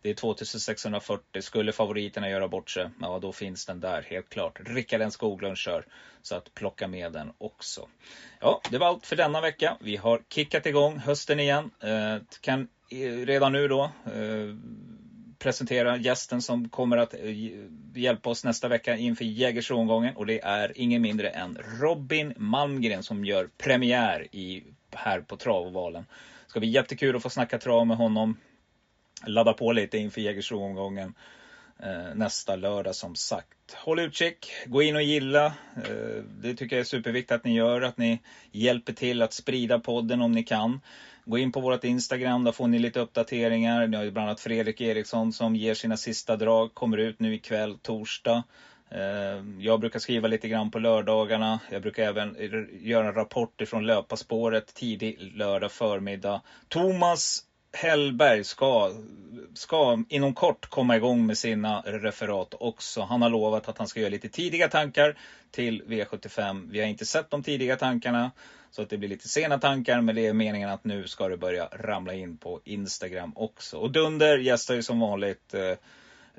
Det 0.06 0.10
är 0.10 0.14
2640. 0.14 1.42
Skulle 1.42 1.72
favoriterna 1.72 2.30
göra 2.30 2.48
bort 2.48 2.70
sig, 2.70 2.90
ja 3.00 3.18
då 3.18 3.32
finns 3.32 3.66
den 3.66 3.80
där 3.80 4.02
helt 4.02 4.28
klart. 4.28 4.60
Rickard 4.64 5.00
N 5.00 5.10
Skoglund 5.10 5.56
kör. 5.56 5.86
Så 6.22 6.34
att 6.36 6.54
plocka 6.54 6.88
med 6.88 7.12
den 7.12 7.32
också. 7.38 7.88
Ja, 8.40 8.60
det 8.70 8.78
var 8.78 8.86
allt 8.86 9.06
för 9.06 9.16
denna 9.16 9.40
vecka. 9.40 9.76
Vi 9.80 9.96
har 9.96 10.22
kickat 10.28 10.66
igång 10.66 10.98
hösten 10.98 11.40
igen. 11.40 11.70
Eh, 11.80 12.16
kan 12.40 12.68
eh, 12.90 13.26
redan 13.26 13.52
nu 13.52 13.68
då 13.68 13.82
eh, 13.84 14.56
presentera 15.38 15.96
gästen 15.96 16.42
som 16.42 16.68
kommer 16.68 16.96
att 16.96 17.14
eh, 17.14 17.20
hjälpa 17.94 18.30
oss 18.30 18.44
nästa 18.44 18.68
vecka 18.68 18.96
inför 18.96 19.24
Jägersro-omgången. 19.24 20.16
Och 20.16 20.26
det 20.26 20.40
är 20.44 20.72
ingen 20.74 21.02
mindre 21.02 21.28
än 21.28 21.58
Robin 21.80 22.34
Malmgren 22.36 23.02
som 23.02 23.24
gör 23.24 23.48
premiär 23.58 24.26
i, 24.32 24.64
här 24.90 25.20
på 25.20 25.36
Travovalen. 25.36 26.06
Det 26.44 26.50
ska 26.50 26.60
bli 26.60 26.68
jättekul 26.68 27.16
att 27.16 27.22
få 27.22 27.30
snacka 27.30 27.58
trav 27.58 27.86
med 27.86 27.96
honom 27.96 28.36
ladda 29.24 29.52
på 29.52 29.72
lite 29.72 29.98
inför 29.98 30.20
Jägersro-omgången 30.20 31.14
eh, 31.82 32.14
nästa 32.14 32.56
lördag 32.56 32.94
som 32.94 33.14
sagt. 33.14 33.74
Håll 33.74 33.98
utkik, 33.98 34.52
gå 34.66 34.82
in 34.82 34.96
och 34.96 35.02
gilla. 35.02 35.46
Eh, 35.76 36.22
det 36.42 36.54
tycker 36.54 36.76
jag 36.76 36.80
är 36.80 36.84
superviktigt 36.84 37.32
att 37.32 37.44
ni 37.44 37.54
gör, 37.54 37.82
att 37.82 37.98
ni 37.98 38.20
hjälper 38.52 38.92
till 38.92 39.22
att 39.22 39.32
sprida 39.32 39.78
podden 39.78 40.20
om 40.22 40.32
ni 40.32 40.42
kan. 40.42 40.80
Gå 41.24 41.38
in 41.38 41.52
på 41.52 41.60
vårt 41.60 41.84
Instagram, 41.84 42.44
där 42.44 42.52
får 42.52 42.68
ni 42.68 42.78
lite 42.78 43.00
uppdateringar. 43.00 43.86
Ni 43.86 43.96
har 43.96 44.04
ju 44.04 44.10
bland 44.10 44.28
annat 44.28 44.40
Fredrik 44.40 44.80
Eriksson 44.80 45.32
som 45.32 45.56
ger 45.56 45.74
sina 45.74 45.96
sista 45.96 46.36
drag, 46.36 46.74
kommer 46.74 46.96
ut 46.96 47.20
nu 47.20 47.34
ikväll, 47.34 47.78
torsdag. 47.78 48.42
Eh, 48.90 49.44
jag 49.58 49.80
brukar 49.80 49.98
skriva 49.98 50.28
lite 50.28 50.48
grann 50.48 50.70
på 50.70 50.78
lördagarna. 50.78 51.60
Jag 51.70 51.82
brukar 51.82 52.02
även 52.02 52.36
göra 52.80 53.08
en 53.08 53.14
rapport 53.14 53.60
ifrån 53.60 53.86
löparspåret 53.86 54.74
tidig 54.74 55.18
lördag 55.20 55.72
förmiddag. 55.72 56.42
Thomas 56.68 57.42
Hellberg 57.72 58.44
ska, 58.44 58.92
ska 59.54 60.02
inom 60.08 60.34
kort 60.34 60.66
komma 60.70 60.96
igång 60.96 61.26
med 61.26 61.38
sina 61.38 61.80
referat 61.80 62.54
också. 62.60 63.02
Han 63.02 63.22
har 63.22 63.30
lovat 63.30 63.68
att 63.68 63.78
han 63.78 63.88
ska 63.88 64.00
göra 64.00 64.10
lite 64.10 64.28
tidiga 64.28 64.68
tankar 64.68 65.18
till 65.50 65.82
V75. 65.82 66.70
Vi 66.70 66.80
har 66.80 66.86
inte 66.86 67.06
sett 67.06 67.30
de 67.30 67.42
tidiga 67.42 67.76
tankarna. 67.76 68.30
Så 68.70 68.82
att 68.82 68.90
det 68.90 68.96
blir 68.96 69.08
lite 69.08 69.28
sena 69.28 69.58
tankar, 69.58 70.00
men 70.00 70.14
det 70.14 70.26
är 70.26 70.32
meningen 70.32 70.68
att 70.68 70.84
nu 70.84 71.06
ska 71.06 71.28
det 71.28 71.36
börja 71.36 71.68
ramla 71.72 72.14
in 72.14 72.36
på 72.36 72.60
Instagram 72.64 73.32
också. 73.36 73.76
Och 73.76 73.90
Dunder 73.90 74.38
gästar 74.38 74.74
ju 74.74 74.82
som 74.82 75.00
vanligt 75.00 75.54
eh, 75.54 75.72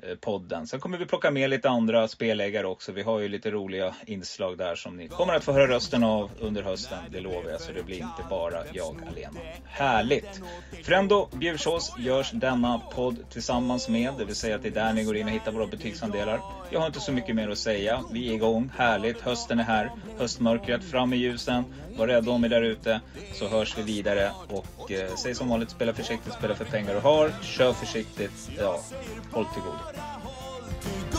Eh, 0.02 0.14
podden. 0.14 0.66
Sen 0.66 0.80
kommer 0.80 0.98
vi 0.98 1.06
plocka 1.06 1.30
med 1.30 1.50
lite 1.50 1.68
andra 1.68 2.08
spelägare 2.08 2.66
också. 2.66 2.92
Vi 2.92 3.02
har 3.02 3.18
ju 3.18 3.28
lite 3.28 3.50
roliga 3.50 3.94
inslag 4.06 4.58
där 4.58 4.74
som 4.74 4.96
ni 4.96 5.08
kommer 5.08 5.34
att 5.34 5.44
få 5.44 5.52
höra 5.52 5.68
rösten 5.68 6.04
av 6.04 6.30
under 6.40 6.62
hösten. 6.62 6.98
Det 7.10 7.20
lovar 7.20 7.50
jag, 7.50 7.60
så 7.60 7.72
det 7.72 7.82
blir 7.82 7.96
inte 7.96 8.24
bara 8.30 8.62
jag 8.72 8.96
alena. 9.10 9.40
Härligt! 9.64 10.42
Frendo 10.82 11.28
Bjursås 11.32 11.94
görs 11.98 12.30
denna 12.30 12.78
podd 12.78 13.16
tillsammans 13.30 13.88
med, 13.88 14.14
det 14.18 14.24
vill 14.24 14.34
säga 14.34 14.56
att 14.56 14.62
det 14.62 14.68
är 14.68 14.72
där 14.72 14.92
ni 14.92 15.04
går 15.04 15.16
in 15.16 15.26
och 15.26 15.32
hittar 15.32 15.52
våra 15.52 15.66
butiksandelar. 15.66 16.40
Jag 16.70 16.80
har 16.80 16.86
inte 16.86 17.00
så 17.00 17.12
mycket 17.12 17.36
mer 17.36 17.48
att 17.48 17.58
säga. 17.58 18.04
Vi 18.12 18.30
är 18.30 18.34
igång. 18.34 18.70
Härligt! 18.76 19.20
Hösten 19.20 19.60
är 19.60 19.64
här. 19.64 19.90
Höstmörkret 20.18 20.84
fram 20.84 21.12
i 21.12 21.16
ljusen. 21.16 21.64
Var 21.96 22.06
rädda 22.06 22.30
om 22.30 22.44
er 22.44 22.48
där 22.48 22.62
ute 22.62 23.00
så 23.34 23.48
hörs 23.48 23.78
vi 23.78 23.82
vidare 23.82 24.32
och 24.48 24.92
eh, 24.92 25.14
säg 25.14 25.34
som 25.34 25.48
vanligt, 25.48 25.70
spela 25.70 25.94
försiktigt, 25.94 26.32
spela 26.32 26.54
för 26.54 26.64
pengar 26.64 26.94
du 26.94 27.00
har. 27.00 27.32
Kör 27.42 27.72
försiktigt, 27.72 28.50
ja, 28.58 28.80
håll 29.32 29.46
till 29.54 29.62
godo 29.62 29.87